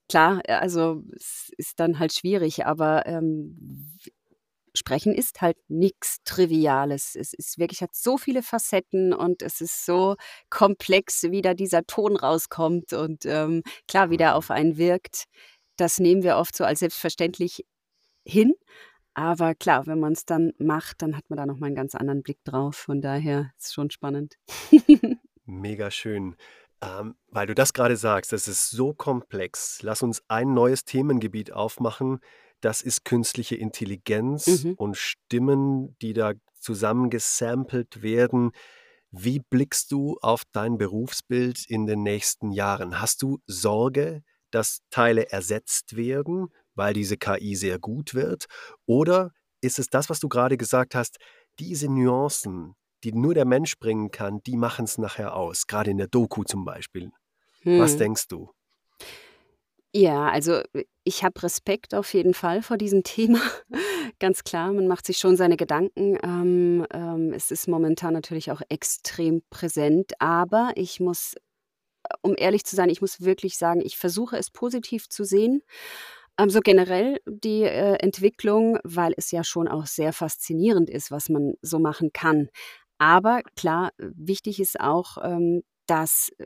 klar, 0.09 0.41
also 0.47 1.03
es 1.15 1.51
ist 1.57 1.79
dann 1.79 1.99
halt 1.99 2.13
schwierig, 2.13 2.65
aber 2.65 3.05
ähm, 3.05 3.97
Sprechen 4.73 5.13
ist 5.13 5.41
halt 5.41 5.57
nichts 5.67 6.23
Triviales. 6.23 7.15
Es 7.15 7.33
ist 7.33 7.57
wirklich, 7.57 7.81
hat 7.81 7.93
so 7.93 8.17
viele 8.17 8.41
Facetten 8.41 9.13
und 9.13 9.41
es 9.41 9.59
ist 9.61 9.85
so 9.85 10.15
komplex, 10.49 11.23
wie 11.23 11.41
da 11.41 11.53
dieser 11.53 11.85
Ton 11.85 12.15
rauskommt 12.15 12.93
und 12.93 13.25
ähm, 13.25 13.63
klar, 13.87 14.09
wie 14.09 14.17
der 14.17 14.35
auf 14.35 14.49
einen 14.49 14.77
wirkt. 14.77 15.25
Das 15.77 15.99
nehmen 15.99 16.23
wir 16.23 16.37
oft 16.37 16.55
so 16.55 16.63
als 16.63 16.79
selbstverständlich 16.79 17.65
hin. 18.25 18.53
Aber 19.13 19.55
klar, 19.55 19.87
wenn 19.87 19.99
man 19.99 20.13
es 20.13 20.25
dann 20.25 20.53
macht, 20.57 21.01
dann 21.01 21.17
hat 21.17 21.29
man 21.29 21.37
da 21.37 21.45
nochmal 21.45 21.67
einen 21.67 21.75
ganz 21.75 21.95
anderen 21.95 22.23
Blick 22.23 22.41
drauf. 22.45 22.77
Von 22.77 23.01
daher 23.01 23.51
ist 23.57 23.67
es 23.67 23.73
schon 23.73 23.91
spannend. 23.91 24.35
Mega 25.45 25.91
schön. 25.91 26.35
Ähm, 26.83 27.15
weil 27.27 27.47
du 27.47 27.53
das 27.55 27.73
gerade 27.73 27.95
sagst, 27.95 28.31
das 28.33 28.47
ist 28.47 28.71
so 28.71 28.93
komplex. 28.93 29.81
Lass 29.83 30.01
uns 30.01 30.23
ein 30.27 30.53
neues 30.53 30.83
Themengebiet 30.83 31.53
aufmachen, 31.53 32.19
das 32.61 32.81
ist 32.81 33.05
künstliche 33.05 33.55
Intelligenz 33.55 34.47
Mhm. 34.63 34.73
und 34.77 34.97
Stimmen, 34.97 35.95
die 36.01 36.13
da 36.13 36.33
zusammengesampelt 36.59 38.01
werden. 38.01 38.51
Wie 39.11 39.39
blickst 39.39 39.91
du 39.91 40.17
auf 40.21 40.43
dein 40.51 40.77
Berufsbild 40.77 41.65
in 41.67 41.85
den 41.85 42.03
nächsten 42.03 42.51
Jahren? 42.51 43.01
Hast 43.01 43.21
du 43.23 43.39
Sorge, 43.47 44.23
dass 44.51 44.79
Teile 44.89 45.29
ersetzt 45.31 45.95
werden, 45.95 46.47
weil 46.75 46.93
diese 46.93 47.17
KI 47.17 47.55
sehr 47.55 47.79
gut 47.79 48.13
wird? 48.13 48.45
Oder 48.85 49.31
ist 49.61 49.79
es 49.79 49.87
das, 49.87 50.09
was 50.09 50.19
du 50.19 50.29
gerade 50.29 50.57
gesagt 50.57 50.95
hast, 50.95 51.17
diese 51.59 51.89
Nuancen, 51.89 52.75
die 53.03 53.13
nur 53.13 53.33
der 53.33 53.45
Mensch 53.45 53.77
bringen 53.79 54.11
kann, 54.11 54.41
die 54.45 54.57
machen 54.57 54.85
es 54.85 54.97
nachher 54.97 55.35
aus, 55.35 55.67
gerade 55.67 55.91
in 55.91 55.97
der 55.97 56.07
Doku 56.07 56.43
zum 56.43 56.65
Beispiel? 56.65 57.11
Was 57.63 57.93
hm. 57.93 57.99
denkst 57.99 58.27
du? 58.27 58.49
Ja, 59.93 60.29
also 60.29 60.61
ich 61.03 61.23
habe 61.23 61.43
Respekt 61.43 61.93
auf 61.93 62.13
jeden 62.13 62.33
Fall 62.33 62.61
vor 62.61 62.77
diesem 62.77 63.03
Thema. 63.03 63.41
Ganz 64.19 64.43
klar, 64.43 64.71
man 64.71 64.87
macht 64.87 65.05
sich 65.05 65.17
schon 65.17 65.35
seine 65.35 65.57
Gedanken. 65.57 66.17
Ähm, 66.23 66.85
ähm, 66.93 67.33
es 67.33 67.51
ist 67.51 67.67
momentan 67.67 68.13
natürlich 68.13 68.51
auch 68.51 68.61
extrem 68.69 69.41
präsent, 69.49 70.13
aber 70.19 70.71
ich 70.75 70.99
muss, 70.99 71.35
äh, 72.03 72.13
um 72.21 72.35
ehrlich 72.37 72.63
zu 72.63 72.75
sein, 72.75 72.89
ich 72.89 73.01
muss 73.01 73.21
wirklich 73.21 73.57
sagen, 73.57 73.81
ich 73.81 73.97
versuche 73.97 74.37
es 74.37 74.49
positiv 74.49 75.09
zu 75.09 75.23
sehen. 75.23 75.61
Ähm, 76.37 76.49
so 76.49 76.61
generell 76.61 77.19
die 77.27 77.63
äh, 77.63 77.95
Entwicklung, 77.95 78.79
weil 78.83 79.13
es 79.17 79.31
ja 79.31 79.43
schon 79.43 79.67
auch 79.67 79.85
sehr 79.85 80.13
faszinierend 80.13 80.89
ist, 80.89 81.11
was 81.11 81.29
man 81.29 81.55
so 81.61 81.79
machen 81.79 82.11
kann. 82.13 82.49
Aber 83.01 83.41
klar, 83.55 83.89
wichtig 83.97 84.59
ist 84.59 84.79
auch, 84.79 85.17
ähm, 85.23 85.63
dass 85.87 86.29
äh, 86.37 86.45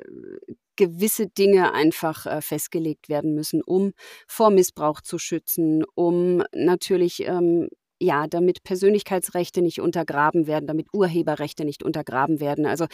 gewisse 0.77 1.27
Dinge 1.27 1.73
einfach 1.73 2.25
äh, 2.25 2.41
festgelegt 2.41 3.09
werden 3.09 3.35
müssen, 3.35 3.61
um 3.61 3.91
vor 4.25 4.51
Missbrauch 4.51 5.01
zu 5.01 5.17
schützen, 5.17 5.83
um 5.95 6.43
natürlich 6.53 7.27
ähm, 7.27 7.67
ja, 7.99 8.27
damit 8.27 8.63
Persönlichkeitsrechte 8.63 9.61
nicht 9.61 9.81
untergraben 9.81 10.47
werden, 10.47 10.65
damit 10.65 10.87
Urheberrechte 10.93 11.65
nicht 11.65 11.83
untergraben 11.83 12.39
werden. 12.39 12.65
Also 12.65 12.85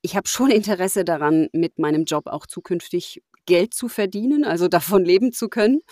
ich 0.00 0.16
habe 0.16 0.26
schon 0.26 0.50
Interesse 0.50 1.04
daran, 1.04 1.48
mit 1.52 1.78
meinem 1.78 2.04
Job 2.04 2.26
auch 2.26 2.46
zukünftig 2.46 3.22
Geld 3.44 3.74
zu 3.74 3.88
verdienen, 3.88 4.44
also 4.44 4.66
davon 4.66 5.04
leben 5.04 5.32
zu 5.32 5.50
können. 5.50 5.82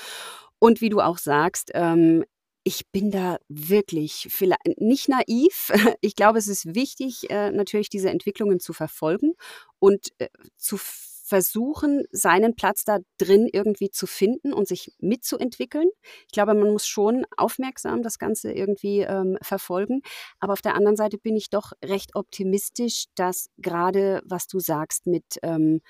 Und 0.59 0.81
wie 0.81 0.89
du 0.89 1.01
auch 1.01 1.19
sagst, 1.19 1.73
ähm, 1.75 2.25
ich 2.69 2.91
bin 2.93 3.11
da 3.11 3.39
wirklich 3.49 4.29
nicht 4.77 5.09
naiv. 5.09 5.73
Ich 6.03 6.15
glaube, 6.17 6.39
es 6.39 6.49
ist 6.49 6.75
wichtig, 6.75 7.31
äh, 7.31 7.51
natürlich 7.51 7.89
diese 7.89 8.11
Entwicklungen 8.11 8.61
zu 8.61 8.75
verfolgen 8.75 9.33
und 9.79 10.09
äh, 10.19 10.29
zu 10.59 10.77
versuchen, 10.77 12.05
seinen 12.11 12.55
Platz 12.57 12.85
da 12.85 12.99
drin 13.17 13.49
irgendwie 13.51 13.91
zu 13.91 14.07
finden 14.07 14.53
und 14.53 14.69
sich 14.69 14.93
mitzuentwickeln. 14.99 15.89
Ich 16.27 16.33
glaube, 16.33 16.55
man 16.55 16.71
muss 16.71 16.87
schon 16.87 17.25
aufmerksam 17.39 18.03
das 18.03 18.19
Ganze 18.19 18.53
irgendwie 18.53 19.01
ähm, 19.01 19.39
verfolgen. 19.41 20.03
Aber 20.39 20.53
auf 20.53 20.63
der 20.63 20.75
anderen 20.75 20.97
Seite 20.97 21.17
bin 21.17 21.37
ich 21.37 21.49
doch 21.49 21.73
recht 21.83 22.17
optimistisch, 22.17 23.07
dass 23.15 23.49
gerade, 23.57 24.21
was 24.27 24.47
du 24.47 24.61
sagst 24.61 25.07
mit 25.07 25.39
ähm, 25.43 25.81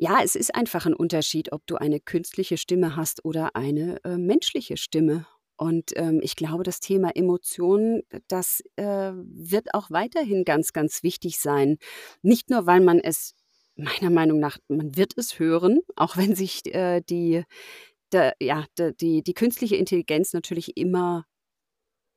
ja, 0.00 0.20
es 0.22 0.36
ist 0.36 0.54
einfach 0.54 0.86
ein 0.86 0.94
Unterschied, 0.94 1.52
ob 1.52 1.66
du 1.66 1.76
eine 1.76 2.00
künstliche 2.00 2.56
Stimme 2.56 2.96
hast 2.96 3.24
oder 3.24 3.56
eine 3.56 4.02
äh, 4.04 4.16
menschliche 4.16 4.76
Stimme. 4.76 5.26
Und 5.56 5.90
ähm, 5.96 6.20
ich 6.22 6.36
glaube, 6.36 6.62
das 6.62 6.78
Thema 6.78 7.16
Emotionen, 7.16 8.02
das 8.28 8.62
äh, 8.76 9.12
wird 9.12 9.74
auch 9.74 9.90
weiterhin 9.90 10.44
ganz, 10.44 10.72
ganz 10.72 11.02
wichtig 11.02 11.40
sein. 11.40 11.78
Nicht 12.22 12.48
nur, 12.48 12.66
weil 12.66 12.80
man 12.80 13.00
es 13.00 13.34
meiner 13.78 14.10
Meinung 14.10 14.38
nach, 14.38 14.58
man 14.68 14.96
wird 14.96 15.14
es 15.16 15.38
hören, 15.38 15.80
auch 15.96 16.16
wenn 16.16 16.34
sich 16.36 16.62
äh, 16.74 17.00
die, 17.00 17.42
der, 18.12 18.34
ja, 18.40 18.66
der, 18.76 18.92
die, 18.92 19.22
die 19.22 19.34
künstliche 19.34 19.76
Intelligenz 19.76 20.32
natürlich 20.32 20.76
immer 20.76 21.24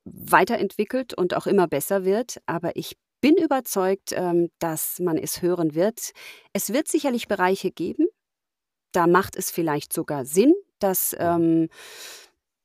weiterentwickelt 0.04 1.14
und 1.14 1.34
auch 1.34 1.46
immer 1.46 1.68
besser 1.68 2.04
wird. 2.04 2.38
Aber 2.46 2.76
ich 2.76 2.96
bin 3.22 3.36
überzeugt, 3.36 4.12
ähm, 4.12 4.50
dass 4.58 4.98
man 4.98 5.16
es 5.16 5.40
hören 5.40 5.74
wird. 5.74 6.12
Es 6.52 6.74
wird 6.74 6.88
sicherlich 6.88 7.28
Bereiche 7.28 7.70
geben, 7.70 8.08
da 8.92 9.06
macht 9.06 9.36
es 9.36 9.50
vielleicht 9.50 9.94
sogar 9.94 10.26
Sinn, 10.26 10.52
dass 10.78 11.16
ähm, 11.18 11.68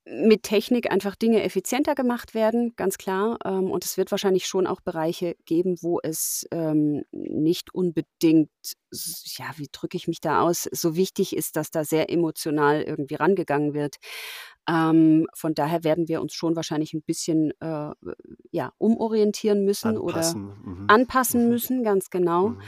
mit 0.10 0.43
Technik 0.43 0.91
einfach 0.91 1.16
Dinge 1.16 1.43
effizienter 1.43 1.95
gemacht 1.95 2.34
werden, 2.34 2.74
ganz 2.76 2.97
klar. 2.97 3.38
Ähm, 3.45 3.72
und 3.72 3.84
es 3.84 3.97
wird 3.97 4.12
wahrscheinlich 4.12 4.47
schon 4.47 4.68
auch 4.68 4.82
Bereiche 4.82 5.36
geben, 5.45 5.76
wo 5.82 5.99
es 6.01 6.47
ähm, 6.51 7.03
nicht 7.12 7.74
unbedingt, 7.74 8.49
ja, 8.91 9.45
wie 9.58 9.68
drücke 9.72 9.97
ich 9.97 10.08
mich 10.08 10.22
da 10.22 10.41
aus, 10.41 10.68
so 10.72 10.95
wichtig 10.95 11.36
ist, 11.36 11.55
dass 11.55 11.72
da 11.72 11.84
sehr 11.84 12.10
emotional 12.10 12.82
irgendwie 12.82 13.16
rangegangen 13.16 13.74
wird. 13.74 13.97
Ähm, 14.70 15.28
von 15.34 15.53
daher 15.53 15.84
werden 15.84 16.08
wir 16.08 16.22
uns 16.22 16.34
schon 16.34 16.55
wahrscheinlich 16.55 16.93
ein 16.93 17.03
bisschen 17.03 17.51
äh, 17.60 17.91
ja, 18.51 18.72
umorientieren 18.78 19.66
müssen 19.66 19.97
anpassen. 19.97 20.45
oder 20.45 20.58
mhm. 20.66 20.86
anpassen 20.88 21.43
mhm. 21.43 21.49
müssen, 21.49 21.84
ganz 21.84 22.10
genau. 22.10 22.49
Mhm. 22.49 22.62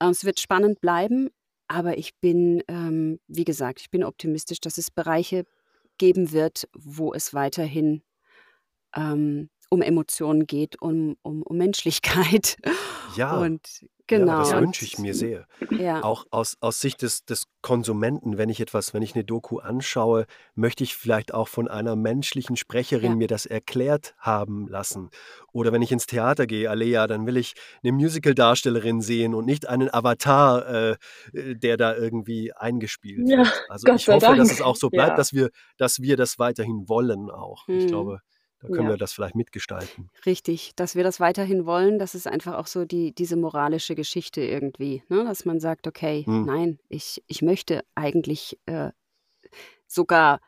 Es 0.00 0.24
wird 0.24 0.38
spannend 0.38 0.80
bleiben, 0.80 1.30
aber 1.66 1.96
ich 1.98 2.14
bin, 2.20 2.62
ähm, 2.68 3.20
wie 3.26 3.44
gesagt, 3.44 3.80
ich 3.80 3.90
bin 3.90 4.04
optimistisch, 4.04 4.60
dass 4.60 4.76
es 4.76 4.90
Bereiche 4.90 5.44
geben 5.98 6.32
wird, 6.32 6.68
wo 6.74 7.12
es 7.14 7.34
weiterhin 7.34 8.02
ähm, 8.96 9.50
um 9.70 9.82
Emotionen 9.82 10.46
geht, 10.46 10.80
um, 10.80 11.16
um, 11.22 11.42
um 11.42 11.56
Menschlichkeit. 11.56 12.56
Ja. 13.16 13.38
Und 13.38 13.86
Genau. 14.06 14.32
Ja, 14.32 14.38
das 14.38 14.60
wünsche 14.60 14.84
ich 14.84 14.98
mir 14.98 15.14
sehr. 15.14 15.46
Ja. 15.70 16.02
Auch 16.02 16.26
aus, 16.30 16.58
aus 16.60 16.80
Sicht 16.80 17.00
des, 17.00 17.24
des 17.24 17.44
Konsumenten, 17.62 18.36
wenn 18.36 18.50
ich 18.50 18.60
etwas, 18.60 18.92
wenn 18.92 19.00
ich 19.00 19.14
eine 19.14 19.24
Doku 19.24 19.58
anschaue, 19.60 20.26
möchte 20.54 20.84
ich 20.84 20.94
vielleicht 20.94 21.32
auch 21.32 21.48
von 21.48 21.68
einer 21.68 21.96
menschlichen 21.96 22.56
Sprecherin 22.56 23.12
ja. 23.12 23.16
mir 23.16 23.28
das 23.28 23.46
erklärt 23.46 24.14
haben 24.18 24.68
lassen. 24.68 25.08
Oder 25.52 25.72
wenn 25.72 25.80
ich 25.80 25.90
ins 25.90 26.04
Theater 26.04 26.46
gehe, 26.46 26.68
Alea, 26.68 27.06
dann 27.06 27.26
will 27.26 27.38
ich 27.38 27.54
eine 27.82 27.92
Musical-Darstellerin 27.92 29.00
sehen 29.00 29.34
und 29.34 29.46
nicht 29.46 29.68
einen 29.68 29.92
Avatar, 29.92 30.68
äh, 30.68 30.96
der 31.32 31.78
da 31.78 31.96
irgendwie 31.96 32.52
eingespielt 32.52 33.26
ja, 33.26 33.38
wird. 33.38 33.64
Also 33.70 33.86
Gott 33.86 34.00
ich 34.00 34.08
hoffe, 34.08 34.20
Dank. 34.20 34.36
dass 34.36 34.52
es 34.52 34.60
auch 34.60 34.76
so 34.76 34.90
bleibt, 34.90 35.18
dass 35.18 35.32
wir, 35.32 35.48
dass 35.78 36.00
wir 36.00 36.18
das 36.18 36.38
weiterhin 36.38 36.88
wollen 36.88 37.30
auch. 37.30 37.66
Hm. 37.68 37.78
Ich 37.78 37.86
glaube, 37.86 38.20
da 38.64 38.70
können 38.72 38.88
ja. 38.88 38.94
wir 38.94 38.96
das 38.96 39.12
vielleicht 39.12 39.34
mitgestalten. 39.34 40.08
Richtig, 40.24 40.74
dass 40.74 40.94
wir 40.94 41.04
das 41.04 41.20
weiterhin 41.20 41.66
wollen, 41.66 41.98
das 41.98 42.14
ist 42.14 42.26
einfach 42.26 42.54
auch 42.54 42.66
so 42.66 42.86
die, 42.86 43.14
diese 43.14 43.36
moralische 43.36 43.94
Geschichte 43.94 44.40
irgendwie, 44.40 45.02
ne? 45.08 45.24
dass 45.24 45.44
man 45.44 45.60
sagt, 45.60 45.86
okay, 45.86 46.24
hm. 46.24 46.46
nein, 46.46 46.78
ich, 46.88 47.22
ich 47.26 47.42
möchte 47.42 47.84
eigentlich 47.94 48.58
äh, 48.64 48.90
sogar 49.86 50.40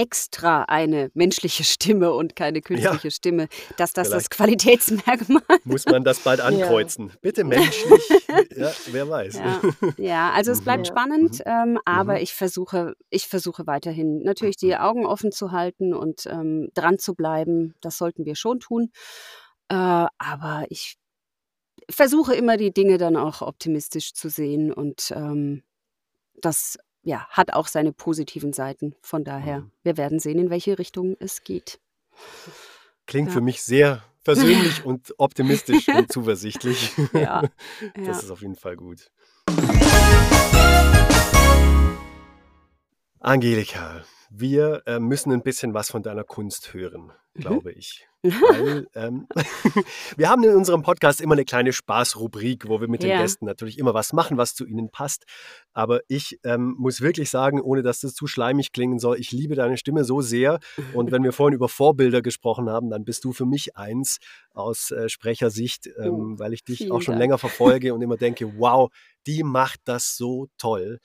extra 0.00 0.62
eine 0.62 1.10
menschliche 1.12 1.62
Stimme 1.62 2.14
und 2.14 2.34
keine 2.34 2.62
künstliche 2.62 3.08
ja, 3.08 3.10
Stimme, 3.10 3.48
dass 3.76 3.92
das 3.92 4.08
das 4.08 4.30
Qualitätsmerkmal 4.30 5.42
Muss 5.64 5.84
man 5.84 6.04
das 6.04 6.20
bald 6.20 6.40
ankreuzen. 6.40 7.08
Ja. 7.08 7.14
Bitte 7.20 7.44
menschlich. 7.44 8.08
ja, 8.56 8.72
wer 8.86 9.10
weiß. 9.10 9.34
Ja, 9.34 9.60
ja 9.98 10.30
also 10.30 10.52
es 10.52 10.62
bleibt 10.62 10.86
spannend, 10.86 11.40
mhm. 11.40 11.44
ähm, 11.44 11.78
aber 11.84 12.14
mhm. 12.14 12.20
ich 12.20 12.32
versuche, 12.32 12.94
ich 13.10 13.26
versuche 13.26 13.66
weiterhin 13.66 14.22
natürlich 14.22 14.56
die 14.56 14.74
Augen 14.74 15.04
offen 15.04 15.32
zu 15.32 15.52
halten 15.52 15.92
und 15.92 16.24
ähm, 16.26 16.70
dran 16.72 16.98
zu 16.98 17.14
bleiben. 17.14 17.74
Das 17.82 17.98
sollten 17.98 18.24
wir 18.24 18.36
schon 18.36 18.58
tun. 18.58 18.90
Äh, 19.68 19.74
aber 19.74 20.64
ich 20.70 20.96
versuche 21.90 22.34
immer 22.34 22.56
die 22.56 22.72
Dinge 22.72 22.96
dann 22.96 23.18
auch 23.18 23.42
optimistisch 23.42 24.14
zu 24.14 24.30
sehen 24.30 24.72
und 24.72 25.12
ähm, 25.14 25.62
das 26.40 26.78
ja, 27.02 27.26
hat 27.30 27.52
auch 27.52 27.66
seine 27.66 27.92
positiven 27.92 28.52
Seiten. 28.52 28.94
Von 29.00 29.24
daher, 29.24 29.60
mhm. 29.60 29.70
wir 29.82 29.96
werden 29.96 30.18
sehen, 30.18 30.38
in 30.38 30.50
welche 30.50 30.78
Richtung 30.78 31.16
es 31.20 31.42
geht. 31.44 31.80
Klingt 33.06 33.28
ja. 33.28 33.34
für 33.34 33.40
mich 33.40 33.62
sehr 33.62 34.02
persönlich 34.24 34.84
und 34.84 35.14
optimistisch 35.18 35.88
und 35.88 36.12
zuversichtlich. 36.12 36.92
Ja. 37.12 37.42
Das 37.94 38.06
ja. 38.06 38.12
ist 38.12 38.30
auf 38.30 38.42
jeden 38.42 38.56
Fall 38.56 38.76
gut. 38.76 39.10
Angelika, 43.18 44.04
wir 44.30 44.82
äh, 44.86 44.98
müssen 44.98 45.32
ein 45.32 45.42
bisschen 45.42 45.74
was 45.74 45.90
von 45.90 46.02
deiner 46.02 46.24
Kunst 46.24 46.72
hören. 46.72 47.12
Glaube 47.34 47.72
ich. 47.76 48.06
Weil, 48.22 48.86
ähm, 48.94 49.26
wir 50.16 50.28
haben 50.28 50.44
in 50.44 50.54
unserem 50.54 50.82
Podcast 50.82 51.22
immer 51.22 51.32
eine 51.32 51.46
kleine 51.46 51.72
Spaßrubrik, 51.72 52.68
wo 52.68 52.80
wir 52.80 52.88
mit 52.88 53.02
ja. 53.02 53.16
den 53.16 53.22
Gästen 53.22 53.46
natürlich 53.46 53.78
immer 53.78 53.94
was 53.94 54.12
machen, 54.12 54.36
was 54.36 54.54
zu 54.54 54.66
ihnen 54.66 54.90
passt. 54.90 55.24
Aber 55.72 56.00
ich 56.06 56.38
ähm, 56.44 56.74
muss 56.78 57.00
wirklich 57.00 57.30
sagen, 57.30 57.62
ohne 57.62 57.82
dass 57.82 58.00
das 58.00 58.12
zu 58.12 58.26
schleimig 58.26 58.72
klingen 58.72 58.98
soll, 58.98 59.18
ich 59.18 59.32
liebe 59.32 59.54
deine 59.54 59.78
Stimme 59.78 60.04
so 60.04 60.20
sehr. 60.20 60.58
Und 60.92 61.10
wenn 61.12 61.24
wir 61.24 61.32
vorhin 61.32 61.54
über 61.54 61.68
Vorbilder 61.68 62.20
gesprochen 62.20 62.68
haben, 62.68 62.90
dann 62.90 63.04
bist 63.04 63.24
du 63.24 63.32
für 63.32 63.46
mich 63.46 63.76
eins 63.76 64.18
aus 64.52 64.90
äh, 64.90 65.08
Sprechersicht, 65.08 65.88
ähm, 65.98 66.34
oh, 66.34 66.38
weil 66.38 66.52
ich 66.52 66.62
dich 66.64 66.90
auch 66.90 67.00
schon 67.00 67.12
Dank. 67.12 67.22
länger 67.22 67.38
verfolge 67.38 67.94
und 67.94 68.02
immer 68.02 68.18
denke, 68.18 68.58
wow, 68.58 68.90
die 69.26 69.42
macht 69.42 69.80
das 69.84 70.16
so 70.16 70.48
toll. 70.58 70.98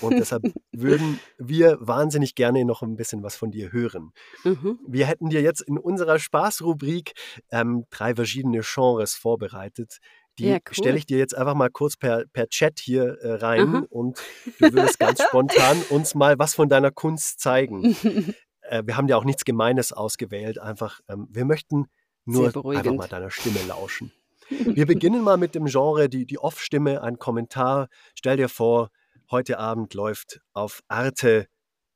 Und 0.00 0.18
deshalb 0.18 0.44
würden 0.72 1.18
wir 1.38 1.78
wahnsinnig 1.80 2.34
gerne 2.34 2.64
noch 2.64 2.82
ein 2.82 2.96
bisschen 2.96 3.22
was 3.22 3.36
von 3.36 3.50
dir 3.50 3.72
hören. 3.72 4.12
Mhm. 4.44 4.78
Wir 4.86 5.06
hätten 5.06 5.30
dir 5.30 5.42
jetzt 5.42 5.65
in 5.66 5.78
unserer 5.78 6.18
Spaßrubrik 6.18 7.12
ähm, 7.50 7.84
drei 7.90 8.14
verschiedene 8.14 8.60
Genres 8.62 9.14
vorbereitet. 9.14 9.98
Die 10.38 10.48
ja, 10.48 10.56
cool. 10.56 10.74
stelle 10.74 10.98
ich 10.98 11.06
dir 11.06 11.18
jetzt 11.18 11.34
einfach 11.34 11.54
mal 11.54 11.70
kurz 11.70 11.96
per, 11.96 12.24
per 12.32 12.48
Chat 12.48 12.78
hier 12.78 13.18
äh, 13.20 13.34
rein 13.34 13.74
Aha. 13.74 13.86
und 13.88 14.18
du 14.58 14.72
würdest 14.72 14.98
ganz 14.98 15.22
spontan 15.28 15.82
uns 15.88 16.14
mal 16.14 16.38
was 16.38 16.54
von 16.54 16.68
deiner 16.68 16.90
Kunst 16.90 17.40
zeigen. 17.40 17.96
äh, 18.62 18.82
wir 18.84 18.96
haben 18.96 19.08
ja 19.08 19.16
auch 19.16 19.24
nichts 19.24 19.44
Gemeines 19.44 19.92
ausgewählt, 19.92 20.58
einfach, 20.58 21.00
ähm, 21.08 21.28
wir 21.30 21.44
möchten 21.44 21.86
nur 22.26 22.46
einfach 22.48 22.92
mal 22.92 23.08
deiner 23.08 23.30
Stimme 23.30 23.60
lauschen. 23.66 24.12
Wir 24.48 24.86
beginnen 24.86 25.22
mal 25.22 25.38
mit 25.38 25.56
dem 25.56 25.64
Genre, 25.64 26.08
die, 26.08 26.24
die 26.24 26.38
Off-Stimme, 26.38 27.02
ein 27.02 27.18
Kommentar. 27.18 27.88
Stell 28.14 28.36
dir 28.36 28.48
vor, 28.48 28.90
heute 29.28 29.58
Abend 29.58 29.92
läuft 29.94 30.40
auf 30.52 30.82
Arte 30.86 31.48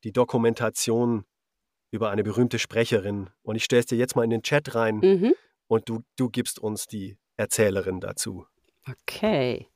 die 0.02 0.12
Dokumentation 0.12 1.24
über 1.90 2.10
eine 2.10 2.22
berühmte 2.22 2.58
Sprecherin. 2.58 3.30
Und 3.42 3.56
ich 3.56 3.64
stelle 3.64 3.80
es 3.80 3.86
dir 3.86 3.96
jetzt 3.96 4.16
mal 4.16 4.24
in 4.24 4.30
den 4.30 4.42
Chat 4.42 4.74
rein 4.74 4.96
mhm. 4.96 5.34
und 5.66 5.88
du, 5.88 6.00
du 6.16 6.28
gibst 6.28 6.58
uns 6.58 6.86
die 6.86 7.16
Erzählerin 7.36 8.00
dazu. 8.00 8.46
Okay. 8.88 9.68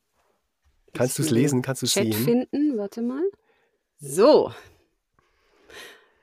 Kannst 0.93 1.19
du 1.19 1.23
es 1.23 1.31
lesen? 1.31 1.63
Kannst 1.63 1.83
du 1.83 1.87
es 1.87 1.95
sehen? 1.95 2.13
finden? 2.13 2.79
Warte 2.79 3.03
mal. 3.03 3.25
So, 3.99 4.53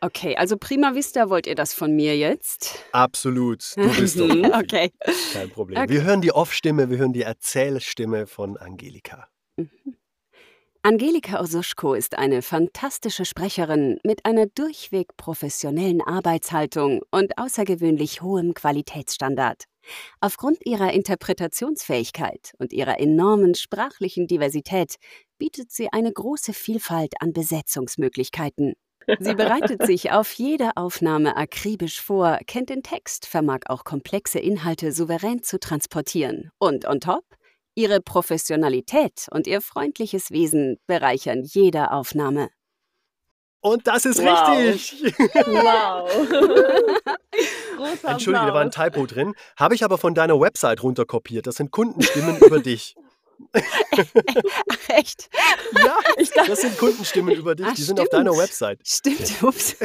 Okay, 0.03 0.35
also 0.35 0.57
prima 0.57 0.95
vista 0.95 1.29
wollt 1.29 1.45
ihr 1.45 1.53
das 1.53 1.75
von 1.75 1.95
mir 1.95 2.17
jetzt? 2.17 2.83
Absolut. 2.91 3.77
Du 3.77 3.87
bist 3.99 4.19
doch 4.19 4.29
okay. 4.29 4.91
Kein 5.31 5.51
Problem. 5.51 5.77
Okay. 5.77 5.93
Wir 5.93 6.03
hören 6.03 6.21
die 6.21 6.31
Off-Stimme, 6.31 6.89
wir 6.89 6.97
hören 6.97 7.13
die 7.13 7.21
Erzählstimme 7.21 8.25
von 8.25 8.57
Angelika. 8.57 9.27
Mhm. 9.57 9.69
Angelika 10.84 11.39
Ososchko 11.39 11.93
ist 11.93 12.17
eine 12.17 12.41
fantastische 12.41 13.23
Sprecherin 13.23 13.99
mit 14.03 14.25
einer 14.25 14.47
durchweg 14.47 15.15
professionellen 15.15 16.01
Arbeitshaltung 16.01 17.01
und 17.11 17.38
außergewöhnlich 17.38 18.23
hohem 18.23 18.55
Qualitätsstandard. 18.55 19.65
Aufgrund 20.21 20.65
ihrer 20.65 20.91
Interpretationsfähigkeit 20.91 22.53
und 22.57 22.73
ihrer 22.73 22.99
enormen 22.99 23.53
sprachlichen 23.53 24.25
Diversität 24.25 24.95
bietet 25.38 25.71
sie 25.71 25.93
eine 25.93 26.11
große 26.11 26.51
Vielfalt 26.51 27.13
an 27.19 27.32
Besetzungsmöglichkeiten. 27.32 28.73
Sie 29.19 29.36
bereitet 29.36 29.86
sich 29.86 30.11
auf 30.11 30.34
jede 30.34 30.77
Aufnahme 30.77 31.38
akribisch 31.38 32.01
vor, 32.01 32.39
kennt 32.47 32.71
den 32.71 32.82
Text, 32.82 33.27
vermag 33.27 33.59
auch 33.67 33.84
komplexe 33.84 34.39
Inhalte 34.39 34.91
souverän 34.91 35.43
zu 35.43 35.59
transportieren. 35.59 36.49
Und 36.57 36.88
on 36.88 36.99
top, 36.99 37.23
ihre 37.76 38.01
Professionalität 38.01 39.28
und 39.32 39.47
ihr 39.47 39.61
freundliches 39.61 40.32
Wesen 40.32 40.78
bereichern 40.88 41.43
jede 41.43 41.91
Aufnahme. 41.91 42.49
Und 43.61 43.86
das 43.88 44.05
ist 44.05 44.19
wow. 44.19 44.57
richtig. 44.57 45.13
Wow. 45.45 46.09
Entschuldige, 48.03 48.47
da 48.47 48.53
war 48.53 48.61
ein 48.61 48.72
Typo 48.72 49.05
drin. 49.05 49.36
Habe 49.55 49.76
ich 49.76 49.84
aber 49.84 49.99
von 49.99 50.15
deiner 50.15 50.39
Website 50.39 50.82
runterkopiert. 50.82 51.45
Das 51.45 51.55
sind 51.55 51.72
Kundenstimmen 51.72 52.38
über 52.39 52.59
dich. 52.59 52.95
Ach, 53.53 54.89
echt? 54.89 55.30
Ja, 55.74 55.97
dachte, 56.36 56.49
das 56.49 56.61
sind 56.61 56.78
Kundenstimmen 56.78 57.36
über 57.36 57.55
dich, 57.55 57.65
Ach, 57.69 57.74
die 57.76 57.84
sind 57.84 57.99
auf 57.99 58.09
deiner 58.09 58.36
Website. 58.38 58.80
Stimmt, 58.84 59.41
ups. 59.43 59.76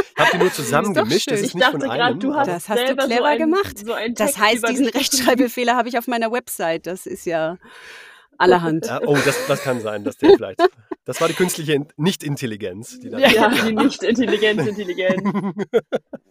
Ich 0.00 0.22
habe 0.22 0.30
die 0.32 0.38
nur 0.38 0.52
zusammengemischt, 0.52 1.30
das 1.30 1.40
ist 1.40 1.54
nicht 1.54 1.66
von 1.66 1.82
einem. 1.82 2.18
Grad, 2.18 2.36
hast 2.36 2.48
das 2.48 2.68
hast 2.68 2.90
du 2.90 2.96
clever 2.96 3.08
so 3.08 3.24
ein, 3.24 3.38
gemacht. 3.38 3.78
So 3.78 3.94
das 4.14 4.38
heißt, 4.38 4.68
diesen 4.68 4.88
Rechtschreibfehler 4.88 5.76
habe 5.76 5.88
ich 5.88 5.98
auf 5.98 6.06
meiner 6.06 6.32
Website. 6.32 6.86
Das 6.86 7.06
ist 7.06 7.24
ja 7.26 7.58
allerhand. 8.38 8.86
Ja, 8.86 9.00
oh, 9.04 9.16
das, 9.24 9.46
das 9.46 9.62
kann 9.62 9.80
sein, 9.80 10.04
dass 10.04 10.16
der 10.16 10.36
vielleicht. 10.36 10.60
Das 11.04 11.20
war 11.20 11.28
die 11.28 11.34
künstliche 11.34 11.86
Nicht-Intelligenz. 11.96 13.00
Die 13.00 13.08
ja, 13.08 13.48
die 13.66 13.72
Nicht-Intelligenz, 13.72 14.66
Intelligenz. 14.66 15.22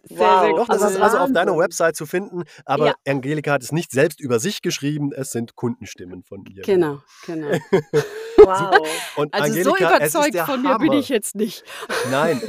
sehr, 0.08 0.18
wow. 0.18 0.40
sehr 0.42 0.54
Doch, 0.54 0.68
das 0.68 0.90
ist 0.90 1.00
also 1.00 1.18
auf 1.18 1.32
deiner 1.32 1.56
Website 1.56 1.96
zu 1.96 2.06
finden, 2.06 2.44
aber 2.64 2.86
ja. 2.86 2.94
Angelika 3.06 3.52
hat 3.52 3.62
es 3.62 3.72
nicht 3.72 3.90
selbst 3.90 4.20
über 4.20 4.38
sich 4.38 4.62
geschrieben, 4.62 5.12
es 5.12 5.30
sind 5.30 5.56
Kundenstimmen 5.56 6.22
von 6.22 6.44
ihr. 6.46 6.62
Genau, 6.62 7.00
genau. 7.26 7.48
wow. 8.36 8.88
Und 9.16 9.34
also 9.34 9.46
Angelika, 9.46 9.70
so 9.70 9.76
überzeugt 9.76 10.38
von 10.38 10.62
mir 10.62 10.68
Hammer. 10.70 10.78
bin 10.78 10.92
ich 10.92 11.08
jetzt 11.08 11.34
nicht. 11.34 11.64
Nein, 12.10 12.40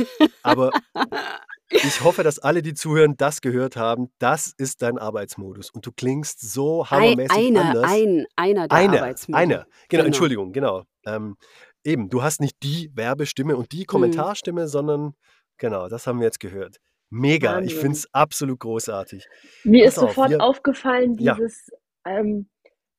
aber 0.44 0.72
ich 1.70 2.04
hoffe, 2.04 2.24
dass 2.24 2.40
alle, 2.40 2.62
die 2.62 2.74
zuhören, 2.74 3.16
das 3.18 3.42
gehört 3.42 3.76
haben. 3.76 4.12
Das 4.20 4.54
ist 4.58 4.82
dein 4.82 4.98
Arbeitsmodus. 4.98 5.70
Und 5.72 5.86
du 5.86 5.92
klingst 5.92 6.42
so 6.42 6.90
hammermäßig 6.90 7.38
eine, 7.38 7.62
anders. 7.62 7.92
Ein, 7.92 8.26
einer 8.36 8.68
der 8.68 8.78
eine, 8.78 8.98
Arbeitsmodus. 9.02 9.42
Einer. 9.42 9.56
Genau, 9.56 9.68
genau, 9.90 10.04
Entschuldigung, 10.06 10.52
genau. 10.52 10.84
Ähm, 11.06 11.38
eben, 11.84 12.10
du 12.10 12.24
hast 12.24 12.42
nicht 12.42 12.58
die 12.64 12.92
Werbestimme 12.96 13.56
und 13.56 13.72
die 13.72 13.82
mhm. 13.82 13.88
Kommentarstimme, 13.88 14.64
mhm. 14.64 14.68
sondern 14.68 15.14
genau, 15.58 15.88
das 15.88 16.08
haben 16.08 16.20
wir 16.20 16.26
jetzt 16.26 16.40
gehört. 16.40 16.78
Mega, 17.10 17.56
Wahnsinn. 17.56 17.68
ich 17.68 17.76
finde 17.76 17.96
es 17.98 18.14
absolut 18.14 18.60
großartig. 18.60 19.28
Mir 19.64 19.86
Pass 19.86 19.94
ist 19.94 20.00
auf, 20.00 20.10
sofort 20.10 20.30
wir, 20.32 20.42
aufgefallen, 20.42 21.16
dieses, 21.16 21.70
ja. 22.06 22.20
ähm, 22.20 22.50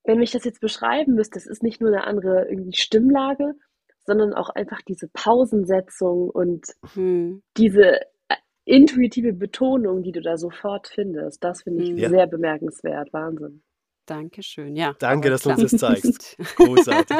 wenn 0.05 0.23
ich 0.23 0.33
das 0.33 0.45
jetzt 0.45 0.61
beschreiben 0.61 1.15
müsste, 1.15 1.39
es 1.39 1.47
ist 1.47 1.63
nicht 1.63 1.81
nur 1.81 1.91
eine 1.91 2.05
andere 2.05 2.47
irgendwie 2.49 2.77
Stimmlage, 2.77 3.53
sondern 4.05 4.35
auch 4.35 4.51
einfach 4.51 4.81
diese 4.83 5.09
Pausensetzung 5.13 6.31
und 6.31 6.67
hm. 6.95 7.43
diese 7.57 8.01
intuitive 8.65 9.33
Betonung, 9.33 10.03
die 10.03 10.13
du 10.13 10.21
da 10.21 10.37
sofort 10.37 10.89
findest, 10.89 11.43
das 11.43 11.63
finde 11.63 11.85
ich 11.85 11.91
ja. 11.91 12.09
sehr 12.09 12.27
bemerkenswert. 12.27 13.13
Wahnsinn. 13.13 13.63
Dankeschön, 14.07 14.75
ja. 14.75 14.95
Danke, 14.99 15.31
dass 15.31 15.43
klar. 15.43 15.57
du 15.57 15.63
uns 15.63 15.71
das 15.71 15.81
zeigst. 15.81 16.37
Großartig. 16.57 17.17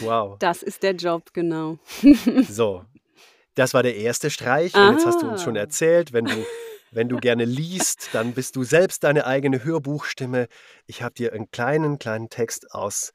Wow. 0.00 0.38
Das 0.38 0.62
ist 0.62 0.82
der 0.82 0.94
Job, 0.94 1.32
genau. 1.34 1.78
so, 2.48 2.84
das 3.54 3.74
war 3.74 3.82
der 3.82 3.96
erste 3.96 4.30
Streich. 4.30 4.74
Und 4.74 4.92
jetzt 4.92 5.06
hast 5.06 5.22
du 5.22 5.28
uns 5.28 5.42
schon 5.42 5.56
erzählt, 5.56 6.12
wenn 6.12 6.24
du, 6.24 6.34
wenn 6.90 7.08
du 7.08 7.16
gerne 7.18 7.44
liest, 7.44 8.10
dann 8.12 8.32
bist 8.32 8.56
du 8.56 8.64
selbst 8.64 9.04
deine 9.04 9.26
eigene 9.26 9.64
Hörbuchstimme. 9.64 10.48
Ich 10.86 11.02
habe 11.02 11.14
dir 11.14 11.32
einen 11.32 11.50
kleinen, 11.50 11.98
kleinen 11.98 12.28
Text 12.28 12.72
aus 12.72 13.12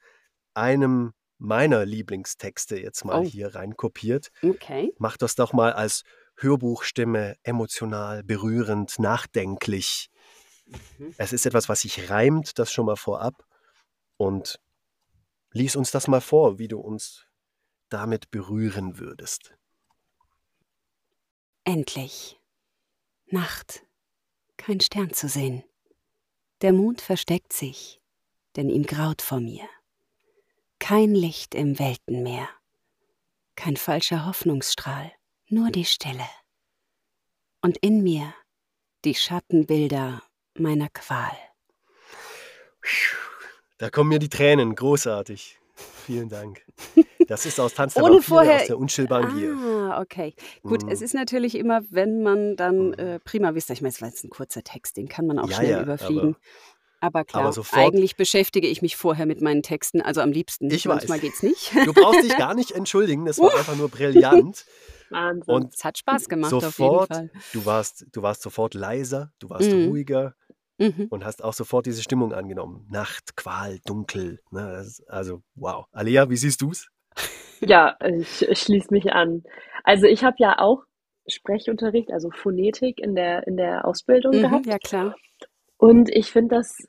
einem 0.53 1.13
meiner 1.39 1.85
Lieblingstexte 1.85 2.79
jetzt 2.79 3.05
mal 3.05 3.21
oh. 3.21 3.23
hier 3.23 3.53
reinkopiert. 3.53 4.29
Okay. 4.41 4.91
Mach 4.97 5.17
das 5.17 5.35
doch 5.35 5.53
mal 5.53 5.73
als 5.73 6.03
Hörbuchstimme 6.37 7.35
emotional, 7.43 8.23
berührend, 8.23 8.99
nachdenklich. 8.99 10.09
Mhm. 10.65 11.13
Es 11.17 11.33
ist 11.33 11.45
etwas, 11.45 11.69
was 11.69 11.81
sich 11.81 12.09
reimt, 12.09 12.59
das 12.59 12.71
schon 12.71 12.85
mal 12.85 12.95
vorab. 12.95 13.45
Und 14.17 14.59
lies 15.51 15.75
uns 15.75 15.91
das 15.91 16.07
mal 16.07 16.21
vor, 16.21 16.59
wie 16.59 16.67
du 16.67 16.79
uns 16.79 17.25
damit 17.89 18.31
berühren 18.31 18.99
würdest. 18.99 19.56
Endlich. 21.67 22.39
Nacht. 23.25 23.83
Kein 24.55 24.79
Stern 24.79 25.11
zu 25.11 25.27
sehen. 25.27 25.65
Der 26.61 26.71
Mond 26.71 27.01
versteckt 27.01 27.51
sich, 27.51 27.99
denn 28.55 28.69
ihm 28.69 28.83
graut 28.83 29.21
vor 29.21 29.41
mir. 29.41 29.67
Kein 30.79 31.13
Licht 31.13 31.55
im 31.55 31.77
Weltenmeer. 31.77 32.47
Kein 33.57 33.75
falscher 33.75 34.25
Hoffnungsstrahl 34.25 35.11
nur 35.49 35.69
die 35.69 35.83
Stille. 35.83 36.29
und 37.61 37.75
in 37.79 38.01
mir 38.01 38.33
die 39.03 39.15
Schattenbilder 39.15 40.23
meiner 40.53 40.87
Qual. 40.89 41.37
Da 43.77 43.89
kommen 43.89 44.09
mir 44.09 44.19
die 44.19 44.29
Tränen, 44.29 44.73
großartig. 44.73 45.59
Vielen 46.05 46.29
Dank. 46.29 46.65
Das 47.27 47.45
ist 47.45 47.59
aus 47.59 47.73
Tanz 47.73 47.93
der 47.95 48.03
Ohne 48.03 48.21
vorher- 48.21 48.61
aus 48.61 48.67
der 48.67 48.77
unschilbaren 48.77 49.35
Gier. 49.37 49.53
Ah, 49.55 50.01
okay. 50.01 50.33
Gut, 50.63 50.83
Mhm. 50.83 50.89
es 50.89 51.01
ist 51.01 51.13
natürlich 51.13 51.55
immer, 51.55 51.81
wenn 51.89 52.23
man 52.23 52.55
dann 52.55 52.89
Mhm. 52.89 52.93
äh, 52.93 53.19
prima 53.19 53.53
wisst, 53.55 53.69
ich 53.69 53.81
meine, 53.81 53.89
es 53.93 54.01
war 54.01 54.09
jetzt 54.09 54.23
ein 54.23 54.29
kurzer 54.29 54.63
Text, 54.63 54.97
den 54.97 55.07
kann 55.07 55.27
man 55.27 55.39
auch 55.39 55.49
Ja, 55.49 55.55
schnell 55.57 55.71
ja, 55.71 55.81
überfliegen. 55.81 56.35
Aber, 56.99 57.23
klar, 57.25 57.43
aber 57.43 57.53
sofort- 57.53 57.79
eigentlich 57.93 58.15
beschäftige 58.15 58.67
ich 58.67 58.81
mich 58.81 58.95
vorher 58.97 59.27
mit 59.27 59.39
meinen 59.41 59.61
Texten, 59.61 60.01
also 60.01 60.21
am 60.21 60.31
liebsten. 60.31 60.71
Ich 60.71 60.85
Manchmal 60.85 61.17
weiß. 61.17 61.21
geht's 61.21 61.43
nicht. 61.43 61.71
Du 61.85 61.93
brauchst 61.93 62.23
dich 62.23 62.35
gar 62.51 62.55
nicht 62.55 62.71
entschuldigen, 62.71 63.25
das 63.25 63.37
war 63.37 63.53
einfach 63.55 63.75
nur 63.75 63.89
brillant. 63.89 64.65
Wahnsinn. 65.11 65.53
Und 65.53 65.73
Es 65.75 65.83
hat 65.85 65.97
Spaß 65.99 66.27
gemacht 66.27 66.51
auf 66.53 66.63
jeden 66.63 66.71
sofort, 66.71 67.07
Fall. 67.09 67.29
du 67.53 67.65
warst, 67.65 68.05
du 68.11 68.21
warst 68.23 68.41
sofort 68.41 68.73
leiser, 68.73 69.31
du 69.39 69.49
warst 69.49 69.69
Mhm. 69.71 69.87
ruhiger 69.89 70.33
Mhm. 70.79 71.07
und 71.09 71.23
hast 71.23 71.43
auch 71.43 71.53
sofort 71.53 71.85
diese 71.85 72.01
Stimmung 72.01 72.33
angenommen. 72.33 72.87
Nacht, 72.89 73.35
Qual, 73.35 73.79
Dunkel. 73.85 74.39
Ne? 74.51 74.85
Also, 75.07 75.43
wow. 75.55 75.85
Alia, 75.91 76.29
wie 76.29 76.35
siehst 76.37 76.61
du's? 76.61 76.87
Ja, 77.59 77.97
ich, 78.03 78.41
ich 78.47 78.59
schließe 78.59 78.91
mich 78.93 79.11
an. 79.13 79.43
Also 79.83 80.05
ich 80.07 80.23
habe 80.23 80.37
ja 80.39 80.57
auch 80.59 80.83
Sprechunterricht, 81.27 82.11
also 82.11 82.29
Phonetik 82.31 82.99
in 82.99 83.15
der, 83.15 83.45
in 83.47 83.57
der 83.57 83.85
Ausbildung 83.85 84.39
Mhm, 84.39 84.39
gehabt. 84.39 84.65
ja, 84.65 84.79
klar. 84.79 85.15
Und 85.77 86.09
ich 86.09 86.31
finde 86.31 86.55
das, 86.55 86.87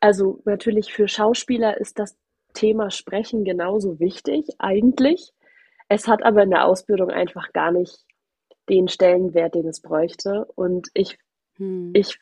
also 0.00 0.40
natürlich 0.44 0.92
für 0.92 1.08
Schauspieler 1.08 1.78
ist 1.80 1.98
das 1.98 2.16
Thema 2.54 2.90
Sprechen 2.90 3.44
genauso 3.44 3.98
wichtig, 4.00 4.46
eigentlich. 4.58 5.32
Es 5.88 6.08
hat 6.08 6.22
aber 6.24 6.42
in 6.44 6.50
der 6.50 6.66
Ausbildung 6.66 7.10
einfach 7.10 7.52
gar 7.52 7.72
nicht 7.72 8.04
den 8.68 8.88
Stellenwert, 8.88 9.54
den 9.54 9.66
es 9.68 9.80
bräuchte. 9.80 10.46
Und 10.56 10.88
ich, 10.94 11.18
Hm. 11.58 11.92
ich 11.92 12.18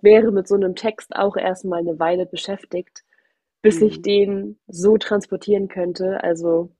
wäre 0.00 0.32
mit 0.32 0.48
so 0.48 0.54
einem 0.56 0.74
Text 0.76 1.16
auch 1.16 1.36
erstmal 1.36 1.80
eine 1.80 1.98
Weile 1.98 2.26
beschäftigt, 2.26 3.04
bis 3.62 3.80
ich 3.80 4.02
Mhm. 4.02 4.02
den 4.02 4.58
so 4.68 4.98
transportieren 4.98 5.68
könnte. 5.68 6.22
Also 6.24 6.70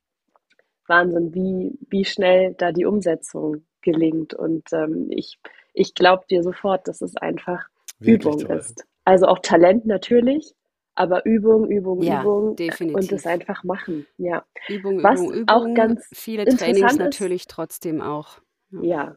Wahnsinn, 0.89 1.35
wie, 1.35 1.79
wie 1.91 2.05
schnell 2.05 2.55
da 2.59 2.73
die 2.73 2.85
Umsetzung 2.87 3.65
gelingt. 3.83 4.35
Und 4.35 4.65
ähm, 4.73 5.07
ich, 5.11 5.39
ich 5.75 5.95
glaube 5.95 6.25
dir 6.31 6.43
sofort, 6.43 6.89
dass 6.89 7.01
es 7.01 7.17
einfach 7.17 7.67
Wirklich 7.99 8.35
Übung 8.35 8.39
toll. 8.47 8.57
ist. 8.59 8.85
Also 9.05 9.27
auch 9.27 9.39
Talent 9.39 9.87
natürlich, 9.87 10.53
aber 10.95 11.25
Übung, 11.27 11.71
Übung, 11.71 12.03
Ja, 12.03 12.23
Übung 12.23 12.49
und 12.49 12.59
definitiv. 12.59 13.11
das 13.11 13.27
einfach 13.27 13.63
machen. 13.65 14.07
Ja, 14.19 14.45
Übung, 14.69 15.03
was 15.03 15.21
Übung, 15.21 15.45
auch 15.49 15.63
Übung. 15.63 15.75
ganz 15.75 16.09
Viele 16.13 16.43
interessant 16.43 16.73
Trainings 16.73 16.93
ist- 16.93 16.99
natürlich 16.99 17.47
trotzdem 17.47 18.01
auch. 18.01 18.39
ja, 18.71 19.17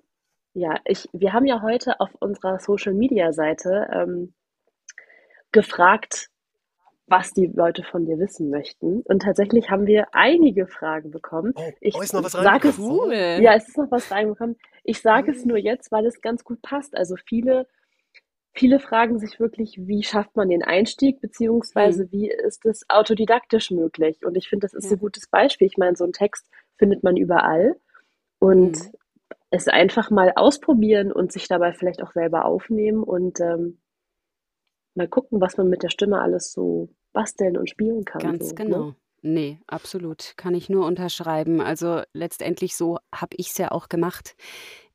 ja. 0.53 0.75
Ich, 0.85 1.07
wir 1.13 1.33
haben 1.33 1.45
ja 1.45 1.61
heute 1.61 1.99
auf 1.99 2.09
unserer 2.19 2.59
Social 2.59 2.93
Media 2.93 3.31
Seite 3.33 3.87
ähm, 3.93 4.33
gefragt, 5.51 6.28
was 7.09 7.31
die 7.33 7.47
Leute 7.47 7.83
von 7.83 8.05
dir 8.05 8.17
wissen 8.19 8.49
möchten. 8.49 9.01
Und 9.01 9.21
tatsächlich 9.23 9.69
haben 9.69 9.85
wir 9.87 10.07
einige 10.13 10.67
Fragen 10.67 11.11
bekommen. 11.11 11.53
Oh, 11.55 11.71
Ich 11.81 11.95
oh, 11.95 12.01
ist 12.01 12.13
noch 12.13 12.23
was 12.23 12.33
sag 12.33 12.63
es- 12.65 12.77
reingekommen? 12.79 12.99
Cool. 12.99 13.43
Ja, 13.43 13.53
es 13.55 13.67
ist 13.67 13.77
noch 13.77 13.91
was 13.91 14.11
reingekommen. 14.11 14.57
Ich 14.83 15.01
sage 15.01 15.31
es 15.31 15.45
nur 15.45 15.57
jetzt, 15.57 15.91
weil 15.91 16.05
es 16.05 16.21
ganz 16.21 16.43
gut 16.43 16.61
passt. 16.61 16.95
Also 16.97 17.15
viele, 17.27 17.67
viele 18.53 18.79
fragen 18.79 19.19
sich 19.19 19.39
wirklich, 19.39 19.77
wie 19.79 20.03
schafft 20.03 20.35
man 20.35 20.49
den 20.49 20.63
Einstieg, 20.63 21.21
beziehungsweise 21.21 22.11
wie 22.11 22.29
ist 22.29 22.65
es 22.65 22.85
autodidaktisch 22.89 23.71
möglich? 23.71 24.25
Und 24.25 24.35
ich 24.37 24.47
finde, 24.49 24.65
das 24.65 24.73
ist 24.73 24.85
Ja. 24.85 24.91
ein 24.97 24.99
gutes 24.99 25.27
Beispiel. 25.27 25.67
Ich 25.67 25.77
meine, 25.77 25.95
so 25.95 26.03
einen 26.03 26.13
Text 26.13 26.47
findet 26.77 27.03
man 27.03 27.17
überall. 27.17 27.75
Und 28.39 28.77
Mhm. 28.79 28.91
es 29.51 29.67
einfach 29.67 30.11
mal 30.11 30.31
ausprobieren 30.35 31.11
und 31.11 31.31
sich 31.31 31.47
dabei 31.47 31.73
vielleicht 31.73 32.01
auch 32.03 32.11
selber 32.13 32.45
aufnehmen 32.45 33.03
und 33.03 33.39
ähm, 33.39 33.79
mal 34.95 35.07
gucken, 35.07 35.41
was 35.41 35.57
man 35.57 35.69
mit 35.69 35.83
der 35.83 35.89
Stimme 35.89 36.19
alles 36.21 36.51
so 36.51 36.89
basteln 37.13 37.57
und 37.57 37.69
spielen 37.69 38.05
kann. 38.05 38.21
Ganz 38.21 38.49
so, 38.49 38.55
genau. 38.55 38.85
Ne? 38.85 38.95
Nee, 39.21 39.59
absolut. 39.67 40.33
Kann 40.37 40.55
ich 40.55 40.69
nur 40.69 40.85
unterschreiben. 40.85 41.59
Also 41.59 42.01
letztendlich 42.13 42.75
so 42.75 42.97
habe 43.13 43.35
ich 43.37 43.49
es 43.49 43.57
ja 43.57 43.71
auch 43.71 43.89
gemacht. 43.89 44.35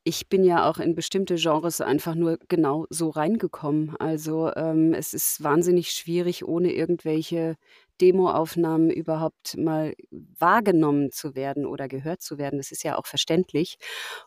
Ich 0.03 0.29
bin 0.29 0.43
ja 0.43 0.69
auch 0.69 0.77
in 0.77 0.95
bestimmte 0.95 1.35
Genres 1.35 1.81
einfach 1.81 2.15
nur 2.15 2.37
genau 2.47 2.85
so 2.89 3.09
reingekommen. 3.09 3.95
Also 3.97 4.51
ähm, 4.55 4.93
es 4.93 5.13
ist 5.13 5.43
wahnsinnig 5.43 5.91
schwierig, 5.91 6.47
ohne 6.47 6.73
irgendwelche 6.73 7.55
Demoaufnahmen 8.01 8.89
überhaupt 8.89 9.57
mal 9.57 9.95
wahrgenommen 10.11 11.11
zu 11.11 11.35
werden 11.35 11.65
oder 11.65 11.87
gehört 11.87 12.21
zu 12.21 12.37
werden. 12.37 12.57
Das 12.57 12.71
ist 12.71 12.83
ja 12.83 12.97
auch 12.97 13.05
verständlich. 13.05 13.77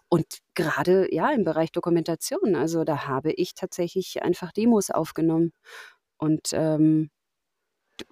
Und 0.08 0.38
gerade 0.54 1.12
ja 1.14 1.30
im 1.30 1.44
Bereich 1.44 1.70
Dokumentation, 1.72 2.56
also 2.56 2.84
da 2.84 3.06
habe 3.06 3.32
ich 3.32 3.54
tatsächlich 3.54 4.22
einfach 4.22 4.52
Demos 4.52 4.90
aufgenommen. 4.90 5.52
Und 6.18 6.50
ähm, 6.52 7.10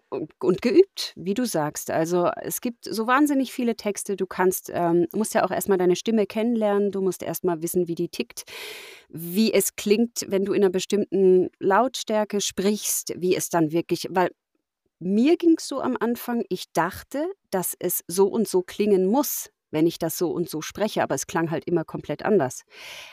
und, 0.09 0.63
geübt, 0.63 1.13
wie 1.17 1.35
du 1.35 1.45
sagst. 1.45 1.91
Also 1.91 2.31
es 2.41 2.61
gibt 2.61 2.85
so 2.85 3.07
wahnsinnig 3.07 3.53
viele 3.53 3.77
Texte. 3.77 4.17
Du 4.17 4.27
kannst, 4.27 4.71
ähm, 4.73 5.07
musst 5.13 5.35
ja 5.35 5.45
auch 5.45 5.51
erstmal 5.51 5.79
deine 5.79 5.97
Stimme 5.97 6.27
kennenlernen. 6.27 6.93
Du 6.93 7.01
musst 7.01 7.23
erstmal 7.23 7.63
wissen, 7.63 7.89
wie 7.89 7.95
die 7.95 8.09
tickt, 8.09 8.45
wie 9.09 9.53
es 9.53 9.77
klingt, 9.77 10.27
wenn 10.29 10.45
du 10.45 10.53
in 10.53 10.63
einer 10.63 10.71
bestimmten 10.71 11.49
Lautstärke 11.59 12.41
sprichst, 12.41 13.15
wie 13.17 13.37
es 13.37 13.49
dann 13.49 13.73
wirklich, 13.73 14.07
weil 14.11 14.31
mir 14.99 15.37
ging 15.37 15.57
es 15.59 15.69
so 15.69 15.81
am 15.81 15.97
Anfang, 15.99 16.45
ich 16.49 16.73
dachte, 16.73 17.31
dass 17.51 17.77
es 17.79 18.03
so 18.09 18.29
und 18.29 18.49
so 18.49 18.63
klingen 18.63 19.07
muss, 19.07 19.51
wenn 19.71 19.87
ich 19.87 19.99
das 19.99 20.17
so 20.17 20.31
und 20.31 20.49
so 20.49 20.63
spreche, 20.63 21.03
aber 21.03 21.15
es 21.15 21.27
klang 21.27 21.51
halt 21.51 21.67
immer 21.67 21.85
komplett 21.85 22.25
anders. 22.25 22.63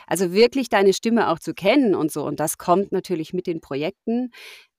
Also 0.06 0.32
wirklich 0.32 0.68
deine 0.68 0.92
Stimme 0.92 1.28
auch 1.28 1.38
zu 1.38 1.52
kennen 1.52 1.94
und 1.94 2.10
so. 2.10 2.24
Und 2.24 2.40
das 2.40 2.58
kommt 2.58 2.92
natürlich 2.92 3.32
mit 3.32 3.46
den 3.46 3.60
Projekten 3.60 4.30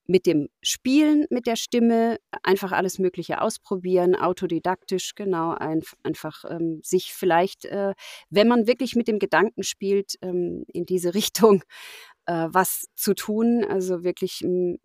mit 0.06 0.26
dem 0.26 0.48
Spielen 0.62 1.26
mit 1.30 1.46
der 1.46 1.56
Stimme, 1.56 2.18
einfach 2.42 2.72
alles 2.72 2.98
Mögliche 2.98 3.40
ausprobieren, 3.40 4.14
autodidaktisch, 4.14 5.14
genau, 5.14 5.52
ein, 5.52 5.82
einfach 6.02 6.44
ähm, 6.48 6.80
sich 6.82 7.12
vielleicht, 7.12 7.64
äh, 7.66 7.94
wenn 8.30 8.48
man 8.48 8.66
wirklich 8.66 8.96
mit 8.96 9.08
dem 9.08 9.18
Gedanken 9.18 9.62
spielt, 9.62 10.14
ähm, 10.22 10.64
in 10.72 10.86
diese 10.86 11.14
Richtung 11.14 11.62
äh, 12.26 12.48
was 12.50 12.86
zu 12.96 13.14
tun, 13.14 13.64
also 13.64 14.04
wirklich, 14.04 14.42
m, 14.42 14.78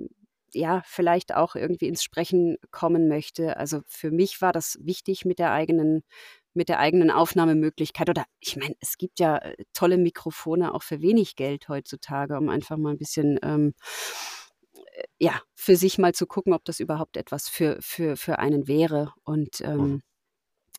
ja, 0.53 0.81
vielleicht 0.85 1.33
auch 1.33 1.55
irgendwie 1.55 1.87
ins 1.87 2.03
Sprechen 2.03 2.57
kommen 2.71 3.07
möchte. 3.07 3.55
Also 3.57 3.81
für 3.87 4.11
mich 4.11 4.41
war 4.41 4.51
das 4.51 4.77
wichtig 4.81 5.23
mit 5.25 5.39
der 5.39 5.51
eigenen 5.53 6.03
mit 6.53 6.69
der 6.69 6.79
eigenen 6.79 7.11
Aufnahmemöglichkeit. 7.11 8.09
Oder 8.09 8.25
ich 8.39 8.57
meine, 8.57 8.75
es 8.81 8.97
gibt 8.97 9.19
ja 9.19 9.37
äh, 9.37 9.55
tolle 9.73 9.97
Mikrofone 9.97 10.73
auch 10.73 10.83
für 10.83 11.01
wenig 11.01 11.35
Geld 11.35 11.69
heutzutage, 11.69 12.37
um 12.37 12.49
einfach 12.49 12.77
mal 12.77 12.91
ein 12.91 12.97
bisschen 12.97 13.39
ähm, 13.43 13.73
äh, 13.73 14.40
ja, 15.19 15.41
für 15.53 15.75
sich 15.75 15.97
mal 15.97 16.13
zu 16.13 16.25
gucken, 16.25 16.53
ob 16.53 16.65
das 16.65 16.79
überhaupt 16.79 17.17
etwas 17.17 17.47
für, 17.47 17.77
für, 17.81 18.17
für 18.17 18.39
einen 18.39 18.67
wäre. 18.67 19.13
Und 19.23 19.61
ähm, 19.61 20.01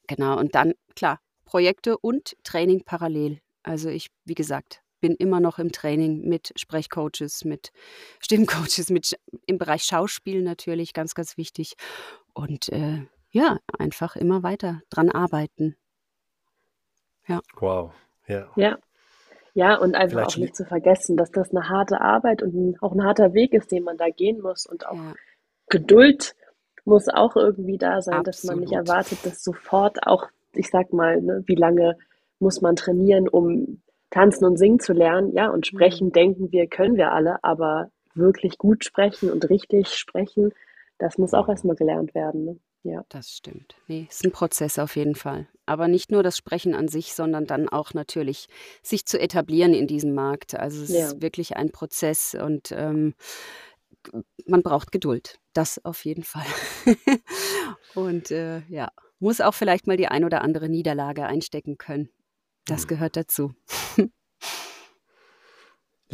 genau, 0.06 0.38
und 0.38 0.54
dann, 0.54 0.74
klar, 0.96 1.20
Projekte 1.44 1.98
und 1.98 2.36
Training 2.44 2.84
parallel. 2.84 3.40
Also 3.62 3.88
ich, 3.88 4.08
wie 4.24 4.34
gesagt, 4.34 4.82
bin 5.00 5.14
immer 5.16 5.40
noch 5.40 5.58
im 5.58 5.72
Training 5.72 6.28
mit 6.28 6.52
Sprechcoaches, 6.56 7.44
mit 7.44 7.72
Stimmcoaches, 8.20 8.90
mit 8.90 9.18
im 9.46 9.58
Bereich 9.58 9.82
Schauspiel 9.82 10.42
natürlich, 10.42 10.94
ganz, 10.94 11.14
ganz 11.14 11.36
wichtig. 11.36 11.74
Und 12.32 12.70
äh, 12.70 13.06
ja, 13.30 13.58
einfach 13.78 14.16
immer 14.16 14.42
weiter 14.42 14.80
dran 14.90 15.10
arbeiten. 15.10 15.76
Wow. 17.56 17.92
Ja. 18.26 18.50
Ja. 18.56 18.78
Ja, 19.54 19.76
und 19.76 19.94
einfach 19.94 20.16
Vielleicht 20.16 20.30
auch 20.30 20.36
nicht 20.38 20.56
zu 20.56 20.64
vergessen, 20.64 21.16
dass 21.16 21.30
das 21.30 21.50
eine 21.50 21.68
harte 21.68 22.00
Arbeit 22.00 22.42
und 22.42 22.54
ein, 22.54 22.76
auch 22.80 22.92
ein 22.92 23.04
harter 23.04 23.34
Weg 23.34 23.52
ist, 23.52 23.70
den 23.70 23.84
man 23.84 23.98
da 23.98 24.08
gehen 24.08 24.40
muss. 24.40 24.66
Und 24.66 24.86
auch 24.86 24.94
Ja, 24.94 25.14
Geduld 25.68 26.34
muss 26.84 27.08
auch 27.08 27.36
irgendwie 27.36 27.78
da 27.78 28.02
sein, 28.02 28.24
dass 28.24 28.44
man 28.44 28.58
nicht 28.58 28.72
Absolut. 28.74 28.88
erwartet, 28.88 29.18
dass 29.24 29.42
sofort 29.42 30.06
auch, 30.06 30.26
ich 30.52 30.70
sag 30.70 30.92
mal, 30.92 31.20
ne, 31.20 31.42
wie 31.46 31.54
lange 31.54 31.96
muss 32.38 32.60
man 32.60 32.76
trainieren, 32.76 33.28
um 33.28 33.82
tanzen 34.10 34.44
und 34.44 34.56
singen 34.56 34.80
zu 34.80 34.92
lernen? 34.92 35.32
Ja, 35.32 35.50
und 35.50 35.66
sprechen 35.66 36.12
denken 36.12 36.50
wir, 36.50 36.66
können 36.66 36.96
wir 36.96 37.12
alle, 37.12 37.42
aber 37.44 37.90
wirklich 38.14 38.58
gut 38.58 38.84
sprechen 38.84 39.30
und 39.30 39.48
richtig 39.48 39.88
sprechen, 39.94 40.52
das 40.98 41.18
muss 41.18 41.34
auch 41.34 41.48
erstmal 41.48 41.76
gelernt 41.76 42.14
werden. 42.14 42.44
Ne? 42.44 42.56
Ja. 42.84 43.04
das 43.08 43.30
stimmt. 43.30 43.76
Nee, 43.86 44.06
ist 44.10 44.24
ein 44.24 44.32
Prozess 44.32 44.78
auf 44.78 44.96
jeden 44.96 45.14
Fall. 45.14 45.46
Aber 45.66 45.86
nicht 45.88 46.10
nur 46.10 46.22
das 46.22 46.36
Sprechen 46.36 46.74
an 46.74 46.88
sich, 46.88 47.14
sondern 47.14 47.46
dann 47.46 47.68
auch 47.68 47.94
natürlich 47.94 48.48
sich 48.82 49.06
zu 49.06 49.20
etablieren 49.20 49.72
in 49.74 49.86
diesem 49.86 50.14
Markt. 50.14 50.54
Also 50.54 50.82
es 50.82 50.90
Ja. 50.90 51.06
ist 51.06 51.22
wirklich 51.22 51.56
ein 51.56 51.70
Prozess 51.70 52.34
und 52.34 52.72
ähm, 52.72 53.14
g- 54.02 54.22
man 54.46 54.62
braucht 54.62 54.90
Geduld. 54.90 55.38
Das 55.52 55.84
auf 55.84 56.04
jeden 56.04 56.24
Fall. 56.24 56.46
und 57.94 58.30
äh, 58.30 58.62
ja, 58.68 58.90
muss 59.20 59.40
auch 59.40 59.54
vielleicht 59.54 59.86
mal 59.86 59.96
die 59.96 60.08
ein 60.08 60.24
oder 60.24 60.42
andere 60.42 60.68
Niederlage 60.68 61.24
einstecken 61.26 61.78
können. 61.78 62.08
Das 62.64 62.84
Mhm. 62.84 62.88
gehört 62.88 63.16
dazu. 63.16 63.52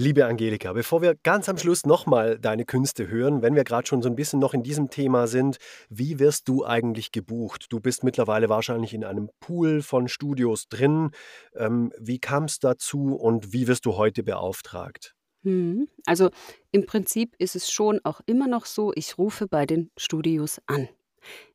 Liebe 0.01 0.27
Angelika, 0.27 0.73
bevor 0.75 1.03
wir 1.03 1.17
ganz 1.25 1.49
am 1.49 1.59
Schluss 1.59 1.85
nochmal 1.85 2.39
deine 2.39 2.65
Künste 2.65 3.09
hören, 3.09 3.43
wenn 3.43 3.57
wir 3.57 3.65
gerade 3.65 3.89
schon 3.89 4.01
so 4.01 4.09
ein 4.09 4.15
bisschen 4.15 4.39
noch 4.39 4.55
in 4.55 4.63
diesem 4.63 4.91
Thema 4.91 5.27
sind, 5.27 5.57
wie 5.91 6.21
wirst 6.21 6.47
du 6.47 6.65
eigentlich 6.65 7.11
gebucht? 7.11 7.67
Du 7.71 7.81
bist 7.81 8.05
mittlerweile 8.05 8.49
wahrscheinlich 8.49 8.95
in 8.95 9.03
einem 9.03 9.29
Pool 9.41 9.83
von 9.83 10.07
Studios 10.07 10.69
drin. 10.69 11.11
Ähm, 11.57 11.93
wie 11.99 12.21
kam 12.21 12.45
es 12.45 12.61
dazu 12.61 13.17
und 13.17 13.53
wie 13.53 13.67
wirst 13.67 13.87
du 13.87 13.97
heute 13.97 14.23
beauftragt? 14.23 15.17
Mhm. 15.43 15.89
Also 16.07 16.31
im 16.71 16.87
Prinzip 16.87 17.35
ist 17.39 17.57
es 17.57 17.69
schon 17.69 17.99
auch 18.05 18.21
immer 18.25 18.47
noch 18.47 18.67
so, 18.67 18.93
ich 18.95 19.19
rufe 19.19 19.49
bei 19.49 19.67
den 19.67 19.91
Studios 19.97 20.61
an. 20.67 20.89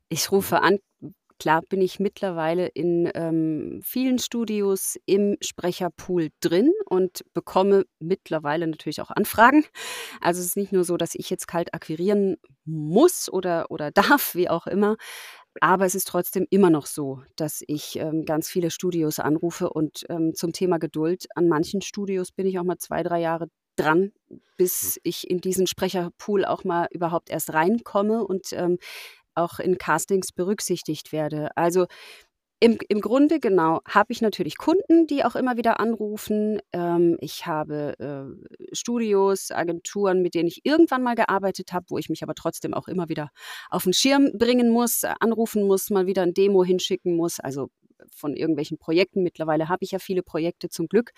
Ich 0.10 0.34
rufe 0.34 0.62
an, 0.62 0.80
Klar 1.40 1.62
bin 1.68 1.82
ich 1.82 2.00
mittlerweile 2.00 2.68
in 2.68 3.10
ähm, 3.16 3.82
vielen 3.84 4.20
Studios 4.20 4.98
im 5.06 5.38
Sprecherpool 5.42 6.30
drin 6.40 6.72
und 6.86 7.24
bekomme 7.34 7.86
mittlerweile 8.00 8.68
natürlich 8.68 9.02
auch 9.02 9.12
Anfragen. 9.12 9.66
Also 10.22 10.40
es 10.40 10.48
ist 10.48 10.58
nicht 10.58 10.72
nur 10.72 10.84
so, 10.84 10.98
dass 10.98 11.16
ich 11.16 11.30
jetzt 11.30 11.48
kalt 11.48 11.74
akquirieren 11.74 12.38
muss 12.66 13.32
oder, 13.32 13.70
oder 13.72 13.92
darf, 13.92 14.36
wie 14.36 14.50
auch 14.50 14.68
immer. 14.68 14.96
Aber 15.62 15.86
es 15.86 15.96
ist 15.96 16.08
trotzdem 16.08 16.48
immer 16.50 16.70
noch 16.70 16.88
so, 16.88 17.22
dass 17.36 17.62
ich 17.68 17.98
ähm, 17.98 18.26
ganz 18.26 18.50
viele 18.50 18.72
Studios 18.72 19.20
anrufe 19.20 19.70
und 19.70 20.06
ähm, 20.10 20.34
zum 20.34 20.52
Thema 20.52 20.80
Geduld, 20.80 21.28
an 21.36 21.48
manchen 21.48 21.82
Studios 21.82 22.32
bin 22.32 22.48
ich 22.48 22.58
auch 22.58 22.64
mal 22.64 22.78
zwei, 22.80 23.04
drei 23.04 23.22
Jahre 23.22 23.48
dran, 23.76 24.12
bis 24.58 24.96
hm. 24.96 25.02
ich 25.04 25.30
in 25.30 25.40
diesen 25.40 25.68
Sprecherpool 25.68 26.46
auch 26.46 26.64
mal 26.64 26.88
überhaupt 26.92 27.30
erst 27.30 27.54
reinkomme 27.54 28.26
und 28.26 28.54
ähm, 28.54 28.78
auch 29.36 29.60
in 29.60 29.78
Castings 29.78 30.32
berücksichtigt 30.32 31.12
werde. 31.12 31.56
Also 31.56 31.88
im, 32.64 32.78
im 32.88 33.02
Grunde 33.02 33.42
genau 33.42 33.82
habe 33.86 34.14
ich 34.14 34.22
natürlich 34.22 34.58
Kunden, 34.58 35.06
die 35.06 35.26
auch 35.26 35.36
immer 35.36 35.58
wieder 35.58 35.82
anrufen. 35.82 36.62
Ähm, 36.72 37.18
ich 37.20 37.46
habe 37.46 37.94
äh, 38.00 38.74
Studios, 38.74 39.52
Agenturen, 39.52 40.22
mit 40.22 40.34
denen 40.34 40.48
ich 40.48 40.62
irgendwann 40.64 41.04
mal 41.04 41.16
gearbeitet 41.16 41.74
habe, 41.74 41.88
wo 41.90 41.98
ich 41.98 42.08
mich 42.08 42.24
aber 42.24 42.36
trotzdem 42.36 42.74
auch 42.74 42.88
immer 42.88 43.10
wieder 43.10 43.32
auf 43.70 43.84
den 43.84 43.92
Schirm 43.92 44.32
bringen 44.38 44.70
muss, 44.70 45.04
äh, 45.04 45.14
anrufen 45.20 45.64
muss, 45.68 45.90
mal 45.90 46.08
wieder 46.08 46.22
ein 46.22 46.34
Demo 46.34 46.64
hinschicken 46.64 47.18
muss. 47.18 47.42
Also 47.42 47.70
von 48.16 48.34
irgendwelchen 48.34 48.78
Projekten. 48.78 49.24
Mittlerweile 49.24 49.68
habe 49.68 49.84
ich 49.84 49.92
ja 49.92 50.00
viele 50.00 50.24
Projekte 50.24 50.70
zum 50.70 50.88
Glück. 50.88 51.12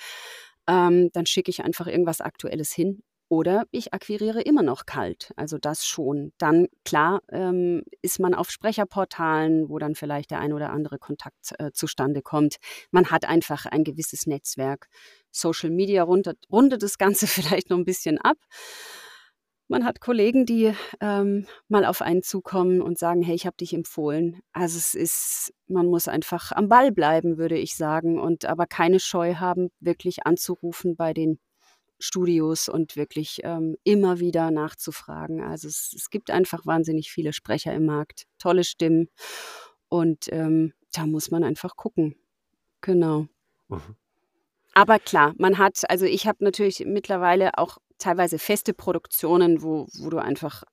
Ähm, 0.68 1.11
dann 1.13 1.28
schicke 1.28 1.51
ich 1.51 1.63
einfach 1.63 1.86
irgendwas 1.86 2.22
Aktuelles 2.22 2.72
hin 2.72 3.03
oder 3.28 3.65
ich 3.71 3.93
akquiriere 3.93 4.41
immer 4.41 4.61
noch 4.61 4.86
kalt, 4.86 5.32
also 5.36 5.57
das 5.57 5.86
schon. 5.86 6.32
Dann, 6.38 6.67
klar, 6.84 7.21
ähm, 7.32 7.84
ist 8.01 8.19
man 8.19 8.36
auf 8.36 8.51
Sprecherportalen, 8.51 9.69
wo 9.69 9.80
dann 9.80 9.95
vielleicht 9.95 10.32
der 10.32 10.39
ein 10.39 10.53
oder 10.53 10.69
andere 10.71 10.99
Kontakt 10.99 11.53
äh, 11.57 11.71
zustande 11.71 12.21
kommt. 12.21 12.57
Man 12.91 13.09
hat 13.09 13.26
einfach 13.26 13.65
ein 13.65 13.84
gewisses 13.84 14.28
Netzwerk. 14.28 14.88
Social 15.32 15.71
Media 15.71 16.03
rundet, 16.03 16.38
rundet 16.51 16.84
das 16.84 16.97
Ganze 16.97 17.28
vielleicht 17.28 17.69
noch 17.69 17.78
ein 17.78 17.86
bisschen 17.86 18.19
ab. 18.19 18.38
Man 19.67 19.84
hat 19.84 19.99
Kollegen, 19.99 20.45
die 20.45 20.76
ähm, 21.01 21.47
mal 21.67 21.86
auf 21.86 22.03
einen 22.03 22.21
zukommen 22.21 22.84
und 22.84 22.99
sagen, 22.99 23.23
hey, 23.23 23.34
ich 23.34 23.47
habe 23.47 23.57
dich 23.57 23.73
empfohlen. 23.73 24.41
Also 24.53 24.78
es 24.78 24.93
ist, 24.93 25.53
man 25.67 25.88
muss 25.88 26.07
einfach 26.07 26.51
am 26.51 26.69
Ball 26.69 26.91
bleiben, 26.91 27.39
würde 27.39 27.57
ich 27.57 27.76
sagen, 27.76 28.19
und 28.19 28.45
aber 28.45 28.67
keine 28.67 28.99
Scheu 28.99 29.36
haben, 29.36 29.71
wirklich 29.80 30.28
anzurufen 30.28 30.95
bei 30.95 31.15
den 31.15 31.39
Studios 31.99 32.69
und 32.69 32.95
wirklich 32.95 33.39
ähm, 33.43 33.77
immer 33.83 34.19
wieder 34.19 34.51
nachzufragen. 34.51 35.41
Also 35.41 35.67
es, 35.67 35.93
es, 35.95 36.09
gibt 36.09 36.31
einfach 36.31 36.65
wahnsinnig 36.65 37.11
viele 37.11 37.33
Sprecher 37.33 37.73
im 37.73 37.85
Markt, 37.85 38.25
tolle 38.37 38.63
Stimmen 38.63 39.09
und 39.89 40.27
ähm, 40.31 40.73
da 40.91 41.05
muss 41.05 41.31
man 41.31 41.43
einfach 41.43 41.75
gucken. 41.75 42.15
Genau. 42.81 43.27
Mhm. 43.69 43.95
Aber 44.73 44.99
klar, 44.99 45.33
man 45.37 45.57
hat, 45.57 45.89
also 45.89 46.05
ich 46.05 46.27
habe 46.27 46.43
natürlich 46.43 46.83
mittlerweile 46.85 47.57
auch 47.57 47.77
teilweise 47.97 48.39
feste 48.39 48.73
Produktionen, 48.73 49.61
wo, 49.61 49.87
wo 49.99 50.09
du 50.09 50.17
einfach, 50.17 50.63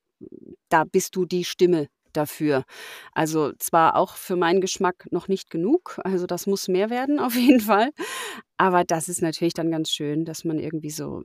da 0.69 0.85
bist 0.85 1.15
du 1.15 1.25
die 1.25 1.45
Stimme 1.45 1.89
dafür. 2.13 2.65
Also 3.13 3.53
zwar 3.59 3.97
auch 3.97 4.17
für 4.17 4.37
meinen 4.37 4.61
Geschmack 4.61 5.09
noch 5.11 5.29
nicht 5.29 5.51
genug, 5.51 6.01
also 6.05 6.27
das 6.27 6.47
muss 6.47 6.69
mehr 6.69 6.91
werden 6.91 7.19
auf 7.21 7.35
jeden 7.35 7.61
Fall, 7.61 7.91
aber 8.57 8.85
das 8.85 9.09
ist 9.09 9.23
natürlich 9.23 9.55
dann 9.55 9.71
ganz 9.71 9.91
schön, 9.91 10.25
dass 10.25 10.45
man 10.45 10.59
irgendwie 10.59 10.91
so 10.91 11.23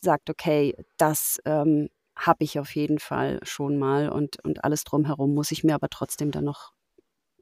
sagt, 0.00 0.30
okay, 0.30 0.74
das 0.96 1.38
ähm, 1.44 1.88
habe 2.16 2.44
ich 2.44 2.58
auf 2.58 2.74
jeden 2.74 2.98
Fall 2.98 3.40
schon 3.42 3.78
mal 3.78 4.08
und, 4.08 4.42
und 4.44 4.64
alles 4.64 4.84
drumherum 4.84 5.34
muss 5.34 5.50
ich 5.50 5.64
mir 5.64 5.74
aber 5.74 5.88
trotzdem 5.88 6.30
dann 6.30 6.44
noch 6.44 6.72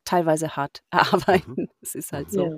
teilweise 0.04 0.56
hart 0.56 0.82
erarbeiten. 0.90 1.68
Es 1.80 1.94
mhm. 1.94 1.98
ist 1.98 2.12
halt 2.12 2.30
so. 2.30 2.44
Ja 2.44 2.56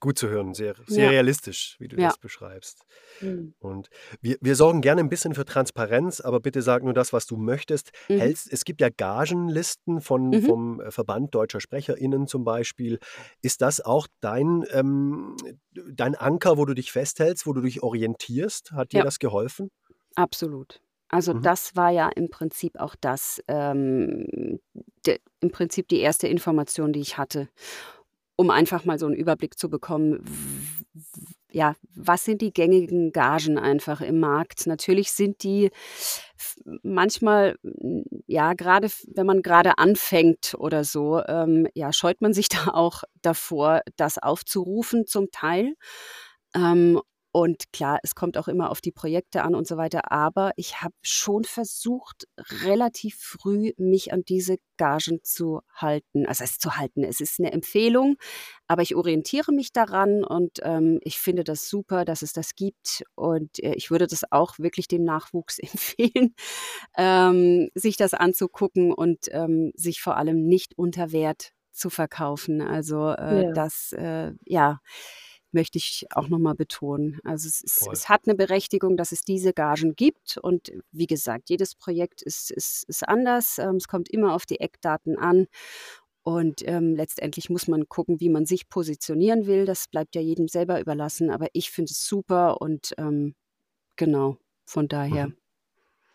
gut 0.00 0.18
zu 0.18 0.28
hören, 0.28 0.54
sehr, 0.54 0.74
sehr 0.86 1.04
ja. 1.04 1.10
realistisch, 1.10 1.76
wie 1.78 1.88
du 1.88 1.96
ja. 1.96 2.08
das 2.08 2.18
beschreibst. 2.18 2.84
Mhm. 3.20 3.54
Und 3.58 3.88
wir, 4.20 4.36
wir 4.40 4.56
sorgen 4.56 4.80
gerne 4.80 5.00
ein 5.00 5.08
bisschen 5.08 5.34
für 5.34 5.44
Transparenz, 5.44 6.20
aber 6.20 6.40
bitte 6.40 6.62
sag 6.62 6.82
nur 6.82 6.94
das, 6.94 7.12
was 7.12 7.26
du 7.26 7.36
möchtest. 7.36 7.92
Mhm. 8.08 8.18
Hältst, 8.18 8.52
es 8.52 8.64
gibt 8.64 8.80
ja 8.80 8.88
Gagenlisten 8.90 10.00
von, 10.00 10.28
mhm. 10.28 10.42
vom 10.42 10.80
äh, 10.80 10.90
Verband 10.90 11.34
Deutscher 11.34 11.60
SprecherInnen 11.60 12.26
zum 12.26 12.44
Beispiel. 12.44 12.98
Ist 13.42 13.62
das 13.62 13.80
auch 13.80 14.06
dein, 14.20 14.64
ähm, 14.72 15.36
dein 15.72 16.14
Anker, 16.14 16.58
wo 16.58 16.64
du 16.64 16.74
dich 16.74 16.92
festhältst, 16.92 17.46
wo 17.46 17.52
du 17.52 17.62
dich 17.62 17.82
orientierst? 17.82 18.72
Hat 18.72 18.92
dir 18.92 18.98
ja. 18.98 19.04
das 19.04 19.18
geholfen? 19.18 19.70
Absolut. 20.14 20.80
Also 21.08 21.34
mhm. 21.34 21.42
das 21.42 21.76
war 21.76 21.90
ja 21.90 22.08
im 22.08 22.28
Prinzip 22.28 22.78
auch 22.78 22.96
das, 23.00 23.42
ähm, 23.48 24.58
de, 25.06 25.18
im 25.40 25.50
Prinzip 25.50 25.88
die 25.88 26.00
erste 26.00 26.28
Information, 26.28 26.92
die 26.92 27.00
ich 27.00 27.18
hatte 27.18 27.48
um 28.36 28.50
einfach 28.50 28.84
mal 28.84 28.98
so 28.98 29.06
einen 29.06 29.14
Überblick 29.14 29.58
zu 29.58 29.68
bekommen, 29.68 30.24
ja, 31.50 31.76
was 31.94 32.24
sind 32.24 32.42
die 32.42 32.52
gängigen 32.52 33.12
Gagen 33.12 33.58
einfach 33.58 34.00
im 34.00 34.18
Markt? 34.18 34.66
Natürlich 34.66 35.12
sind 35.12 35.44
die 35.44 35.70
manchmal, 36.82 37.56
ja, 38.26 38.54
gerade 38.54 38.88
wenn 39.14 39.26
man 39.26 39.40
gerade 39.40 39.78
anfängt 39.78 40.56
oder 40.58 40.82
so, 40.82 41.22
ähm, 41.24 41.68
ja, 41.74 41.92
scheut 41.92 42.20
man 42.20 42.34
sich 42.34 42.48
da 42.66 42.72
auch 42.72 43.04
davor, 43.22 43.82
das 43.96 44.18
aufzurufen 44.18 45.06
zum 45.06 45.30
Teil. 45.30 45.74
Ähm, 46.56 47.00
und 47.36 47.72
klar, 47.72 47.98
es 48.04 48.14
kommt 48.14 48.38
auch 48.38 48.46
immer 48.46 48.70
auf 48.70 48.80
die 48.80 48.92
Projekte 48.92 49.42
an 49.42 49.56
und 49.56 49.66
so 49.66 49.76
weiter. 49.76 50.12
Aber 50.12 50.52
ich 50.54 50.82
habe 50.82 50.94
schon 51.02 51.42
versucht, 51.42 52.28
relativ 52.62 53.16
früh 53.16 53.72
mich 53.76 54.12
an 54.12 54.22
diese 54.22 54.58
Gagen 54.76 55.18
zu 55.24 55.60
halten. 55.74 56.26
Also 56.26 56.44
es 56.44 56.60
zu 56.60 56.76
halten. 56.76 57.02
Es 57.02 57.18
ist 57.18 57.40
eine 57.40 57.50
Empfehlung, 57.50 58.18
aber 58.68 58.82
ich 58.82 58.94
orientiere 58.94 59.50
mich 59.50 59.72
daran 59.72 60.22
und 60.22 60.60
ähm, 60.62 61.00
ich 61.02 61.18
finde 61.18 61.42
das 61.42 61.68
super, 61.68 62.04
dass 62.04 62.22
es 62.22 62.34
das 62.34 62.54
gibt. 62.54 63.02
Und 63.16 63.58
äh, 63.64 63.74
ich 63.74 63.90
würde 63.90 64.06
das 64.06 64.30
auch 64.30 64.60
wirklich 64.60 64.86
dem 64.86 65.02
Nachwuchs 65.02 65.58
empfehlen, 65.58 66.36
ähm, 66.96 67.68
sich 67.74 67.96
das 67.96 68.14
anzugucken 68.14 68.92
und 68.92 69.26
ähm, 69.32 69.72
sich 69.74 70.00
vor 70.00 70.16
allem 70.18 70.46
nicht 70.46 70.78
unter 70.78 71.10
Wert 71.10 71.50
zu 71.72 71.90
verkaufen. 71.90 72.62
Also 72.62 73.08
äh, 73.08 73.46
ja. 73.46 73.52
das, 73.52 73.92
äh, 73.92 74.30
ja 74.46 74.78
möchte 75.54 75.78
ich 75.78 76.06
auch 76.14 76.28
nochmal 76.28 76.54
betonen. 76.54 77.20
Also 77.24 77.48
es, 77.48 77.62
ist, 77.62 77.88
es, 77.90 78.08
hat 78.08 78.22
eine 78.26 78.34
Berechtigung, 78.34 78.96
dass 78.96 79.12
es 79.12 79.22
diese 79.22 79.52
Gagen 79.52 79.94
gibt. 79.96 80.38
Und 80.38 80.72
wie 80.92 81.06
gesagt, 81.06 81.48
jedes 81.50 81.74
Projekt 81.74 82.22
ist, 82.22 82.50
ist, 82.50 82.84
ist 82.88 83.08
anders. 83.08 83.58
Ähm, 83.58 83.76
es 83.76 83.88
kommt 83.88 84.10
immer 84.10 84.34
auf 84.34 84.44
die 84.46 84.60
Eckdaten 84.60 85.18
an. 85.18 85.46
Und 86.22 86.66
ähm, 86.66 86.94
letztendlich 86.94 87.50
muss 87.50 87.68
man 87.68 87.88
gucken, 87.88 88.18
wie 88.18 88.30
man 88.30 88.46
sich 88.46 88.68
positionieren 88.68 89.46
will. 89.46 89.66
Das 89.66 89.88
bleibt 89.88 90.14
ja 90.14 90.22
jedem 90.22 90.48
selber 90.48 90.80
überlassen. 90.80 91.30
Aber 91.30 91.48
ich 91.52 91.70
finde 91.70 91.90
es 91.90 92.06
super 92.06 92.60
und 92.60 92.94
ähm, 92.96 93.34
genau, 93.96 94.38
von 94.64 94.88
daher 94.88 95.28
mhm. 95.28 95.36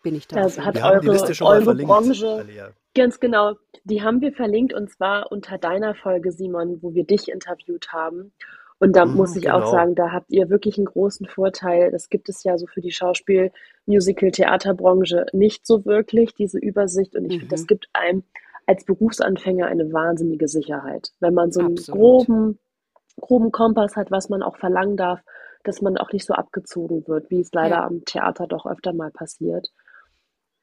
bin 0.01 0.15
ich 0.15 0.27
da. 0.27 0.37
Das 0.37 0.59
hat 0.59 0.75
wir 0.75 0.83
eure, 0.83 1.35
eure 1.41 1.75
Branche. 1.75 2.27
Alia. 2.27 2.73
Ganz 2.95 3.19
genau. 3.19 3.55
Die 3.83 4.01
haben 4.01 4.19
wir 4.19 4.33
verlinkt 4.33 4.73
und 4.73 4.89
zwar 4.89 5.31
unter 5.31 5.57
deiner 5.59 5.93
Folge, 5.93 6.31
Simon, 6.31 6.81
wo 6.81 6.93
wir 6.95 7.05
dich 7.05 7.29
interviewt 7.29 7.93
haben. 7.93 8.33
Und 8.79 8.95
da 8.95 9.05
mhm, 9.05 9.15
muss 9.15 9.35
ich 9.35 9.43
genau. 9.43 9.59
auch 9.59 9.71
sagen, 9.71 9.93
da 9.93 10.11
habt 10.11 10.31
ihr 10.31 10.49
wirklich 10.49 10.77
einen 10.77 10.85
großen 10.85 11.27
Vorteil. 11.27 11.91
Das 11.91 12.09
gibt 12.09 12.29
es 12.29 12.43
ja 12.43 12.57
so 12.57 12.65
für 12.65 12.81
die 12.81 12.91
Schauspiel-, 12.91 13.51
Musical-, 13.85 14.31
Theaterbranche 14.31 15.25
nicht 15.33 15.67
so 15.67 15.85
wirklich, 15.85 16.33
diese 16.33 16.59
Übersicht. 16.59 17.15
Und 17.15 17.25
ich 17.25 17.35
mhm. 17.35 17.39
finde, 17.39 17.55
das 17.55 17.67
gibt 17.67 17.89
einem 17.93 18.23
als 18.65 18.85
Berufsanfänger 18.85 19.65
eine 19.65 19.91
wahnsinnige 19.91 20.47
Sicherheit. 20.47 21.11
Wenn 21.19 21.33
man 21.33 21.51
so 21.51 21.59
einen 21.59 21.75
groben, 21.75 22.59
groben 23.19 23.51
Kompass 23.51 23.95
hat, 23.95 24.11
was 24.11 24.29
man 24.29 24.43
auch 24.43 24.57
verlangen 24.57 24.95
darf, 24.95 25.21
dass 25.63 25.81
man 25.81 25.97
auch 25.97 26.13
nicht 26.13 26.25
so 26.25 26.33
abgezogen 26.33 27.05
wird, 27.07 27.29
wie 27.29 27.41
es 27.41 27.51
leider 27.51 27.77
ja. 27.77 27.85
am 27.85 28.05
Theater 28.05 28.47
doch 28.47 28.65
öfter 28.65 28.93
mal 28.93 29.11
passiert. 29.11 29.69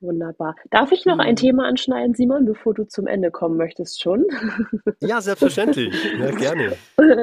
Wunderbar. 0.06 0.54
Darf 0.70 0.92
ich 0.92 1.04
noch 1.04 1.18
ein 1.18 1.34
Thema 1.34 1.66
anschneiden, 1.66 2.14
Simon, 2.14 2.46
bevor 2.46 2.74
du 2.74 2.84
zum 2.84 3.08
Ende 3.08 3.32
kommen 3.32 3.56
möchtest 3.56 4.00
schon? 4.00 4.24
Ja, 5.00 5.20
selbstverständlich. 5.20 5.92
Ja, 6.18 6.30
gerne. 6.30 6.76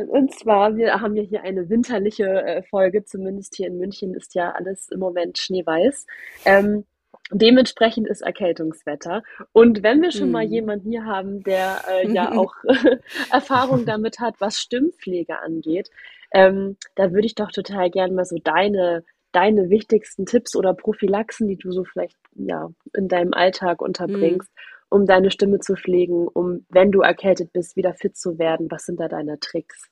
Und 0.10 0.34
zwar, 0.36 0.76
wir 0.76 1.00
haben 1.00 1.16
ja 1.16 1.24
hier 1.24 1.44
eine 1.44 1.70
winterliche 1.70 2.26
äh, 2.26 2.64
Folge, 2.64 3.06
zumindest 3.06 3.56
hier 3.56 3.68
in 3.68 3.78
München 3.78 4.14
ist 4.14 4.36
ja 4.36 4.52
alles 4.52 4.90
im 4.90 5.00
Moment 5.00 5.38
schneeweiß. 5.38 6.06
Ähm, 6.46 6.86
Dementsprechend 7.32 8.08
ist 8.08 8.22
Erkältungswetter. 8.22 9.24
Und 9.54 9.82
wenn 9.82 10.02
wir 10.02 10.12
schon 10.12 10.30
mal 10.30 10.46
mhm. 10.46 10.52
jemanden 10.52 10.90
hier 10.92 11.06
haben, 11.06 11.42
der 11.44 11.82
äh, 11.90 12.12
ja 12.12 12.32
auch 12.38 12.54
Erfahrung 13.32 13.86
damit 13.86 14.20
hat, 14.20 14.36
was 14.40 14.60
Stimmpflege 14.60 15.40
angeht, 15.40 15.90
Ähm, 16.36 16.78
da 16.96 17.12
würde 17.12 17.28
ich 17.28 17.36
doch 17.36 17.52
total 17.52 17.92
gerne 17.92 18.12
mal 18.12 18.26
so 18.26 18.38
deine, 18.44 19.04
deine 19.34 19.70
wichtigsten 19.70 20.26
Tipps 20.26 20.56
oder 20.56 20.74
Prophylaxen, 20.74 21.48
die 21.48 21.58
du 21.58 21.72
so 21.72 21.84
vielleicht 21.84 22.18
ja, 22.36 22.70
in 22.96 23.08
deinem 23.10 23.34
Alltag 23.34 23.82
unterbringst, 23.82 24.50
mhm. 24.50 24.98
um 24.98 25.06
deine 25.06 25.32
Stimme 25.32 25.60
zu 25.60 25.76
pflegen, 25.76 26.28
um, 26.28 26.66
wenn 26.70 26.92
du 26.92 27.02
erkältet 27.02 27.52
bist, 27.52 27.76
wieder 27.76 27.94
fit 27.94 28.16
zu 28.16 28.40
werden. 28.40 28.72
Was 28.72 28.86
sind 28.86 29.00
da 29.00 29.08
deine 29.08 29.40
Tricks? 29.40 29.90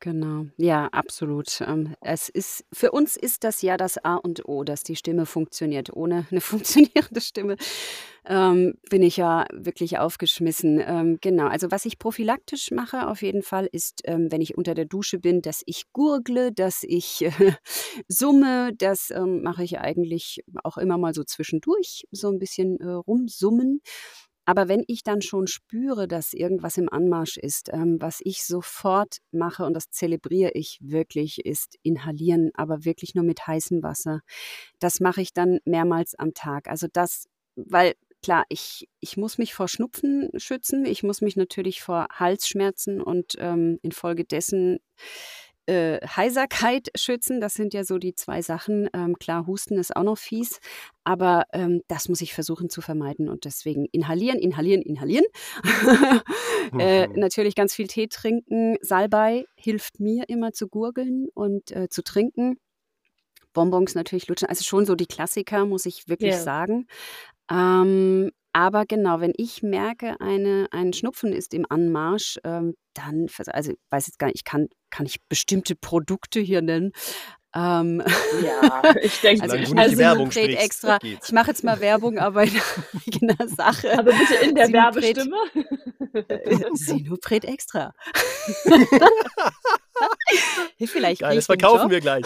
Genau, 0.00 0.46
ja, 0.58 0.86
absolut. 0.92 1.60
Ähm, 1.60 1.96
es 2.00 2.28
ist 2.28 2.64
für 2.72 2.92
uns 2.92 3.16
ist 3.16 3.42
das 3.42 3.62
ja 3.62 3.76
das 3.76 3.98
A 4.04 4.14
und 4.14 4.48
O, 4.48 4.62
dass 4.62 4.84
die 4.84 4.94
Stimme 4.94 5.26
funktioniert. 5.26 5.92
Ohne 5.92 6.24
eine 6.30 6.40
funktionierende 6.40 7.20
Stimme, 7.20 7.56
ähm, 8.24 8.74
bin 8.90 9.02
ich 9.02 9.16
ja 9.16 9.44
wirklich 9.52 9.98
aufgeschmissen. 9.98 10.80
Ähm, 10.86 11.18
genau, 11.20 11.48
also 11.48 11.72
was 11.72 11.84
ich 11.84 11.98
prophylaktisch 11.98 12.70
mache 12.70 13.08
auf 13.08 13.22
jeden 13.22 13.42
Fall 13.42 13.68
ist, 13.72 14.02
ähm, 14.04 14.30
wenn 14.30 14.40
ich 14.40 14.56
unter 14.56 14.74
der 14.74 14.84
Dusche 14.84 15.18
bin, 15.18 15.42
dass 15.42 15.62
ich 15.66 15.84
gurgle, 15.92 16.52
dass 16.52 16.84
ich 16.84 17.22
äh, 17.24 17.32
summe. 18.08 18.72
Das 18.78 19.10
ähm, 19.10 19.42
mache 19.42 19.64
ich 19.64 19.80
eigentlich 19.80 20.44
auch 20.62 20.78
immer 20.78 20.96
mal 20.96 21.12
so 21.12 21.24
zwischendurch, 21.24 22.04
so 22.12 22.28
ein 22.30 22.38
bisschen 22.38 22.78
äh, 22.80 22.86
rumsummen. 22.88 23.80
Aber 24.48 24.66
wenn 24.66 24.82
ich 24.86 25.02
dann 25.02 25.20
schon 25.20 25.46
spüre, 25.46 26.08
dass 26.08 26.32
irgendwas 26.32 26.78
im 26.78 26.88
Anmarsch 26.88 27.36
ist, 27.36 27.68
ähm, 27.70 27.98
was 28.00 28.22
ich 28.24 28.46
sofort 28.46 29.18
mache, 29.30 29.66
und 29.66 29.74
das 29.74 29.90
zelebriere 29.90 30.52
ich 30.54 30.78
wirklich, 30.80 31.44
ist 31.44 31.76
inhalieren, 31.82 32.50
aber 32.54 32.86
wirklich 32.86 33.14
nur 33.14 33.24
mit 33.24 33.46
heißem 33.46 33.82
Wasser. 33.82 34.22
Das 34.78 35.00
mache 35.00 35.20
ich 35.20 35.34
dann 35.34 35.58
mehrmals 35.66 36.14
am 36.14 36.32
Tag. 36.32 36.68
Also 36.68 36.86
das, 36.90 37.26
weil 37.56 37.92
klar, 38.22 38.46
ich, 38.48 38.88
ich 39.00 39.18
muss 39.18 39.36
mich 39.36 39.52
vor 39.52 39.68
Schnupfen 39.68 40.30
schützen, 40.38 40.86
ich 40.86 41.02
muss 41.02 41.20
mich 41.20 41.36
natürlich 41.36 41.82
vor 41.82 42.06
Halsschmerzen 42.10 43.02
und 43.02 43.34
ähm, 43.36 43.78
infolgedessen 43.82 44.78
äh, 45.68 46.00
Heiserkeit 46.06 46.88
schützen. 46.96 47.40
Das 47.40 47.54
sind 47.54 47.74
ja 47.74 47.84
so 47.84 47.98
die 47.98 48.14
zwei 48.14 48.42
Sachen. 48.42 48.88
Ähm, 48.94 49.18
klar, 49.18 49.46
Husten 49.46 49.78
ist 49.78 49.94
auch 49.94 50.02
noch 50.02 50.18
fies, 50.18 50.60
aber 51.04 51.44
ähm, 51.52 51.82
das 51.88 52.08
muss 52.08 52.20
ich 52.20 52.34
versuchen 52.34 52.70
zu 52.70 52.80
vermeiden 52.80 53.28
und 53.28 53.44
deswegen 53.44 53.86
inhalieren, 53.92 54.38
inhalieren, 54.38 54.82
inhalieren. 54.82 55.26
äh, 56.78 57.06
mhm. 57.06 57.14
natürlich 57.18 57.54
ganz 57.54 57.74
viel 57.74 57.86
Tee 57.86 58.08
trinken. 58.08 58.76
Salbei 58.80 59.44
hilft 59.56 60.00
mir 60.00 60.24
immer 60.28 60.52
zu 60.52 60.68
gurgeln 60.68 61.28
und 61.34 61.70
äh, 61.72 61.88
zu 61.88 62.02
trinken. 62.02 62.58
Bonbons 63.52 63.94
natürlich 63.94 64.28
lutschen. 64.28 64.48
Also 64.48 64.64
schon 64.64 64.86
so 64.86 64.94
die 64.94 65.06
Klassiker, 65.06 65.66
muss 65.66 65.86
ich 65.86 66.08
wirklich 66.08 66.34
yeah. 66.34 66.42
sagen. 66.42 66.86
Ähm, 67.50 68.30
aber 68.58 68.86
genau, 68.86 69.20
wenn 69.20 69.34
ich 69.36 69.62
merke, 69.62 70.20
eine, 70.20 70.66
ein 70.72 70.92
Schnupfen 70.92 71.32
ist 71.32 71.54
im 71.54 71.64
Anmarsch, 71.68 72.40
ähm, 72.42 72.74
dann, 72.92 73.28
also 73.52 73.70
ich 73.70 73.78
weiß 73.90 74.08
jetzt 74.08 74.18
gar 74.18 74.26
nicht, 74.26 74.38
ich 74.38 74.44
kann, 74.44 74.66
kann 74.90 75.06
ich 75.06 75.18
bestimmte 75.28 75.76
Produkte 75.76 76.40
hier 76.40 76.60
nennen. 76.60 76.90
Ähm, 77.54 78.02
ja, 78.42 78.82
ich 79.00 79.20
denke, 79.20 79.44
also 79.44 79.54
ich 79.54 79.78
also 79.78 79.96
Werbung 79.96 80.32
extra. 80.32 80.98
Ich 81.00 81.30
mache 81.30 81.52
jetzt 81.52 81.62
mal 81.62 81.78
Werbung, 81.78 82.18
aber 82.18 82.42
in 82.42 82.60
eigener 83.06 83.48
Sache. 83.48 83.96
Aber 83.96 84.10
bitte 84.10 84.34
in 84.44 84.56
der 84.56 84.72
Werbestimme. 84.72 85.36
Sinopret 86.74 87.44
extra. 87.44 87.92
Vielleicht 90.86 91.20
Geil, 91.22 91.36
das 91.36 91.46
verkaufen 91.46 91.90
wir 91.90 92.00
gleich. 92.00 92.24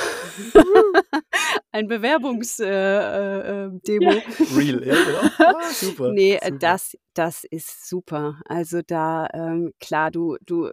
Ein 1.73 1.89
Bewerbungsdemo. 1.89 2.71
Äh, 2.71 3.67
äh, 3.67 4.05
ja. 4.05 4.23
Real, 4.57 4.87
ja, 4.87 4.95
genau. 4.95 5.21
Ah, 5.39 5.71
super. 5.71 6.13
Nee, 6.13 6.39
super. 6.43 6.59
Das, 6.59 6.97
das 7.15 7.45
ist 7.45 7.89
super. 7.89 8.41
Also 8.45 8.81
da, 8.87 9.29
ähm, 9.33 9.73
klar, 9.81 10.11
du, 10.11 10.37
du 10.45 10.71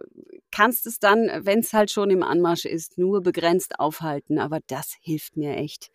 kannst 0.50 0.86
es 0.86 0.98
dann, 0.98 1.30
wenn 1.44 1.60
es 1.60 1.72
halt 1.72 1.90
schon 1.90 2.10
im 2.10 2.22
Anmarsch 2.22 2.64
ist, 2.64 2.98
nur 2.98 3.22
begrenzt 3.22 3.78
aufhalten, 3.78 4.38
aber 4.38 4.60
das 4.66 4.94
hilft 5.00 5.36
mir 5.36 5.56
echt 5.56 5.90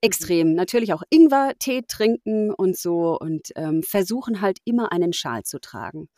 extrem. 0.00 0.54
Natürlich 0.54 0.92
auch 0.92 1.02
Ingwer-Tee 1.10 1.82
trinken 1.86 2.52
und 2.52 2.76
so 2.76 3.18
und 3.18 3.48
ähm, 3.56 3.82
versuchen 3.82 4.40
halt 4.40 4.58
immer 4.64 4.92
einen 4.92 5.12
Schal 5.12 5.42
zu 5.44 5.60
tragen. 5.60 6.08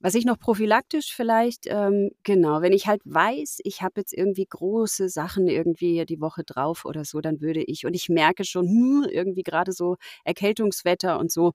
Was 0.00 0.14
ich 0.14 0.24
noch 0.24 0.38
prophylaktisch 0.38 1.14
vielleicht, 1.14 1.66
ähm, 1.66 2.10
genau, 2.22 2.60
wenn 2.60 2.72
ich 2.72 2.86
halt 2.86 3.02
weiß, 3.04 3.60
ich 3.64 3.82
habe 3.82 4.00
jetzt 4.00 4.12
irgendwie 4.12 4.46
große 4.48 5.08
Sachen 5.08 5.48
irgendwie 5.48 6.04
die 6.06 6.20
Woche 6.20 6.44
drauf 6.44 6.84
oder 6.84 7.04
so, 7.04 7.20
dann 7.20 7.40
würde 7.40 7.62
ich, 7.62 7.86
und 7.86 7.94
ich 7.94 8.08
merke 8.08 8.44
schon, 8.44 8.68
hm, 8.68 9.06
irgendwie 9.10 9.42
gerade 9.42 9.72
so 9.72 9.96
Erkältungswetter 10.24 11.18
und 11.18 11.32
so, 11.32 11.52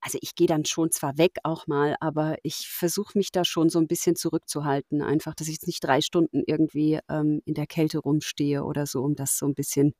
also 0.00 0.18
ich 0.22 0.34
gehe 0.36 0.46
dann 0.46 0.64
schon 0.64 0.90
zwar 0.92 1.18
weg 1.18 1.38
auch 1.42 1.66
mal, 1.66 1.96
aber 2.00 2.36
ich 2.44 2.68
versuche 2.68 3.18
mich 3.18 3.32
da 3.32 3.44
schon 3.44 3.68
so 3.68 3.80
ein 3.80 3.88
bisschen 3.88 4.14
zurückzuhalten. 4.16 5.02
Einfach, 5.02 5.34
dass 5.34 5.48
ich 5.48 5.54
jetzt 5.54 5.66
nicht 5.66 5.82
drei 5.82 6.00
Stunden 6.00 6.42
irgendwie 6.46 7.00
ähm, 7.08 7.42
in 7.44 7.54
der 7.54 7.66
Kälte 7.66 7.98
rumstehe 7.98 8.62
oder 8.64 8.86
so, 8.86 9.02
um 9.02 9.16
das 9.16 9.36
so 9.38 9.46
ein 9.46 9.54
bisschen 9.54 9.94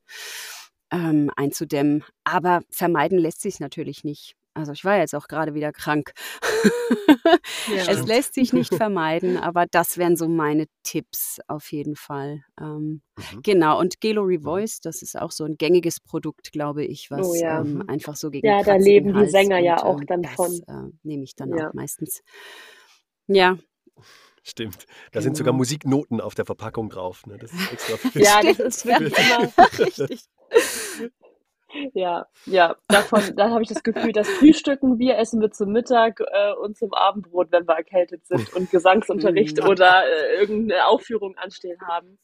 ähm, 0.91 1.31
einzudämmen. 1.35 2.03
Aber 2.23 2.61
vermeiden 2.69 3.17
lässt 3.17 3.41
sich 3.41 3.59
natürlich 3.59 4.03
nicht. 4.03 4.35
Also 4.53 4.73
ich 4.73 4.83
war 4.83 4.97
jetzt 4.97 5.15
auch 5.15 5.27
gerade 5.27 5.53
wieder 5.53 5.71
krank. 5.71 6.11
Ja. 7.73 7.85
es 7.87 8.05
lässt 8.05 8.33
sich 8.33 8.51
nicht 8.51 8.73
vermeiden, 8.75 9.37
aber 9.37 9.65
das 9.65 9.97
wären 9.97 10.17
so 10.17 10.27
meine 10.27 10.65
Tipps 10.83 11.39
auf 11.47 11.71
jeden 11.71 11.95
Fall. 11.95 12.43
Ähm, 12.59 13.01
mhm. 13.15 13.41
Genau, 13.43 13.79
und 13.79 14.01
Gelo 14.01 14.23
Revoice, 14.23 14.81
das 14.81 15.01
ist 15.01 15.17
auch 15.17 15.31
so 15.31 15.45
ein 15.45 15.55
gängiges 15.55 15.99
Produkt, 15.99 16.51
glaube 16.51 16.83
ich, 16.83 17.11
was 17.11 17.27
oh, 17.27 17.33
ja. 17.35 17.61
ähm, 17.61 17.75
mhm. 17.75 17.89
einfach 17.89 18.15
so 18.15 18.29
gegen 18.29 18.45
Ja, 18.45 18.63
da 18.63 18.75
leben 18.75 19.13
die 19.13 19.29
Sänger 19.29 19.59
ja 19.59 19.83
auch 19.83 19.99
ähm, 19.99 20.07
dann 20.07 20.21
das, 20.23 20.33
von. 20.33 20.51
Äh, 20.67 20.91
nehme 21.03 21.23
ich 21.23 21.35
dann 21.35 21.53
ja. 21.55 21.69
auch 21.69 21.73
meistens. 21.73 22.21
Ja, 23.27 23.57
Stimmt. 24.43 24.85
Da 24.85 24.85
genau. 25.11 25.23
sind 25.23 25.37
sogar 25.37 25.51
genau. 25.51 25.57
Musiknoten 25.59 26.21
auf 26.21 26.33
der 26.33 26.45
Verpackung 26.45 26.89
drauf. 26.89 27.25
Ne? 27.25 27.37
Das 27.37 27.53
ist 27.53 27.71
extra 27.71 27.97
ja, 28.19 28.41
das 28.41 28.59
ist 28.59 28.85
wirklich 28.85 29.13
immer 29.17 29.69
richtig. 29.79 30.25
Ja, 31.93 32.25
ja, 32.45 32.75
davon, 32.87 33.21
da 33.35 33.51
habe 33.51 33.61
ich 33.61 33.69
das 33.69 33.83
Gefühl, 33.83 34.11
das 34.11 34.27
Frühstücken 34.27 34.97
wir 34.97 35.17
essen 35.19 35.39
wir 35.39 35.51
zum 35.51 35.71
Mittag 35.71 36.19
äh, 36.19 36.53
und 36.53 36.75
zum 36.77 36.93
Abendbrot, 36.93 37.51
wenn 37.51 37.67
wir 37.67 37.75
erkältet 37.75 38.25
sind 38.25 38.51
und 38.55 38.71
Gesangsunterricht 38.71 39.63
oder 39.67 40.03
äh, 40.03 40.41
irgendeine 40.41 40.87
Aufführung 40.87 41.37
anstehen 41.37 41.79
haben. 41.87 42.17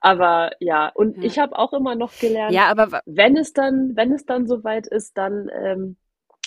Aber 0.00 0.50
ja, 0.60 0.88
und 0.88 1.16
ja. 1.16 1.22
ich 1.22 1.38
habe 1.38 1.58
auch 1.58 1.72
immer 1.72 1.94
noch 1.94 2.12
gelernt, 2.18 2.52
ja, 2.52 2.66
aber 2.66 3.00
wenn 3.06 3.36
es 3.36 3.52
dann, 3.52 3.92
wenn 3.94 4.12
es 4.12 4.26
dann 4.26 4.46
soweit 4.46 4.86
ist, 4.86 5.16
dann 5.16 5.48
ähm, 5.52 5.96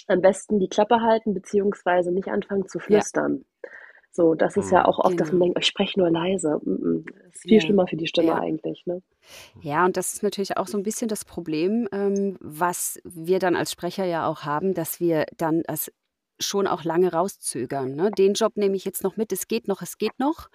am 0.08 0.22
besten 0.22 0.60
die 0.60 0.70
Klappe 0.70 1.02
halten, 1.02 1.34
beziehungsweise 1.34 2.12
nicht 2.12 2.28
anfangen 2.28 2.68
zu 2.68 2.80
flüstern. 2.80 3.46
Ja. 3.64 3.70
So, 4.16 4.36
das 4.36 4.58
ist 4.58 4.72
ja 4.72 4.82
mhm. 4.82 4.86
auch 4.86 5.00
oft, 5.00 5.20
dass 5.20 5.30
man 5.30 5.40
genau. 5.40 5.46
denkt, 5.46 5.60
ich 5.60 5.66
spreche 5.66 6.00
nur 6.00 6.12
leise. 6.12 6.62
Das 6.64 7.36
ist 7.36 7.42
viel 7.42 7.54
ja. 7.54 7.62
schlimmer 7.62 7.88
für 7.88 7.98
die 7.98 8.06
Stimme 8.06 8.28
ja. 8.28 8.40
eigentlich. 8.40 8.84
Ne? 8.86 9.02
Ja, 9.62 9.86
und 9.86 9.98
das 9.98 10.14
ist 10.14 10.22
natürlich 10.22 10.56
auch 10.56 10.68
so 10.68 10.78
ein 10.78 10.84
bisschen 10.84 11.08
das 11.08 11.26
Problem, 11.26 11.90
ähm, 11.92 12.38
was 12.40 13.00
wir 13.04 13.40
dann 13.40 13.56
als 13.56 13.72
Sprecher 13.72 14.06
ja 14.06 14.28
auch 14.28 14.44
haben, 14.44 14.76
dass 14.76 15.00
wir 15.00 15.26
dann 15.36 15.64
das 15.66 15.92
schon 16.40 16.68
auch 16.68 16.84
lange 16.84 17.12
rauszögern. 17.12 17.96
Ne? 17.96 18.12
Den 18.12 18.34
Job 18.34 18.56
nehme 18.56 18.76
ich 18.76 18.86
jetzt 18.86 19.04
noch 19.04 19.18
mit, 19.18 19.32
es 19.32 19.48
geht 19.48 19.68
noch, 19.68 19.82
es 19.82 19.98
geht 19.98 20.20
noch. 20.20 20.50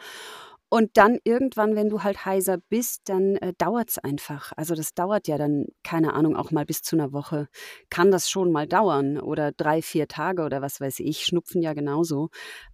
Und 0.70 0.98
dann 0.98 1.18
irgendwann, 1.24 1.76
wenn 1.76 1.88
du 1.88 2.02
halt 2.02 2.26
heiser 2.26 2.58
bist, 2.68 3.08
dann 3.08 3.36
äh, 3.36 3.54
dauert 3.56 3.88
es 3.88 3.98
einfach. 3.98 4.52
Also 4.54 4.74
das 4.74 4.92
dauert 4.92 5.26
ja 5.26 5.38
dann, 5.38 5.66
keine 5.82 6.12
Ahnung, 6.12 6.36
auch 6.36 6.50
mal 6.50 6.66
bis 6.66 6.82
zu 6.82 6.94
einer 6.94 7.12
Woche. 7.12 7.48
Kann 7.88 8.10
das 8.10 8.28
schon 8.28 8.52
mal 8.52 8.66
dauern 8.66 9.18
oder 9.18 9.50
drei, 9.50 9.80
vier 9.80 10.08
Tage 10.08 10.42
oder 10.42 10.60
was 10.60 10.78
weiß 10.78 11.00
ich. 11.00 11.24
Schnupfen 11.24 11.62
ja 11.62 11.72
genauso. 11.72 12.28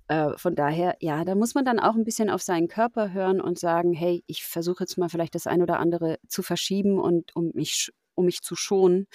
Äh, 0.09 0.37
von 0.37 0.55
daher, 0.55 0.97
ja, 1.01 1.25
da 1.25 1.35
muss 1.35 1.55
man 1.55 1.65
dann 1.65 1.81
auch 1.81 1.95
ein 1.95 2.05
bisschen 2.05 2.29
auf 2.31 2.43
seinen 2.43 2.69
Körper 2.69 3.13
hören 3.13 3.41
und 3.41 3.59
sagen, 3.59 3.93
hey, 3.93 4.23
ich 4.27 4.45
versuche 4.45 4.85
jetzt 4.85 4.99
mal 4.99 5.09
vielleicht 5.09 5.35
das 5.35 5.47
ein 5.47 5.63
oder 5.63 5.79
andere 5.79 6.19
zu 6.29 6.43
verschieben 6.43 6.99
und 6.99 7.35
um 7.35 7.53
mich, 7.55 7.91
um 8.15 8.27
mich 8.27 8.43
zu 8.43 8.55
schonen. 8.57 9.07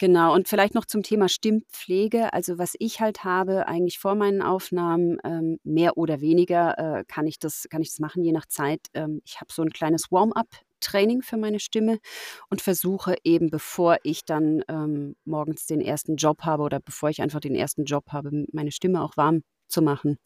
Genau, 0.00 0.32
und 0.32 0.46
vielleicht 0.48 0.74
noch 0.74 0.84
zum 0.86 1.02
Thema 1.02 1.28
Stimmpflege. 1.28 2.32
Also 2.32 2.56
was 2.58 2.74
ich 2.78 3.00
halt 3.00 3.24
habe, 3.24 3.66
eigentlich 3.66 3.98
vor 3.98 4.14
meinen 4.14 4.42
Aufnahmen, 4.42 5.18
ähm, 5.24 5.58
mehr 5.64 5.98
oder 5.98 6.20
weniger 6.20 6.78
äh, 7.00 7.04
kann, 7.06 7.26
ich 7.26 7.40
das, 7.40 7.66
kann 7.68 7.82
ich 7.82 7.90
das 7.90 7.98
machen, 7.98 8.22
je 8.22 8.30
nach 8.32 8.46
Zeit. 8.46 8.80
Ähm, 8.94 9.20
ich 9.24 9.40
habe 9.40 9.52
so 9.52 9.62
ein 9.62 9.70
kleines 9.70 10.10
Warm-up. 10.12 10.46
Training 10.80 11.22
für 11.22 11.36
meine 11.36 11.58
Stimme 11.58 11.98
und 12.50 12.62
versuche 12.62 13.16
eben, 13.24 13.50
bevor 13.50 13.96
ich 14.04 14.24
dann 14.24 14.62
ähm, 14.68 15.16
morgens 15.24 15.66
den 15.66 15.80
ersten 15.80 16.14
Job 16.14 16.42
habe 16.44 16.62
oder 16.62 16.78
bevor 16.78 17.10
ich 17.10 17.20
einfach 17.20 17.40
den 17.40 17.56
ersten 17.56 17.84
Job 17.84 18.12
habe, 18.12 18.46
meine 18.52 18.70
Stimme 18.70 19.02
auch 19.02 19.16
warm 19.16 19.42
zu 19.68 19.82
machen. 19.82 20.18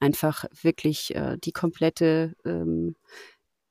Einfach 0.00 0.44
wirklich 0.62 1.14
äh, 1.14 1.36
die 1.38 1.52
komplette 1.52 2.34
ähm, 2.44 2.96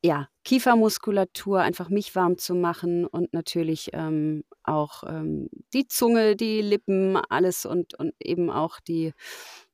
ja, 0.04 0.30
Kiefermuskulatur, 0.46 1.60
einfach 1.60 1.90
mich 1.90 2.16
warm 2.16 2.38
zu 2.38 2.56
machen 2.56 3.06
und 3.06 3.34
natürlich 3.34 3.90
ähm, 3.94 4.44
auch 4.64 5.04
ähm, 5.06 5.50
die 5.74 5.88
Zunge, 5.88 6.36
die 6.36 6.62
Lippen, 6.62 7.18
alles 7.18 7.66
und, 7.66 8.00
und 8.00 8.14
eben 8.22 8.50
auch 8.50 8.80
die, 8.80 9.14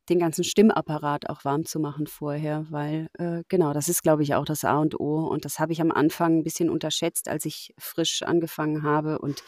den 0.09 0.19
ganzen 0.19 0.43
Stimmapparat 0.43 1.29
auch 1.29 1.45
warm 1.45 1.65
zu 1.65 1.79
machen 1.79 2.07
vorher, 2.07 2.65
weil 2.69 3.07
äh, 3.19 3.43
genau, 3.49 3.73
das 3.73 3.87
ist, 3.87 4.01
glaube 4.01 4.23
ich, 4.23 4.33
auch 4.33 4.45
das 4.45 4.63
A 4.63 4.79
und 4.79 4.99
O. 4.99 5.27
Und 5.27 5.45
das 5.45 5.59
habe 5.59 5.73
ich 5.73 5.81
am 5.81 5.91
Anfang 5.91 6.39
ein 6.39 6.43
bisschen 6.43 6.69
unterschätzt, 6.69 7.27
als 7.27 7.45
ich 7.45 7.73
frisch 7.77 8.23
angefangen 8.23 8.83
habe. 8.83 9.19
Und 9.19 9.43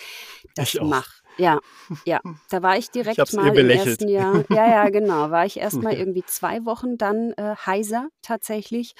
das 0.55 0.75
macht. 0.81 1.23
Ja, 1.37 1.59
ja. 2.05 2.19
Da 2.49 2.63
war 2.63 2.77
ich 2.77 2.89
direkt 2.89 3.19
ich 3.19 3.33
mal 3.33 3.55
im 3.57 3.69
ersten 3.69 4.07
Jahr. 4.07 4.43
Ja, 4.49 4.67
ja, 4.67 4.89
genau. 4.89 5.31
War 5.31 5.45
ich 5.45 5.57
erst 5.57 5.81
mal 5.81 5.93
irgendwie 5.93 6.23
zwei 6.25 6.65
Wochen 6.65 6.97
dann 6.97 7.33
äh, 7.37 7.55
heiser 7.55 8.09
tatsächlich 8.21 8.95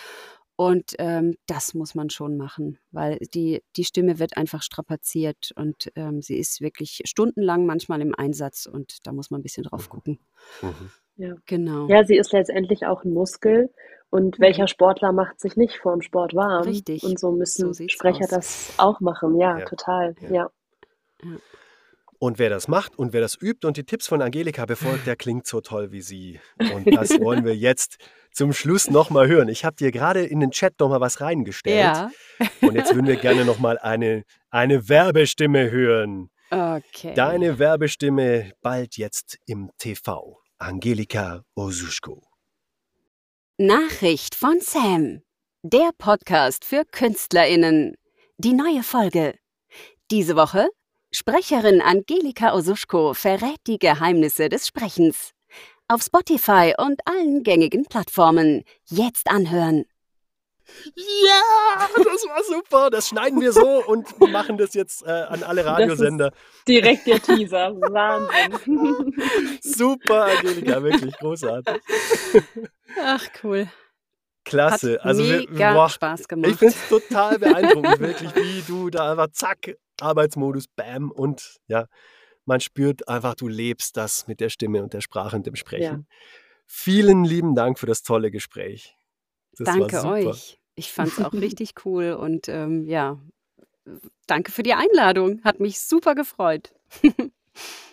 Und 0.60 0.96
ähm, 0.98 1.36
das 1.46 1.76
muss 1.76 1.94
man 1.94 2.10
schon 2.10 2.36
machen, 2.36 2.80
weil 2.92 3.20
die, 3.34 3.62
die 3.76 3.84
Stimme 3.84 4.18
wird 4.18 4.38
einfach 4.38 4.64
strapaziert 4.64 5.52
und 5.56 5.92
ähm, 5.96 6.24
sie 6.24 6.38
ist 6.38 6.62
wirklich 6.62 7.02
stundenlang 7.06 7.68
manchmal 7.68 8.02
im 8.02 8.16
Einsatz 8.16 8.66
und 8.66 9.06
da 9.06 9.12
muss 9.12 9.30
man 9.30 9.40
ein 9.40 9.44
bisschen 9.44 9.64
drauf 9.64 9.88
mhm. 9.88 9.92
gucken. 9.92 10.20
Mhm. 10.64 10.92
Ja. 11.18 11.36
Genau. 11.46 11.88
Ja, 11.88 12.04
sie 12.04 12.18
ist 12.18 12.32
letztendlich 12.32 12.88
auch 12.88 13.04
ein 13.04 13.14
Muskel 13.14 13.70
und 14.10 14.40
mhm. 14.40 14.42
welcher 14.42 14.68
Sportler 14.68 15.12
macht 15.12 15.40
sich 15.40 15.58
nicht 15.58 15.78
vor 15.78 15.94
dem 15.94 16.02
Sport 16.02 16.34
warm? 16.34 16.64
Richtig. 16.64 17.04
Und 17.04 17.20
so 17.20 17.32
müssen 17.32 17.72
so 17.74 17.88
Sprecher 17.88 18.24
aus. 18.24 18.30
das 18.30 18.74
auch 18.78 19.00
machen. 19.00 19.38
Ja, 19.38 19.60
ja. 19.60 19.66
total. 19.66 20.16
ja. 20.22 20.50
ja. 21.24 21.38
Und 22.20 22.40
wer 22.40 22.50
das 22.50 22.68
macht 22.68 22.98
und 22.98 23.14
wer 23.14 23.22
das 23.22 23.40
übt 23.40 23.68
und 23.68 23.78
die 23.78 23.84
Tipps 23.84 24.08
von 24.08 24.22
Angelika 24.22 24.66
befolgt, 24.66 25.06
der 25.06 25.16
klingt 25.16 25.46
so 25.46 25.62
toll 25.62 25.92
wie 25.92 26.02
sie. 26.02 26.40
Und 26.74 26.86
das 26.96 27.20
wollen 27.20 27.46
wir 27.46 27.56
jetzt 27.56 27.98
zum 28.32 28.54
Schluss 28.54 28.90
nochmal 28.90 29.28
hören. 29.28 29.50
Ich 29.50 29.64
habe 29.64 29.76
dir 29.76 29.92
gerade 29.92 30.26
in 30.26 30.40
den 30.40 30.52
Chat 30.52 30.80
nochmal 30.80 31.00
was 31.00 31.22
reingestellt. 31.22 31.78
Ja. 31.78 32.12
Und 32.62 32.76
jetzt 32.76 32.94
würden 32.94 33.08
wir 33.08 33.18
gerne 33.18 33.46
nochmal 33.46 33.78
eine, 33.78 34.24
eine 34.50 34.90
Werbestimme 34.90 35.70
hören. 35.70 36.30
Okay. 36.50 37.14
Deine 37.14 37.60
Werbestimme 37.60 38.54
bald 38.62 38.98
jetzt 38.98 39.38
im 39.46 39.70
TV. 39.78 40.40
Angelika 40.58 41.44
Osuschko. 41.56 42.24
Nachricht 43.58 44.34
von 44.34 44.60
Sam. 44.60 45.22
Der 45.62 45.90
Podcast 45.98 46.66
für 46.66 46.84
KünstlerInnen. 46.86 47.96
Die 48.38 48.54
neue 48.54 48.82
Folge. 48.82 49.38
Diese 50.10 50.36
Woche 50.36 50.70
Sprecherin 51.12 51.82
Angelika 51.82 52.54
Osuschko 52.54 53.14
verrät 53.14 53.60
die 53.66 53.80
Geheimnisse 53.80 54.50
des 54.50 54.68
Sprechens. 54.68 55.32
Auf 55.88 56.02
Spotify 56.04 56.74
und 56.78 57.00
allen 57.06 57.44
gängigen 57.44 57.86
Plattformen. 57.86 58.64
Jetzt 58.90 59.30
anhören. 59.30 59.86
Ja, 60.96 61.88
das 61.96 62.28
war 62.28 62.44
super. 62.44 62.90
Das 62.90 63.08
schneiden 63.08 63.40
wir 63.40 63.54
so 63.54 63.86
und 63.86 64.20
machen 64.20 64.58
das 64.58 64.74
jetzt 64.74 65.06
äh, 65.06 65.10
an 65.10 65.44
alle 65.44 65.66
Radiosender. 65.66 66.34
direkt 66.68 67.08
der 67.08 67.22
Teaser. 67.22 67.74
Wahnsinn. 67.80 69.14
super, 69.62 70.26
Angelika, 70.26 70.84
wirklich 70.84 71.18
großartig. 71.18 71.82
Ach, 73.02 73.26
cool. 73.44 73.70
Klasse. 74.44 74.94
Hat 74.96 75.06
also 75.06 75.24
mega 75.24 75.74
boah, 75.74 75.90
Spaß 75.90 76.28
gemacht. 76.28 76.52
Ich 76.52 76.58
finde 76.58 76.76
es 76.76 76.90
total 76.90 77.40
beeindruckend, 77.40 78.00
wirklich, 78.00 78.36
wie 78.36 78.62
du 78.68 78.90
da 78.90 79.12
einfach 79.12 79.32
zack, 79.32 79.76
Arbeitsmodus, 80.02 80.68
bam 80.68 81.12
und 81.12 81.60
ja, 81.68 81.88
man 82.46 82.62
spürt 82.62 83.08
einfach, 83.08 83.36
du 83.36 83.48
lebst 83.48 83.98
das 83.98 84.28
mit 84.28 84.40
der 84.40 84.50
Stimme 84.50 84.82
und 84.82 84.94
der 84.94 85.02
Sprache 85.02 85.36
und 85.36 85.46
dem 85.46 85.56
Sprechen. 85.56 86.08
Ja. 86.10 86.18
Vielen 86.66 87.24
lieben 87.24 87.56
Dank 87.56 87.80
für 87.80 87.86
das 87.86 88.04
tolle 88.04 88.32
Gespräch. 88.32 88.96
Das 89.58 89.66
danke 89.66 90.04
euch. 90.06 90.60
Ich 90.76 90.92
fand 90.92 91.12
es 91.12 91.24
auch 91.24 91.34
richtig 91.34 91.74
cool 91.86 92.14
und 92.14 92.48
ähm, 92.48 92.86
ja, 92.88 93.20
danke 94.28 94.52
für 94.52 94.64
die 94.64 94.74
Einladung. 94.74 95.42
Hat 95.44 95.60
mich 95.60 95.80
super 95.80 96.16
gefreut. 96.16 96.74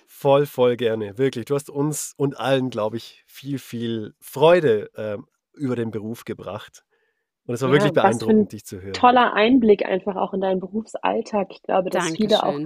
voll, 0.06 0.46
voll 0.46 0.76
gerne. 0.76 1.18
Wirklich. 1.18 1.46
Du 1.46 1.54
hast 1.54 1.70
uns 1.70 2.14
und 2.16 2.38
allen, 2.38 2.70
glaube 2.70 2.96
ich, 2.96 3.24
viel, 3.26 3.58
viel 3.58 4.14
Freude 4.20 4.90
äh, 4.94 5.18
über 5.54 5.76
den 5.76 5.90
Beruf 5.90 6.24
gebracht. 6.24 6.84
Und 7.46 7.54
es 7.54 7.62
war 7.62 7.68
ja, 7.68 7.74
wirklich 7.74 7.92
beeindruckend, 7.92 8.52
dich 8.52 8.64
zu 8.64 8.80
hören. 8.80 8.94
Toller 8.94 9.34
Einblick 9.34 9.84
einfach 9.84 10.16
auch 10.16 10.32
in 10.32 10.40
deinen 10.40 10.60
Berufsalltag. 10.60 11.48
Ich 11.50 11.62
glaube, 11.62 11.90
dass 11.90 12.04
Dankeschön. 12.04 12.28
viele 12.28 12.42
auch 12.42 12.58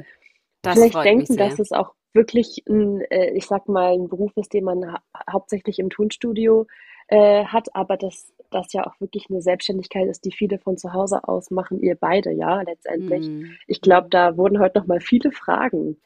das 0.63 0.75
vielleicht 0.75 1.05
denken, 1.05 1.37
dass 1.37 1.59
es 1.59 1.73
auch 1.73 1.95
wirklich 2.15 2.63
ein, 2.69 3.01
äh, 3.11 3.31
ich 3.33 3.47
sag 3.47 3.69
mal, 3.69 3.93
ein 3.95 4.09
Beruf 4.09 4.37
ist, 4.37 4.53
den 4.53 4.65
man 4.65 4.93
ha 4.93 5.01
hauptsächlich 5.31 5.79
im 5.79 5.91
Tonstudio 5.91 6.67
äh, 7.09 7.45
hat, 7.45 7.75
aber 7.75 7.97
dass 7.97 8.33
das 8.51 8.73
ja 8.73 8.87
auch 8.87 8.99
wirklich 9.01 9.27
eine 9.29 9.43
Selbstständigkeit 9.43 10.09
ist, 10.09 10.25
die 10.25 10.33
viele 10.33 10.59
von 10.59 10.77
zu 10.77 10.93
Hause 10.93 11.27
aus 11.29 11.51
machen, 11.51 11.81
ihr 11.81 11.97
beide, 11.97 12.33
ja, 12.33 12.63
letztendlich. 12.63 13.29
Mm. 13.29 13.45
Ich 13.67 13.81
glaube, 13.83 14.09
da 14.11 14.37
wurden 14.37 14.59
heute 14.59 14.79
noch 14.79 14.87
mal 14.87 15.01
viele 15.01 15.33
Fragen 15.33 15.99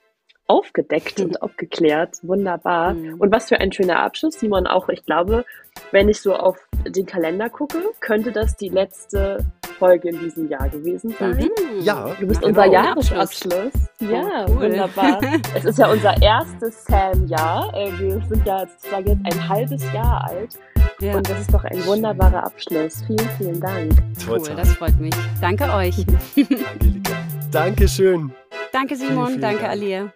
aufgedeckt 0.53 1.19
und 1.21 1.41
aufgeklärt. 1.41 2.19
Wunderbar. 2.23 2.93
Mhm. 2.93 3.15
Und 3.15 3.33
was 3.33 3.49
für 3.49 3.59
ein 3.59 3.73
schöner 3.73 4.01
Abschluss, 4.01 4.39
Simon. 4.39 4.67
Auch 4.67 4.89
ich 4.91 5.05
glaube, 5.07 5.47
wenn 5.93 6.09
ich 6.11 6.21
so 6.21 6.35
auf 6.35 6.59
den 6.87 7.07
Kalender 7.07 7.49
gucke, 7.49 7.79
könnte 8.01 8.33
das 8.33 8.57
die 8.57 8.69
letzte 8.69 9.39
Folge 9.79 10.11
in 10.11 10.21
diesem 10.21 10.49
Jahr 10.49 10.69
gewesen 10.69 11.15
sein. 11.19 11.37
Mhm. 11.39 11.81
Ja. 11.81 12.15
Du 12.21 12.27
bist 12.27 12.43
genau. 12.43 12.49
unser 12.51 12.67
Jahresabschluss. 12.67 13.73
Ja, 14.01 14.45
oh, 14.47 14.51
cool. 14.51 14.71
wunderbar. 14.71 15.21
es 15.55 15.65
ist 15.65 15.79
ja 15.79 15.91
unser 15.91 16.21
erstes 16.21 16.85
Sam-Jahr. 16.85 17.73
Äh, 17.75 17.99
wir 17.99 18.21
sind 18.29 18.47
ja 18.47 18.67
sozusagen 18.67 19.07
jetzt 19.07 19.35
ein 19.35 19.49
halbes 19.49 19.93
Jahr 19.95 20.29
alt. 20.29 20.59
Ja. 21.01 21.17
Und 21.17 21.29
das 21.31 21.41
ist 21.41 21.55
doch 21.55 21.65
ein 21.65 21.85
wunderbarer 21.87 22.45
Abschluss. 22.45 23.03
Vielen, 23.07 23.29
vielen 23.39 23.61
Dank. 23.61 23.93
Cool, 24.29 24.41
das 24.55 24.75
freut 24.75 25.01
mich. 25.01 25.15
Danke 25.41 25.65
euch. 25.73 26.05
Angelika. 26.37 27.13
Dankeschön. 27.51 28.33
Danke 28.73 28.97
Simon, 28.97 29.15
vielen, 29.15 29.27
vielen 29.27 29.41
danke 29.41 29.63
Dank. 29.63 29.71
Alia. 29.73 30.13